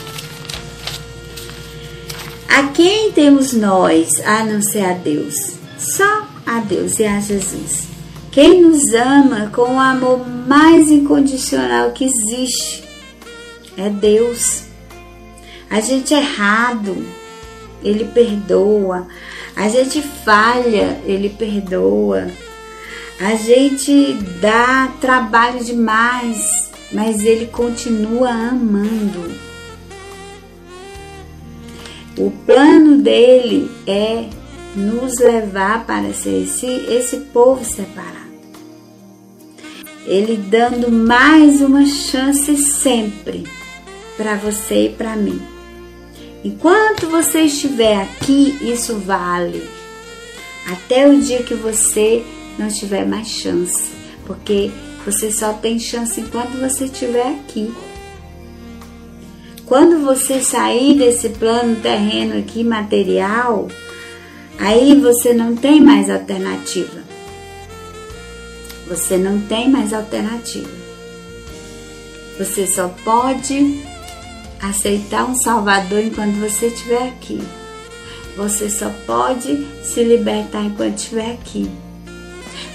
A 2.48 2.68
quem 2.68 3.12
temos 3.12 3.52
nós 3.52 4.08
a 4.24 4.44
não 4.44 4.60
ser 4.62 4.84
a 4.84 4.92
Deus? 4.92 5.34
Só 5.78 6.26
a 6.46 6.60
Deus 6.60 6.98
e 6.98 7.04
a 7.04 7.20
Jesus. 7.20 7.88
Quem 8.30 8.62
nos 8.62 8.92
ama 8.94 9.50
com 9.54 9.74
o 9.74 9.80
amor 9.80 10.26
mais 10.46 10.90
incondicional 10.90 11.92
que 11.92 12.04
existe 12.04 12.84
é 13.78 13.88
Deus. 13.88 14.64
A 15.70 15.80
gente 15.80 16.12
é 16.12 16.18
errado, 16.18 17.06
Ele 17.82 18.04
perdoa. 18.06 19.06
A 19.54 19.68
gente 19.68 20.02
falha, 20.02 21.00
Ele 21.06 21.30
perdoa. 21.30 22.28
A 23.20 23.34
gente 23.34 24.14
dá 24.40 24.92
trabalho 25.00 25.64
demais, 25.64 26.70
mas 26.92 27.24
ele 27.24 27.46
continua 27.46 28.30
amando. 28.30 29.32
O 32.16 32.30
plano 32.46 32.98
dele 33.02 33.68
é 33.88 34.28
nos 34.76 35.18
levar 35.18 35.84
para 35.84 36.12
ser 36.14 36.44
esse, 36.44 36.66
esse 36.66 37.16
povo 37.32 37.64
separado. 37.64 38.18
Ele 40.06 40.36
dando 40.36 40.90
mais 40.90 41.60
uma 41.60 41.86
chance 41.86 42.56
sempre 42.56 43.44
para 44.18 44.34
você 44.34 44.86
e 44.86 44.88
para 44.90 45.16
mim. 45.16 45.40
Enquanto 46.44 47.08
você 47.08 47.42
estiver 47.42 48.02
aqui, 48.02 48.58
isso 48.60 48.98
vale. 48.98 49.66
Até 50.66 51.08
o 51.08 51.20
dia 51.20 51.42
que 51.44 51.54
você 51.54 52.24
não 52.58 52.68
tiver 52.68 53.06
mais 53.06 53.28
chance, 53.28 53.90
porque 54.26 54.70
você 55.06 55.30
só 55.30 55.52
tem 55.52 55.78
chance 55.78 56.20
enquanto 56.20 56.58
você 56.58 56.84
estiver 56.84 57.28
aqui. 57.28 57.72
Quando 59.64 60.04
você 60.04 60.40
sair 60.40 60.98
desse 60.98 61.28
plano 61.30 61.76
terreno 61.76 62.38
aqui 62.38 62.64
material, 62.64 63.68
aí 64.58 65.00
você 65.00 65.32
não 65.32 65.54
tem 65.54 65.80
mais 65.80 66.10
alternativa. 66.10 67.02
Você 68.88 69.16
não 69.16 69.40
tem 69.40 69.70
mais 69.70 69.92
alternativa. 69.92 70.70
Você 72.38 72.66
só 72.66 72.88
pode 73.04 73.87
aceitar 74.60 75.24
um 75.24 75.34
Salvador 75.34 76.00
enquanto 76.00 76.34
você 76.36 76.66
estiver 76.66 77.08
aqui. 77.08 77.40
Você 78.36 78.70
só 78.70 78.90
pode 79.06 79.66
se 79.82 80.02
libertar 80.02 80.64
enquanto 80.64 80.96
estiver 80.96 81.32
aqui. 81.32 81.68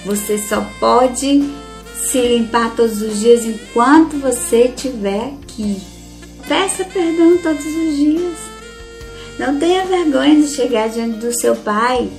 Você 0.05 0.38
só 0.38 0.65
pode 0.79 1.49
se 1.95 2.21
limpar 2.21 2.75
todos 2.75 3.01
os 3.01 3.19
dias 3.19 3.45
enquanto 3.45 4.17
você 4.17 4.65
estiver 4.65 5.31
aqui. 5.41 5.81
Peça 6.47 6.84
perdão 6.84 7.38
todos 7.38 7.65
os 7.65 7.95
dias. 7.95 8.38
Não 9.39 9.57
tenha 9.57 9.86
vergonha 9.86 10.41
de 10.41 10.47
chegar 10.47 10.89
diante 10.89 11.17
do 11.17 11.34
seu 11.34 11.55
pai 11.55 12.09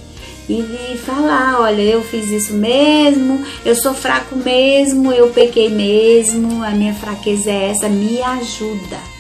e 0.48 0.98
falar: 1.04 1.60
olha, 1.60 1.82
eu 1.82 2.02
fiz 2.02 2.30
isso 2.30 2.54
mesmo, 2.54 3.44
eu 3.64 3.74
sou 3.76 3.94
fraco 3.94 4.36
mesmo, 4.36 5.12
eu 5.12 5.28
pequei 5.28 5.68
mesmo, 5.68 6.64
a 6.64 6.70
minha 6.70 6.94
fraqueza 6.94 7.50
é 7.50 7.70
essa, 7.70 7.88
me 7.88 8.20
ajuda 8.22 9.13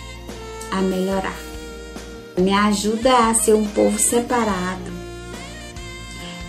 a 0.74 0.82
melhorar. 0.82 1.38
Me 2.36 2.52
ajuda 2.52 3.28
a 3.28 3.34
ser 3.34 3.54
um 3.54 3.64
povo 3.64 3.96
separado. 3.98 4.92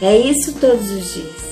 É 0.01 0.17
isso 0.17 0.53
todos 0.53 0.89
os 0.89 1.13
dias. 1.13 1.45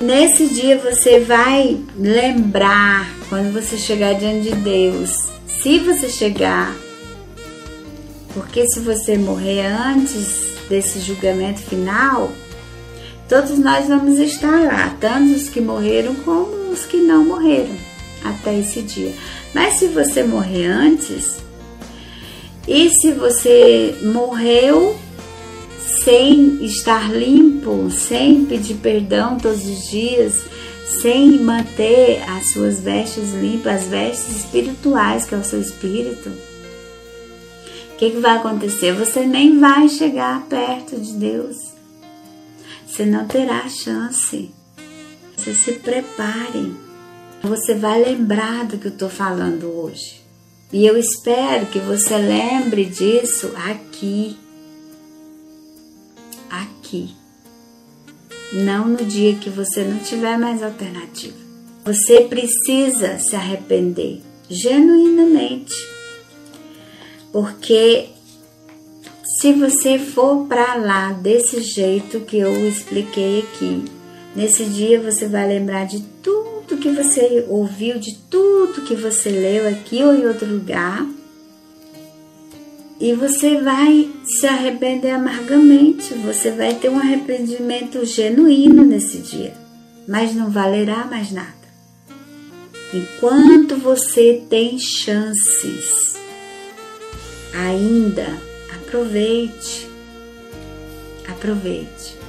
Nesse 0.00 0.48
dia 0.48 0.78
você 0.78 1.20
vai 1.20 1.80
lembrar 1.96 3.08
quando 3.28 3.52
você 3.52 3.78
chegar 3.78 4.14
diante 4.14 4.50
de 4.50 4.56
Deus, 4.56 5.28
se 5.46 5.78
você 5.78 6.08
chegar, 6.08 6.76
porque 8.34 8.66
se 8.68 8.80
você 8.80 9.16
morrer 9.16 9.64
antes 9.64 10.54
desse 10.68 11.00
julgamento 11.00 11.60
final, 11.60 12.30
todos 13.26 13.58
nós 13.58 13.88
vamos 13.88 14.18
estar 14.18 14.64
lá, 14.64 14.94
tanto 15.00 15.34
os 15.34 15.48
que 15.48 15.60
morreram 15.60 16.14
como 16.16 16.72
os 16.72 16.84
que 16.84 16.98
não 16.98 17.24
morreram 17.24 17.74
até 18.22 18.58
esse 18.58 18.82
dia. 18.82 19.14
Mas 19.54 19.78
se 19.78 19.86
você 19.86 20.22
morrer 20.22 20.66
antes, 20.66 21.38
e 22.66 22.90
se 22.90 23.12
você 23.12 23.96
morreu 24.02 24.96
sem 26.04 26.64
estar 26.64 27.12
limpo, 27.12 27.90
sem 27.90 28.44
pedir 28.44 28.74
perdão 28.74 29.38
todos 29.38 29.64
os 29.64 29.88
dias, 29.88 30.44
sem 31.00 31.38
manter 31.38 32.22
as 32.28 32.52
suas 32.52 32.80
vestes 32.80 33.32
limpas, 33.34 33.82
as 33.82 33.88
vestes 33.88 34.36
espirituais, 34.36 35.24
que 35.24 35.34
é 35.34 35.38
o 35.38 35.44
seu 35.44 35.60
espírito, 35.60 36.28
o 36.28 37.98
que, 37.98 38.10
que 38.10 38.18
vai 38.18 38.36
acontecer? 38.36 38.92
Você 38.92 39.24
nem 39.24 39.58
vai 39.58 39.88
chegar 39.88 40.44
perto 40.48 41.00
de 41.00 41.12
Deus. 41.14 41.56
Você 42.86 43.06
não 43.06 43.26
terá 43.26 43.66
chance. 43.70 44.50
Você 45.34 45.54
se 45.54 45.72
prepare. 45.72 46.74
Você 47.42 47.74
vai 47.74 48.02
lembrar 48.02 48.66
do 48.66 48.76
que 48.76 48.88
eu 48.88 48.92
estou 48.92 49.08
falando 49.08 49.66
hoje. 49.66 50.25
E 50.72 50.84
eu 50.84 50.96
espero 50.96 51.66
que 51.66 51.78
você 51.78 52.16
lembre 52.16 52.84
disso 52.84 53.52
aqui 53.56 54.36
aqui. 56.86 57.14
Não 58.52 58.88
no 58.88 59.04
dia 59.04 59.34
que 59.34 59.50
você 59.50 59.82
não 59.82 59.98
tiver 59.98 60.38
mais 60.38 60.62
alternativa. 60.62 61.36
Você 61.84 62.22
precisa 62.22 63.18
se 63.18 63.34
arrepender 63.34 64.20
genuinamente. 64.48 65.74
Porque 67.32 68.08
se 69.40 69.52
você 69.52 69.98
for 69.98 70.46
para 70.46 70.76
lá 70.76 71.12
desse 71.12 71.60
jeito 71.60 72.20
que 72.20 72.38
eu 72.38 72.66
expliquei 72.68 73.40
aqui, 73.40 73.84
nesse 74.34 74.64
dia 74.64 75.00
você 75.00 75.26
vai 75.26 75.46
lembrar 75.46 75.86
de 75.86 76.00
tudo 76.22 76.35
que 76.76 76.90
você 76.90 77.44
ouviu, 77.48 77.98
de 77.98 78.16
tudo 78.30 78.82
que 78.82 78.94
você 78.94 79.30
leu 79.30 79.68
aqui 79.68 80.02
ou 80.02 80.14
em 80.14 80.26
outro 80.26 80.46
lugar 80.46 81.06
e 82.98 83.12
você 83.12 83.60
vai 83.60 84.10
se 84.24 84.46
arrepender 84.46 85.10
amargamente, 85.10 86.14
você 86.14 86.50
vai 86.50 86.74
ter 86.74 86.88
um 86.88 86.98
arrependimento 86.98 88.04
genuíno 88.06 88.84
nesse 88.84 89.18
dia, 89.18 89.54
mas 90.08 90.34
não 90.34 90.50
valerá 90.50 91.04
mais 91.04 91.30
nada. 91.30 91.54
Enquanto 92.94 93.76
você 93.76 94.42
tem 94.48 94.78
chances, 94.78 96.16
ainda 97.52 98.26
aproveite, 98.74 99.88
aproveite. 101.28 102.25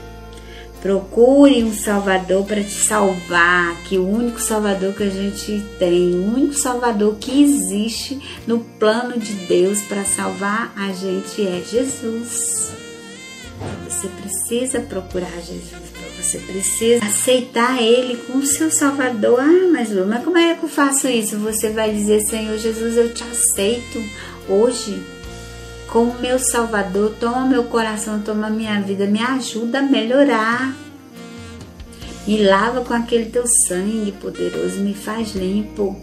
Procure 0.87 1.65
um 1.65 1.73
Salvador 1.73 2.45
para 2.45 2.63
te 2.63 2.71
salvar, 2.71 3.75
que 3.83 3.97
o 3.97 4.07
único 4.07 4.39
Salvador 4.39 4.93
que 4.93 5.03
a 5.03 5.09
gente 5.09 5.61
tem, 5.77 6.11
o 6.15 6.33
único 6.33 6.53
Salvador 6.53 7.17
que 7.19 7.43
existe 7.43 8.17
no 8.47 8.59
plano 8.79 9.19
de 9.19 9.33
Deus 9.33 9.81
para 9.81 10.05
salvar 10.05 10.71
a 10.77 10.93
gente 10.93 11.45
é 11.45 11.61
Jesus. 11.61 12.71
Você 13.83 14.07
precisa 14.07 14.79
procurar 14.79 15.41
Jesus, 15.41 15.73
você 16.17 16.37
precisa 16.37 17.03
aceitar 17.03 17.83
Ele 17.83 18.15
como 18.25 18.45
seu 18.45 18.71
Salvador. 18.71 19.41
Ah, 19.41 19.69
mas 19.69 19.91
mas 19.91 20.23
como 20.23 20.37
é 20.37 20.55
que 20.55 20.63
eu 20.63 20.69
faço 20.69 21.09
isso? 21.09 21.37
Você 21.39 21.69
vai 21.69 21.91
dizer, 21.91 22.21
Senhor 22.21 22.57
Jesus, 22.57 22.95
eu 22.95 23.13
te 23.13 23.25
aceito 23.25 24.01
hoje 24.47 25.16
como 25.91 26.19
meu 26.19 26.37
Salvador, 26.37 27.15
toma 27.19 27.45
meu 27.45 27.63
coração, 27.65 28.21
toma 28.21 28.49
minha 28.49 28.81
vida, 28.81 29.05
me 29.05 29.21
ajuda 29.21 29.79
a 29.79 29.83
melhorar. 29.83 30.75
Me 32.27 32.43
lava 32.43 32.83
com 32.83 32.93
aquele 32.93 33.25
teu 33.25 33.45
sangue 33.67 34.11
poderoso, 34.11 34.81
me 34.81 34.93
faz 34.93 35.33
limpo. 35.33 35.95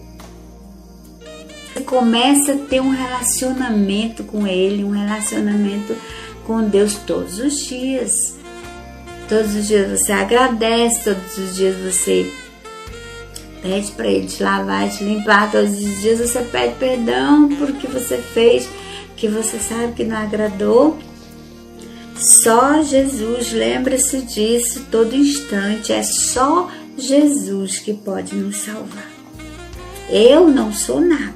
Você 1.73 1.83
começa 1.83 2.53
a 2.53 2.57
ter 2.57 2.81
um 2.81 2.91
relacionamento 2.91 4.25
com 4.25 4.47
Ele, 4.47 4.85
um 4.85 4.91
relacionamento 4.91 5.95
com 6.47 6.63
Deus 6.63 6.95
todos 7.07 7.39
os 7.39 7.59
dias. 7.67 8.37
Todos 9.29 9.55
os 9.55 9.67
dias 9.67 10.01
você 10.01 10.13
agradece, 10.13 11.05
todos 11.05 11.37
os 11.37 11.57
dias 11.57 11.77
você 11.77 12.33
Pede 13.65 13.93
para 13.93 14.09
Ele 14.09 14.27
te 14.27 14.43
lavar, 14.43 14.91
te 14.91 15.03
limpar 15.03 15.51
todos 15.51 15.73
os 15.73 16.03
dias. 16.03 16.19
Você 16.19 16.43
pede 16.43 16.75
perdão 16.75 17.49
por 17.49 17.73
que 17.73 17.87
você 17.87 18.19
fez, 18.19 18.69
que 19.17 19.27
você 19.27 19.59
sabe 19.59 19.95
que 19.95 20.05
não 20.05 20.19
agradou. 20.19 20.99
Só 22.15 22.83
Jesus, 22.83 23.53
lembre-se 23.55 24.21
disso 24.21 24.87
todo 24.91 25.17
instante. 25.17 25.95
É 25.95 26.03
só 26.03 26.71
Jesus 26.99 27.79
que 27.79 27.95
pode 27.95 28.35
nos 28.35 28.59
salvar. 28.59 29.11
Eu 30.11 30.47
não 30.47 30.71
sou 30.71 31.01
nada. 31.01 31.33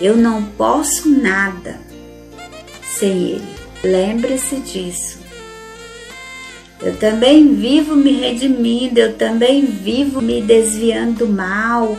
Eu 0.00 0.16
não 0.16 0.44
posso 0.44 1.08
nada 1.08 1.80
sem 2.96 3.10
Ele. 3.10 3.56
Lembre-se 3.82 4.54
disso. 4.60 5.19
Eu 6.82 6.96
também 6.96 7.54
vivo 7.54 7.94
me 7.94 8.12
redimindo, 8.12 8.98
eu 8.98 9.14
também 9.14 9.66
vivo 9.66 10.22
me 10.22 10.40
desviando 10.40 11.26
do 11.26 11.28
mal, 11.28 11.96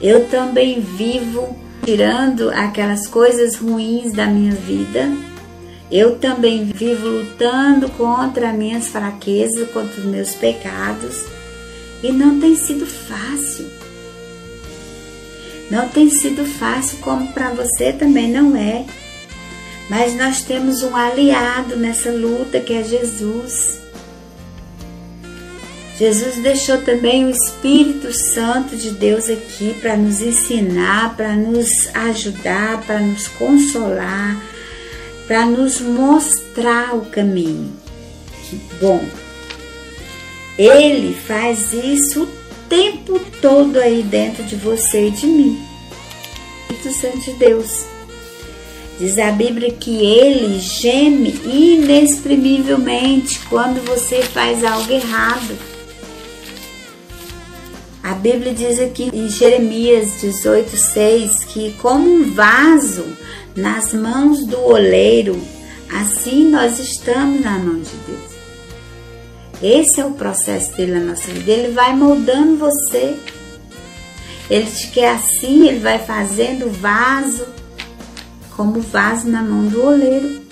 eu 0.00 0.26
também 0.28 0.80
vivo 0.80 1.56
tirando 1.84 2.48
aquelas 2.50 3.06
coisas 3.06 3.56
ruins 3.56 4.12
da 4.12 4.26
minha 4.26 4.54
vida. 4.54 5.12
Eu 5.90 6.16
também 6.16 6.64
vivo 6.64 7.06
lutando 7.06 7.90
contra 7.90 8.52
minhas 8.52 8.88
fraquezas, 8.88 9.70
contra 9.70 10.00
os 10.00 10.06
meus 10.06 10.30
pecados. 10.34 11.24
E 12.02 12.10
não 12.10 12.40
tem 12.40 12.56
sido 12.56 12.86
fácil. 12.86 13.66
Não 15.70 15.88
tem 15.88 16.08
sido 16.08 16.44
fácil, 16.46 16.98
como 16.98 17.32
para 17.32 17.50
você 17.50 17.92
também 17.92 18.30
não 18.30 18.56
é. 18.56 18.84
Mas 19.88 20.16
nós 20.16 20.42
temos 20.42 20.82
um 20.82 20.96
aliado 20.96 21.76
nessa 21.76 22.10
luta 22.10 22.58
que 22.60 22.72
é 22.72 22.82
Jesus. 22.82 23.83
Jesus 25.98 26.42
deixou 26.42 26.78
também 26.82 27.24
o 27.24 27.30
Espírito 27.30 28.12
Santo 28.12 28.76
de 28.76 28.90
Deus 28.90 29.28
aqui 29.28 29.76
para 29.80 29.96
nos 29.96 30.20
ensinar, 30.20 31.16
para 31.16 31.36
nos 31.36 31.68
ajudar, 31.94 32.82
para 32.84 32.98
nos 32.98 33.28
consolar, 33.28 34.42
para 35.28 35.46
nos 35.46 35.80
mostrar 35.80 36.96
o 36.96 37.06
caminho. 37.06 37.72
Bom, 38.80 39.04
Ele 40.58 41.14
faz 41.14 41.72
isso 41.72 42.24
o 42.24 42.28
tempo 42.68 43.20
todo 43.40 43.78
aí 43.78 44.02
dentro 44.02 44.42
de 44.42 44.56
você 44.56 45.08
e 45.08 45.10
de 45.12 45.26
mim. 45.26 45.74
Espírito 46.70 46.92
Santo 46.92 47.20
de 47.20 47.32
Deus. 47.34 47.86
Diz 48.98 49.18
a 49.18 49.30
Bíblia 49.32 49.70
que 49.72 50.04
ele 50.04 50.58
geme 50.60 51.30
inexprimivelmente 51.44 53.40
quando 53.48 53.84
você 53.84 54.22
faz 54.22 54.64
algo 54.64 54.92
errado. 54.92 55.73
A 58.04 58.12
Bíblia 58.12 58.52
diz 58.52 58.78
aqui 58.78 59.08
em 59.14 59.30
Jeremias 59.30 60.22
18,6 60.22 61.46
que, 61.46 61.72
como 61.80 62.06
um 62.06 62.34
vaso 62.34 63.02
nas 63.56 63.94
mãos 63.94 64.44
do 64.44 64.60
oleiro, 64.60 65.40
assim 65.90 66.50
nós 66.50 66.78
estamos 66.78 67.40
na 67.40 67.58
mão 67.58 67.80
de 67.80 67.96
Deus. 68.06 68.34
Esse 69.62 70.02
é 70.02 70.04
o 70.04 70.10
processo 70.10 70.76
dele 70.76 70.98
na 70.98 71.12
nossa 71.12 71.32
vida. 71.32 71.50
Ele 71.50 71.72
vai 71.72 71.96
moldando 71.96 72.58
você. 72.58 73.16
Ele 74.50 74.70
te 74.70 74.88
quer 74.88 75.12
assim, 75.12 75.66
ele 75.66 75.78
vai 75.78 75.98
fazendo 75.98 76.70
vaso, 76.70 77.46
como 78.54 78.82
vaso 78.82 79.30
na 79.30 79.40
mão 79.40 79.66
do 79.66 79.82
oleiro. 79.82 80.43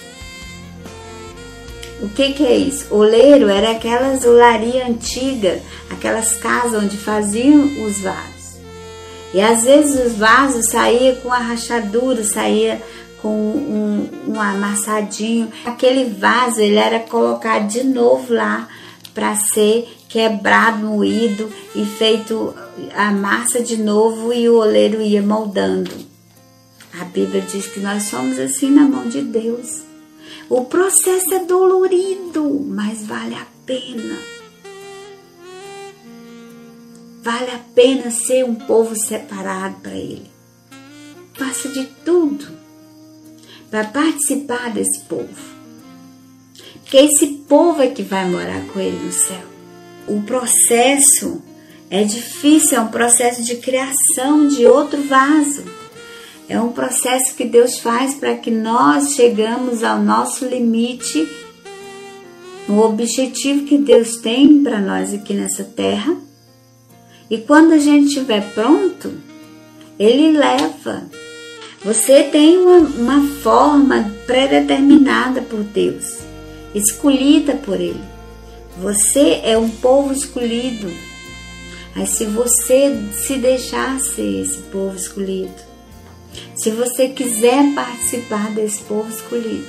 O 2.03 2.09
que, 2.09 2.32
que 2.32 2.44
é 2.44 2.57
isso? 2.57 2.92
Oleiro 2.92 3.48
era 3.48 3.70
aquelas 3.70 4.24
olaria 4.24 4.88
antiga, 4.88 5.61
aquelas 5.88 6.34
casas 6.34 6.82
onde 6.82 6.96
faziam 6.96 7.62
os 7.86 8.00
vasos. 8.00 8.57
E 9.32 9.40
às 9.40 9.62
vezes 9.62 10.07
os 10.07 10.18
vasos 10.18 10.66
saía 10.68 11.14
com 11.14 11.32
a 11.32 11.38
rachadura, 11.38 12.24
saía 12.24 12.82
com 13.22 13.28
um, 13.28 14.09
um 14.26 14.40
amassadinho. 14.40 15.48
Aquele 15.64 16.12
vaso 16.12 16.61
ele 16.61 16.74
era 16.74 16.98
colocado 16.98 17.68
de 17.68 17.84
novo 17.84 18.34
lá 18.34 18.68
para 19.14 19.36
ser 19.36 19.88
quebrado, 20.09 20.84
moído 20.84 21.48
e 21.74 21.84
feito 21.84 22.53
a 22.96 23.12
massa 23.12 23.62
de 23.62 23.76
novo 23.76 24.32
e 24.32 24.48
o 24.48 24.57
oleiro 24.57 25.00
ia 25.00 25.22
moldando. 25.22 25.92
A 27.00 27.05
Bíblia 27.05 27.42
diz 27.42 27.66
que 27.66 27.78
nós 27.78 28.03
somos 28.05 28.40
assim 28.40 28.70
na 28.70 28.82
mão 28.82 29.09
de 29.09 29.22
Deus. 29.22 29.91
O 30.55 30.66
processo 30.66 31.32
é 31.32 31.38
dolorido, 31.46 32.61
mas 32.61 33.07
vale 33.07 33.34
a 33.34 33.46
pena. 33.64 34.18
Vale 37.22 37.53
a 37.53 37.59
pena 37.74 38.11
ser 38.11 38.44
um 38.44 38.55
povo 38.55 38.94
separado 38.94 39.76
para 39.80 39.94
Ele. 39.94 40.30
Faça 41.32 41.70
de 41.70 41.86
tudo 42.05 42.46
para 43.70 43.84
participar 43.84 44.70
desse 44.74 45.00
povo. 45.05 45.40
Porque 46.82 46.98
esse 46.98 47.28
povo 47.48 47.80
é 47.80 47.88
que 47.88 48.03
vai 48.03 48.28
morar 48.28 48.62
com 48.66 48.78
Ele 48.78 49.07
no 49.07 49.11
céu. 49.11 49.46
O 50.07 50.20
processo 50.20 51.42
é 51.88 52.05
difícil, 52.05 52.76
é 52.76 52.80
um 52.82 52.88
processo 52.88 53.42
de 53.42 53.57
criação 53.57 54.46
de 54.48 54.66
outro 54.66 55.03
vaso. 55.03 55.64
É 56.49 56.61
um 56.61 56.72
processo 56.72 57.34
que 57.34 57.45
Deus 57.45 57.78
faz 57.78 58.14
para 58.14 58.34
que 58.34 58.51
nós 58.51 59.14
chegamos 59.14 59.82
ao 59.82 60.01
nosso 60.01 60.45
limite, 60.45 61.28
no 62.68 62.82
objetivo 62.82 63.64
que 63.64 63.78
Deus 63.78 64.16
tem 64.16 64.62
para 64.62 64.80
nós 64.80 65.12
aqui 65.14 65.34
nessa 65.34 65.64
terra. 65.64 66.16
E 67.30 67.38
quando 67.38 67.72
a 67.72 67.78
gente 67.78 68.09
estiver 68.09 68.43
pronto, 68.53 69.12
Ele 69.99 70.36
leva. 70.36 71.05
Você 71.84 72.24
tem 72.24 72.59
uma, 72.59 72.78
uma 72.78 73.26
forma 73.43 74.12
predeterminada 74.26 75.40
por 75.43 75.61
Deus, 75.61 76.18
escolhida 76.74 77.55
por 77.55 77.80
Ele. 77.80 78.01
Você 78.78 79.40
é 79.43 79.57
um 79.59 79.68
povo 79.68 80.12
escolhido. 80.12 80.90
Mas 81.95 82.11
se 82.11 82.24
você 82.24 82.97
se 83.12 83.36
deixar 83.36 84.01
ser 84.01 84.43
esse 84.43 84.59
povo 84.62 84.97
escolhido, 84.97 85.71
se 86.62 86.70
você 86.70 87.08
quiser 87.08 87.74
participar 87.74 88.52
desse 88.52 88.84
povo 88.84 89.10
escolhido, 89.10 89.66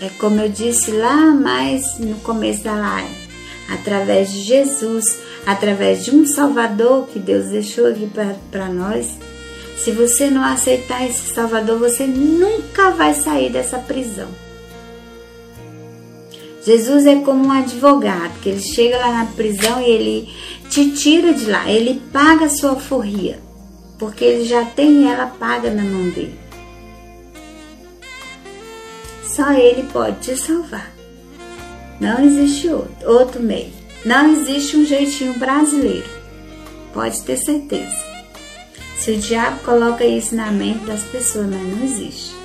é 0.00 0.08
como 0.20 0.40
eu 0.40 0.48
disse 0.48 0.92
lá 0.92 1.32
mais 1.32 1.98
no 1.98 2.14
começo 2.20 2.62
da 2.62 2.74
live, 2.74 3.28
através 3.68 4.30
de 4.30 4.42
Jesus, 4.42 5.04
através 5.44 6.04
de 6.04 6.14
um 6.14 6.24
Salvador 6.24 7.08
que 7.08 7.18
Deus 7.18 7.46
deixou 7.46 7.88
aqui 7.88 8.08
para 8.52 8.68
nós. 8.68 9.18
Se 9.76 9.90
você 9.90 10.30
não 10.30 10.44
aceitar 10.44 11.04
esse 11.04 11.34
Salvador, 11.34 11.80
você 11.80 12.06
nunca 12.06 12.92
vai 12.92 13.12
sair 13.12 13.50
dessa 13.50 13.80
prisão. 13.80 14.28
Jesus 16.64 17.04
é 17.04 17.16
como 17.16 17.48
um 17.48 17.50
advogado, 17.50 18.38
que 18.40 18.48
ele 18.48 18.62
chega 18.62 18.98
lá 18.98 19.10
na 19.10 19.26
prisão 19.32 19.80
e 19.80 19.90
ele 19.90 20.28
te 20.70 20.92
tira 20.92 21.34
de 21.34 21.46
lá, 21.46 21.68
ele 21.68 22.00
paga 22.12 22.44
a 22.44 22.48
sua 22.48 22.76
forria 22.76 23.47
porque 23.98 24.24
ele 24.24 24.44
já 24.44 24.64
tem 24.64 25.10
ela 25.10 25.26
paga 25.26 25.70
na 25.70 25.82
mão 25.82 26.08
dele. 26.10 26.38
Só 29.24 29.52
ele 29.52 29.88
pode 29.92 30.20
te 30.20 30.36
salvar. 30.36 30.92
Não 32.00 32.24
existe 32.24 32.68
outro, 32.68 33.10
outro 33.10 33.42
meio. 33.42 33.72
Não 34.04 34.32
existe 34.32 34.76
um 34.76 34.84
jeitinho 34.84 35.38
brasileiro. 35.38 36.08
Pode 36.92 37.22
ter 37.22 37.36
certeza. 37.36 38.08
Se 38.96 39.12
o 39.12 39.18
diabo 39.18 39.60
coloca 39.64 40.04
isso 40.04 40.34
na 40.34 40.50
mente 40.50 40.84
das 40.84 41.02
pessoas, 41.04 41.46
mas 41.46 41.60
não 41.60 41.84
existe. 41.84 42.37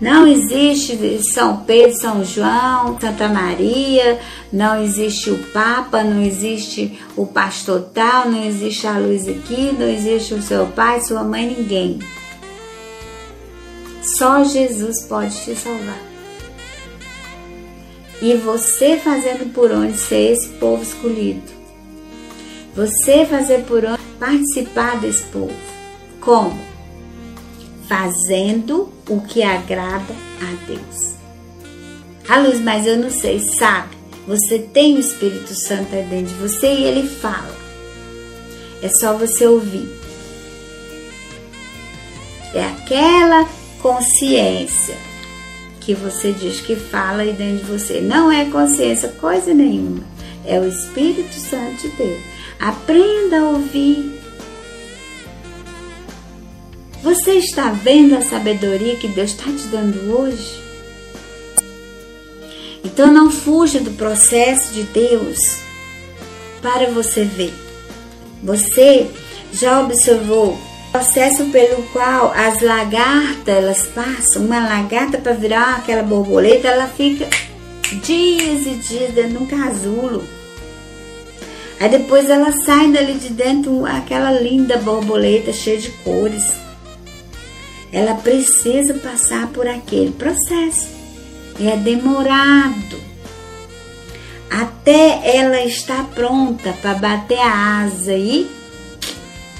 Não 0.00 0.26
existe 0.26 0.98
São 1.32 1.58
Pedro, 1.64 1.96
São 1.96 2.24
João, 2.24 2.98
Santa 3.00 3.28
Maria, 3.28 4.18
não 4.52 4.82
existe 4.82 5.30
o 5.30 5.38
Papa, 5.52 6.02
não 6.02 6.20
existe 6.22 6.98
o 7.16 7.24
pastor 7.26 7.90
tal, 7.94 8.28
não 8.28 8.44
existe 8.44 8.86
a 8.86 8.98
luz 8.98 9.28
aqui, 9.28 9.72
não 9.78 9.86
existe 9.88 10.34
o 10.34 10.42
seu 10.42 10.66
pai, 10.66 11.00
sua 11.00 11.22
mãe, 11.22 11.54
ninguém. 11.56 12.00
Só 14.02 14.42
Jesus 14.42 15.04
pode 15.04 15.36
te 15.44 15.54
salvar. 15.54 16.00
E 18.20 18.34
você 18.34 18.96
fazendo 18.96 19.52
por 19.52 19.70
onde 19.70 19.96
ser 19.96 20.32
esse 20.32 20.48
povo 20.50 20.82
escolhido. 20.82 21.42
Você 22.74 23.24
fazer 23.26 23.64
por 23.64 23.84
onde 23.84 24.02
participar 24.18 24.98
desse 25.00 25.24
povo. 25.24 25.54
Como? 26.20 26.71
Fazendo 27.92 28.90
o 29.06 29.20
que 29.20 29.42
agrada 29.42 30.14
a 30.40 30.66
Deus. 30.66 31.12
Ah, 32.26 32.38
Luz, 32.38 32.58
mas 32.58 32.86
eu 32.86 32.96
não 32.96 33.10
sei, 33.10 33.38
sabe? 33.38 33.94
Você 34.26 34.58
tem 34.60 34.96
o 34.96 34.98
Espírito 34.98 35.54
Santo 35.54 35.90
dentro 35.90 36.28
de 36.28 36.34
você 36.34 36.72
e 36.72 36.84
ele 36.84 37.06
fala. 37.06 37.54
É 38.80 38.88
só 38.88 39.12
você 39.12 39.46
ouvir. 39.46 39.86
É 42.54 42.64
aquela 42.64 43.46
consciência, 43.82 44.96
que 45.80 45.94
você 45.94 46.32
diz 46.32 46.62
que 46.62 46.74
fala 46.74 47.22
aí 47.22 47.34
dentro 47.34 47.66
de 47.66 47.70
você. 47.70 48.00
Não 48.00 48.32
é 48.32 48.46
consciência, 48.46 49.08
coisa 49.20 49.52
nenhuma. 49.52 50.02
É 50.46 50.58
o 50.58 50.66
Espírito 50.66 51.34
Santo 51.34 51.82
de 51.82 51.88
Deus. 51.88 52.22
Aprenda 52.58 53.40
a 53.40 53.48
ouvir. 53.50 54.21
Você 57.02 57.32
está 57.32 57.70
vendo 57.70 58.14
a 58.14 58.22
sabedoria 58.22 58.94
que 58.94 59.08
Deus 59.08 59.30
está 59.30 59.46
te 59.46 59.66
dando 59.66 60.16
hoje? 60.16 60.62
Então 62.84 63.12
não 63.12 63.28
fuja 63.28 63.80
do 63.80 63.90
processo 63.90 64.72
de 64.72 64.84
Deus 64.84 65.38
para 66.60 66.90
você 66.90 67.24
ver. 67.24 67.52
Você 68.40 69.10
já 69.52 69.80
observou 69.80 70.52
o 70.52 70.92
processo 70.92 71.46
pelo 71.46 71.82
qual 71.92 72.32
as 72.36 72.60
lagartas 72.60 73.48
elas 73.52 73.86
passam? 73.88 74.44
Uma 74.44 74.60
lagarta 74.60 75.18
para 75.18 75.32
virar 75.32 75.78
aquela 75.78 76.04
borboleta, 76.04 76.68
ela 76.68 76.86
fica 76.86 77.28
dias 78.04 78.64
e 78.64 78.76
dias 78.76 79.12
dentro 79.12 79.38
de 79.38 79.38
um 79.38 79.46
casulo. 79.46 80.22
Aí 81.80 81.88
depois 81.88 82.30
ela 82.30 82.52
sai 82.64 82.92
dali 82.92 83.14
de 83.14 83.30
dentro 83.30 83.84
aquela 83.84 84.30
linda 84.30 84.76
borboleta 84.76 85.52
cheia 85.52 85.78
de 85.78 85.90
cores. 86.04 86.62
Ela 87.92 88.14
precisa 88.14 88.94
passar 88.94 89.48
por 89.48 89.66
aquele 89.66 90.12
processo 90.12 91.02
é 91.60 91.76
demorado 91.76 93.00
até 94.50 95.36
ela 95.36 95.64
estar 95.64 96.04
pronta 96.10 96.72
para 96.74 96.94
bater 96.94 97.38
a 97.38 97.82
asa 97.84 98.14
e 98.14 98.50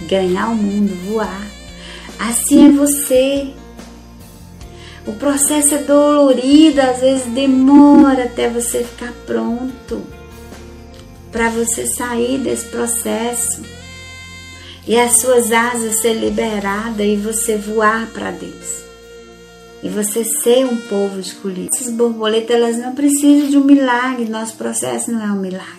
ganhar 0.02 0.48
o 0.48 0.54
mundo, 0.54 0.94
voar. 1.06 1.46
Assim 2.18 2.68
é 2.68 2.72
você. 2.72 3.50
O 5.06 5.12
processo 5.14 5.74
é 5.74 5.78
dolorido, 5.78 6.80
às 6.80 7.00
vezes 7.00 7.26
demora 7.26 8.24
até 8.24 8.48
você 8.48 8.84
ficar 8.84 9.12
pronto 9.26 10.02
para 11.32 11.48
você 11.48 11.86
sair 11.86 12.38
desse 12.38 12.66
processo 12.66 13.62
e 14.86 14.98
as 14.98 15.20
suas 15.20 15.52
asas 15.52 16.00
ser 16.00 16.14
liberadas 16.14 17.06
e 17.06 17.16
você 17.16 17.56
voar 17.56 18.06
para 18.08 18.30
Deus 18.30 18.82
e 19.82 19.88
você 19.88 20.24
ser 20.24 20.64
um 20.64 20.76
povo 20.76 21.18
escolhido. 21.18 21.70
Essas 21.74 21.92
borboletas 21.92 22.54
elas 22.54 22.78
não 22.78 22.94
precisam 22.94 23.50
de 23.50 23.58
um 23.58 23.64
milagre, 23.64 24.28
nosso 24.28 24.54
processo 24.54 25.10
não 25.10 25.20
é 25.20 25.32
um 25.32 25.40
milagre. 25.40 25.72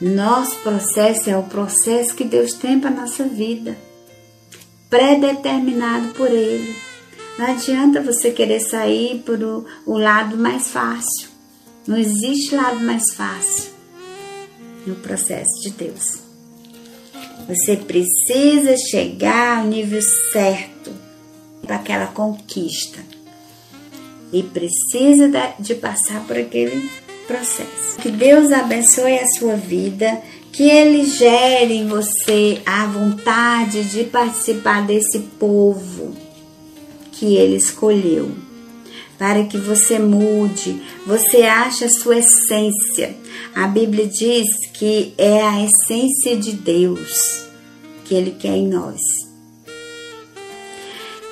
Nosso 0.00 0.56
processo 0.58 1.28
é 1.28 1.36
o 1.36 1.42
processo 1.42 2.14
que 2.14 2.24
Deus 2.24 2.52
tem 2.52 2.78
para 2.78 2.90
nossa 2.90 3.24
vida, 3.24 3.76
predeterminado 4.88 6.08
por 6.08 6.30
Ele. 6.30 6.76
Não 7.38 7.46
adianta 7.46 8.02
você 8.02 8.30
querer 8.30 8.60
sair 8.60 9.22
por 9.24 9.42
o, 9.42 9.66
o 9.84 9.98
lado 9.98 10.36
mais 10.36 10.68
fácil. 10.68 11.28
Não 11.86 11.96
existe 11.96 12.54
lado 12.54 12.80
mais 12.80 13.14
fácil 13.14 13.72
no 14.86 14.94
processo 14.96 15.60
de 15.62 15.70
Deus. 15.70 16.25
Você 17.48 17.76
precisa 17.76 18.76
chegar 18.76 19.58
ao 19.58 19.66
nível 19.66 20.00
certo 20.32 20.90
para 21.62 21.76
aquela 21.76 22.06
conquista 22.06 22.98
e 24.32 24.42
precisa 24.42 25.30
de 25.58 25.74
passar 25.74 26.26
por 26.26 26.36
aquele 26.36 26.90
processo. 27.26 27.98
Que 28.00 28.10
Deus 28.10 28.50
abençoe 28.52 29.18
a 29.18 29.26
sua 29.38 29.56
vida, 29.56 30.20
que 30.52 30.64
Ele 30.64 31.04
gere 31.04 31.74
em 31.74 31.86
você 31.86 32.60
a 32.66 32.86
vontade 32.86 33.84
de 33.84 34.04
participar 34.04 34.84
desse 34.86 35.20
povo 35.38 36.14
que 37.12 37.36
Ele 37.36 37.56
escolheu. 37.56 38.45
Para 39.18 39.44
que 39.44 39.56
você 39.56 39.98
mude, 39.98 40.82
você 41.06 41.42
ache 41.42 41.84
a 41.84 41.88
sua 41.88 42.18
essência. 42.18 43.16
A 43.54 43.66
Bíblia 43.66 44.06
diz 44.06 44.46
que 44.72 45.14
é 45.16 45.42
a 45.42 45.64
essência 45.64 46.36
de 46.36 46.52
Deus 46.52 47.46
que 48.04 48.14
Ele 48.14 48.32
quer 48.32 48.56
em 48.56 48.68
nós 48.68 49.26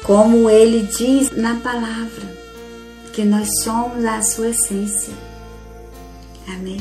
como 0.04 0.50
ele 0.50 0.82
diz 0.82 1.30
na 1.30 1.56
palavra, 1.56 2.36
que 3.14 3.24
nós 3.24 3.62
somos 3.62 4.04
a 4.04 4.20
sua 4.20 4.50
essência. 4.50 5.14
Amém? 6.46 6.78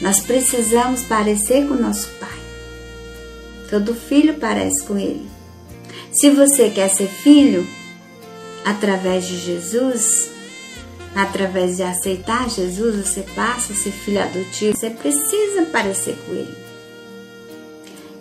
Nós 0.00 0.20
precisamos 0.20 1.04
parecer 1.04 1.68
com 1.68 1.74
nosso 1.74 2.08
Pai. 2.18 2.28
Todo 3.70 3.94
filho 3.94 4.34
parece 4.34 4.84
com 4.84 4.98
ele. 4.98 5.28
Se 6.10 6.30
você 6.30 6.70
quer 6.70 6.88
ser 6.88 7.06
filho, 7.06 7.64
através 8.68 9.26
de 9.26 9.38
Jesus, 9.38 10.30
através 11.14 11.78
de 11.78 11.82
aceitar 11.82 12.50
Jesus, 12.50 13.08
você 13.08 13.22
passa 13.34 13.72
a 13.72 13.76
ser 13.76 13.90
filho 13.90 14.20
adotivo. 14.20 14.76
Você 14.76 14.90
precisa 14.90 15.62
parecer 15.72 16.16
com 16.26 16.34
ele. 16.34 16.54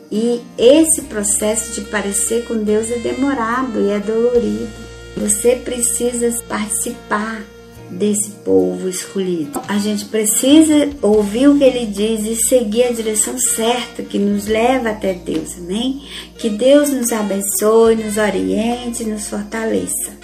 E 0.09 0.41
esse 0.57 1.01
processo 1.01 1.73
de 1.73 1.89
parecer 1.89 2.45
com 2.45 2.63
Deus 2.63 2.89
é 2.89 2.97
demorado 2.97 3.81
e 3.81 3.89
é 3.89 3.99
dolorido. 3.99 4.69
Você 5.17 5.57
precisa 5.57 6.31
participar 6.47 7.43
desse 7.89 8.29
povo 8.45 8.87
escolhido. 8.87 9.59
A 9.67 9.77
gente 9.77 10.05
precisa 10.05 10.89
ouvir 11.01 11.49
o 11.49 11.57
que 11.57 11.63
ele 11.63 11.85
diz 11.85 12.25
e 12.25 12.35
seguir 12.47 12.83
a 12.85 12.91
direção 12.93 13.37
certa 13.37 14.01
que 14.01 14.17
nos 14.17 14.45
leva 14.45 14.91
até 14.91 15.13
Deus, 15.13 15.57
amém? 15.57 16.03
Que 16.37 16.49
Deus 16.49 16.89
nos 16.89 17.11
abençoe, 17.11 17.95
nos 17.95 18.17
oriente, 18.17 19.03
nos 19.03 19.27
fortaleça. 19.27 20.16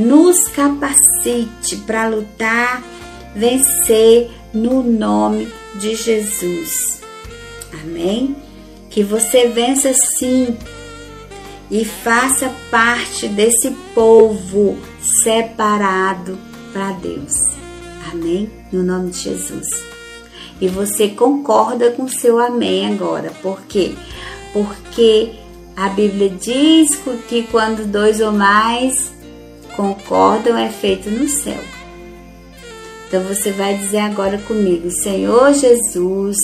Nos 0.00 0.48
capacite 0.48 1.76
para 1.86 2.08
lutar, 2.08 2.82
vencer 3.34 4.30
no 4.52 4.82
nome 4.82 5.48
de 5.76 5.94
Jesus. 5.94 7.00
Amém? 7.82 8.36
que 8.90 9.04
você 9.04 9.46
vença 9.46 9.92
sim 9.94 10.56
e 11.70 11.84
faça 11.84 12.52
parte 12.70 13.28
desse 13.28 13.70
povo 13.94 14.76
separado 15.22 16.36
para 16.72 16.90
Deus. 16.92 17.32
Amém? 18.12 18.50
No 18.72 18.82
nome 18.82 19.12
de 19.12 19.20
Jesus. 19.20 19.68
E 20.60 20.68
você 20.68 21.08
concorda 21.08 21.92
com 21.92 22.08
seu 22.08 22.40
amém 22.40 22.92
agora. 22.92 23.30
Por 23.40 23.62
quê? 23.62 23.94
Porque 24.52 25.34
a 25.76 25.88
Bíblia 25.88 26.28
diz 26.28 26.98
que 27.28 27.44
quando 27.44 27.86
dois 27.86 28.20
ou 28.20 28.32
mais 28.32 29.12
concordam 29.76 30.56
é 30.56 30.68
feito 30.68 31.10
no 31.10 31.28
céu. 31.28 31.60
Então 33.06 33.22
você 33.24 33.50
vai 33.50 33.76
dizer 33.76 33.98
agora 33.98 34.38
comigo: 34.38 34.90
Senhor 34.90 35.52
Jesus, 35.52 36.36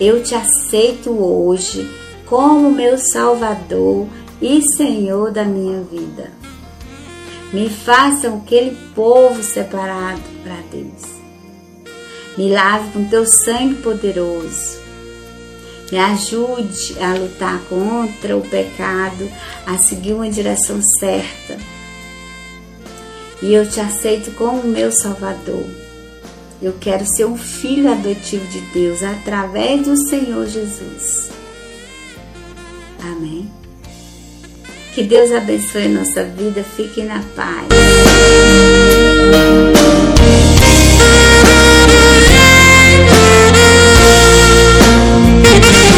eu 0.00 0.22
te 0.22 0.34
aceito 0.34 1.10
hoje 1.10 1.88
como 2.26 2.70
meu 2.70 2.96
Salvador 2.96 4.06
e 4.40 4.62
Senhor 4.76 5.30
da 5.30 5.44
minha 5.44 5.82
vida. 5.82 6.30
Me 7.52 7.68
façam 7.68 8.38
aquele 8.38 8.74
povo 8.94 9.42
separado 9.42 10.22
para 10.42 10.56
Deus. 10.72 11.02
Me 12.38 12.48
lave 12.50 12.90
com 12.92 13.04
teu 13.04 13.26
sangue 13.26 13.74
poderoso. 13.82 14.80
Me 15.90 15.98
ajude 15.98 16.96
a 16.98 17.12
lutar 17.12 17.60
contra 17.68 18.34
o 18.34 18.40
pecado, 18.40 19.30
a 19.66 19.76
seguir 19.76 20.14
uma 20.14 20.30
direção 20.30 20.80
certa. 20.98 21.58
E 23.42 23.52
eu 23.52 23.68
te 23.68 23.80
aceito 23.80 24.30
como 24.32 24.62
meu 24.62 24.92
Salvador 24.92 25.82
eu 26.62 26.74
quero 26.80 27.04
ser 27.04 27.24
um 27.24 27.36
filho 27.36 27.90
adotivo 27.90 28.46
de 28.46 28.60
Deus 28.72 29.02
através 29.02 29.84
do 29.84 29.96
Senhor 29.96 30.46
Jesus. 30.46 31.30
Amém. 33.00 33.50
Que 34.94 35.02
Deus 35.02 35.32
abençoe 35.32 35.88
nossa 35.88 36.22
vida. 36.22 36.62
Fique 36.62 37.02
na 37.02 37.20
paz. 37.34 37.66